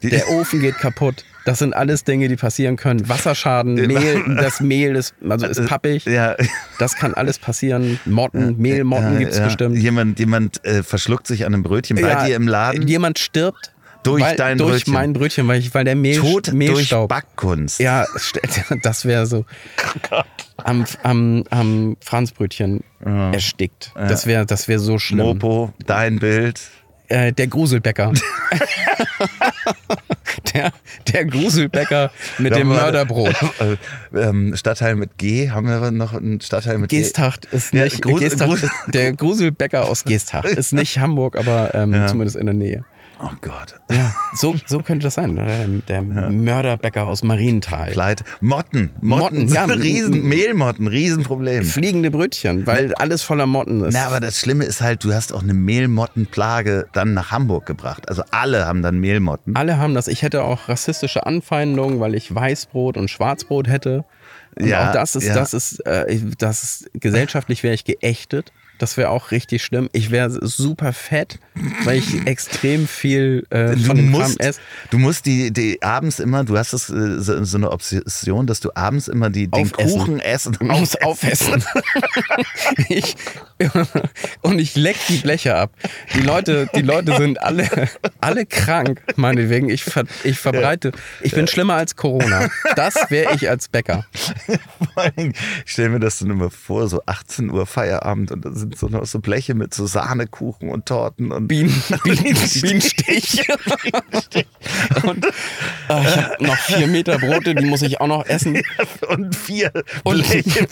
[0.03, 1.25] Die der Ofen geht kaputt.
[1.45, 3.07] Das sind alles Dinge, die passieren können.
[3.09, 6.07] Wasserschaden, Mehl, das Mehl ist, also ist pappig.
[6.07, 6.37] Ja.
[6.79, 8.01] Das kann alles passieren.
[8.07, 9.77] Motten, Mehlmotten ja, gibt's bestimmt.
[9.77, 12.89] Jemand, jemand äh, verschluckt sich an einem Brötchen bei dir im Laden.
[12.89, 13.74] Jemand stirbt
[14.05, 14.95] durch weil, dein durch Brötchen.
[14.95, 17.09] mein Brötchen, weil, ich, weil der Mehl, Tod Mehlstaub.
[17.09, 17.81] durch Backkunst.
[17.81, 18.07] Ja,
[18.83, 19.45] das wäre so
[20.59, 23.33] am, am, am Franzbrötchen ja.
[23.33, 23.93] erstickt.
[23.95, 25.27] Das wäre das wär so schlimm.
[25.27, 26.61] Mopo, dein Bild.
[27.09, 28.13] Äh, der Gruselbäcker.
[30.55, 30.73] der,
[31.13, 33.35] der Gruselbäcker mit dem Mörderbrot.
[33.61, 33.77] Äh,
[34.19, 37.57] ähm, Stadtteil mit G, haben wir noch einen Stadtteil mit Geesthacht G?
[37.57, 37.95] ist nicht.
[37.95, 42.07] Ja, Grus Geesthacht Grus der Gruselbäcker aus Geesthacht ist nicht Hamburg, aber ähm, ja.
[42.07, 42.85] zumindest in der Nähe.
[43.25, 43.75] Oh Gott.
[43.91, 45.37] Ja, so, so könnte das sein.
[45.37, 46.29] Der, der ja.
[46.29, 47.93] Mörderbäcker aus Marienthal.
[47.93, 48.23] Kleid.
[48.43, 48.91] Motten.
[49.01, 49.47] Motten.
[49.47, 49.65] Motten ja.
[49.65, 51.65] Riesen, Mehlmotten, Riesenproblem.
[51.65, 53.95] Fliegende Brötchen, weil alles voller Motten ist.
[53.95, 58.11] Na, aber das Schlimme ist halt, du hast auch eine Mehlmottenplage dann nach Hamburg gebracht.
[58.11, 59.57] Also alle haben dann Mehlmotten.
[59.57, 60.07] Alle haben das.
[60.07, 64.05] Ich hätte auch rassistische Anfeindungen, weil ich Weißbrot und Schwarzbrot hätte.
[64.57, 65.35] Und ja, auch das ist, ja.
[65.35, 68.53] das ist, äh, das ist gesellschaftlich wäre ich geächtet.
[68.85, 69.89] Das wäre auch richtig schlimm.
[69.93, 71.39] Ich wäre super fett,
[71.85, 74.61] weil ich extrem viel äh, von dem musst, Kram esse.
[74.91, 78.61] Du musst die, die abends immer, du hast das, äh, so, so eine Obsession, dass
[78.61, 79.99] du abends immer die, den Aufessen.
[79.99, 81.65] Kuchen essen Ich muss aufessen.
[82.91, 83.17] ich,
[84.43, 85.73] und ich leck die Bleche ab.
[86.13, 87.89] Die Leute, die Leute sind alle,
[88.21, 89.71] alle krank, meinetwegen.
[89.71, 90.93] Ich, ver, ich verbreite.
[91.23, 92.51] Ich bin schlimmer als Corona.
[92.77, 94.05] Das wäre ich als Bäcker.
[94.95, 95.35] Vor ich
[95.73, 99.05] stelle mir das dann immer vor, so 18 Uhr Feierabend und da sind so noch
[99.07, 101.71] so Bleche mit so Sahnekuchen und Torten und Bienen,
[102.05, 102.23] Bienen,
[102.63, 103.47] Bienenstich.
[105.05, 105.29] und äh,
[105.89, 108.63] ich habe noch vier Meter Brote, die muss ich auch noch essen.
[109.09, 109.71] und vier
[110.05, 110.67] Und, Bleche.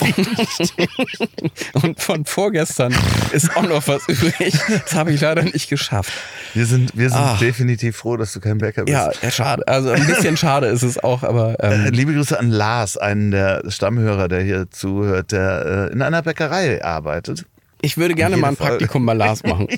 [1.83, 2.95] und von vorgestern
[3.33, 4.55] ist auch noch was übrig.
[4.69, 6.13] Das habe ich leider nicht geschafft.
[6.55, 7.37] Wir sind, wir sind Ah.
[7.41, 8.95] definitiv froh, dass du kein Bäcker bist.
[8.95, 9.67] Ja, äh, schade.
[9.69, 13.31] Also ein bisschen schade ist es auch, aber Äh, ähm, Liebe Grüße an Lars, einen
[13.31, 17.45] der Stammhörer, der hier zuhört, der äh, in einer Bäckerei arbeitet.
[17.83, 18.71] Ich würde gerne mal ein Folge.
[18.79, 19.69] Praktikum bei Lars machen.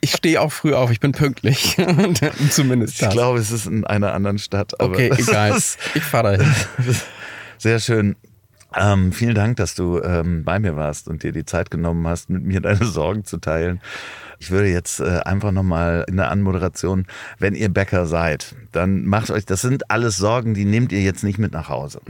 [0.00, 1.76] Ich stehe auch früh auf, ich bin pünktlich.
[2.50, 3.12] Zumindest Ich das.
[3.12, 4.74] glaube, es ist in einer anderen Stadt.
[4.78, 5.58] Okay, egal.
[5.94, 6.54] Ich fahre dahin.
[7.58, 8.14] Sehr schön.
[8.76, 12.30] Ähm, vielen Dank, dass du ähm, bei mir warst und dir die Zeit genommen hast,
[12.30, 13.80] mit mir deine Sorgen zu teilen.
[14.38, 17.06] Ich würde jetzt äh, einfach nochmal in der Anmoderation,
[17.38, 21.24] wenn ihr Bäcker seid, dann macht euch, das sind alles Sorgen, die nehmt ihr jetzt
[21.24, 22.00] nicht mit nach Hause.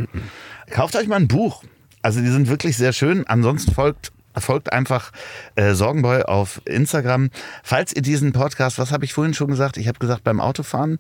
[0.71, 1.63] Kauft euch mal ein Buch.
[2.03, 3.27] Also die sind wirklich sehr schön.
[3.27, 5.13] Ansonsten folgt Folgt einfach
[5.57, 7.31] äh, Sorgenboy auf Instagram.
[7.63, 9.77] Falls ihr diesen Podcast, was habe ich vorhin schon gesagt?
[9.77, 10.99] Ich habe gesagt beim Autofahren,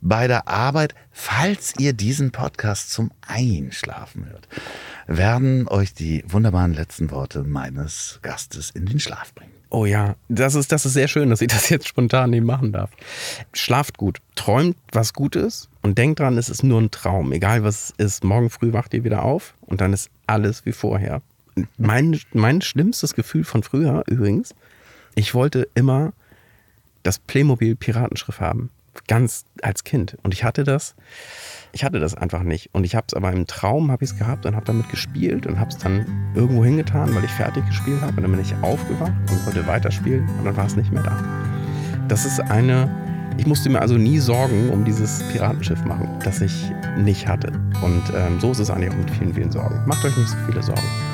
[0.00, 4.48] bei der Arbeit, falls ihr diesen Podcast zum Einschlafen hört,
[5.06, 9.54] werden euch die wunderbaren letzten Worte meines Gastes in den Schlaf bringen.
[9.74, 12.70] Oh ja, das ist, das ist sehr schön, dass ich das jetzt spontan nicht machen
[12.70, 12.90] darf.
[13.52, 17.32] Schlaft gut, träumt was Gutes und denkt dran, es ist nur ein Traum.
[17.32, 20.70] Egal was es ist, morgen früh wacht ihr wieder auf und dann ist alles wie
[20.70, 21.22] vorher.
[21.78, 24.54] Mein, mein schlimmstes Gefühl von früher übrigens,
[25.14, 26.12] ich wollte immer
[27.04, 28.70] das Playmobil Piratenschiff haben.
[29.08, 30.16] Ganz als Kind.
[30.22, 30.94] Und ich hatte das,
[31.72, 32.70] ich hatte das einfach nicht.
[32.72, 35.58] Und ich habe es aber im Traum habe ich gehabt und habe damit gespielt und
[35.58, 38.16] habe es dann irgendwo hingetan, weil ich fertig gespielt habe.
[38.16, 41.22] Und dann bin ich aufgewacht und wollte weiterspielen und dann war es nicht mehr da.
[42.08, 42.88] Das ist eine,
[43.36, 47.52] ich musste mir also nie Sorgen um dieses Piratenschiff machen, das ich nicht hatte.
[47.82, 49.82] Und ähm, so ist es eigentlich auch mit vielen, vielen Sorgen.
[49.86, 51.13] Macht euch nicht so viele Sorgen.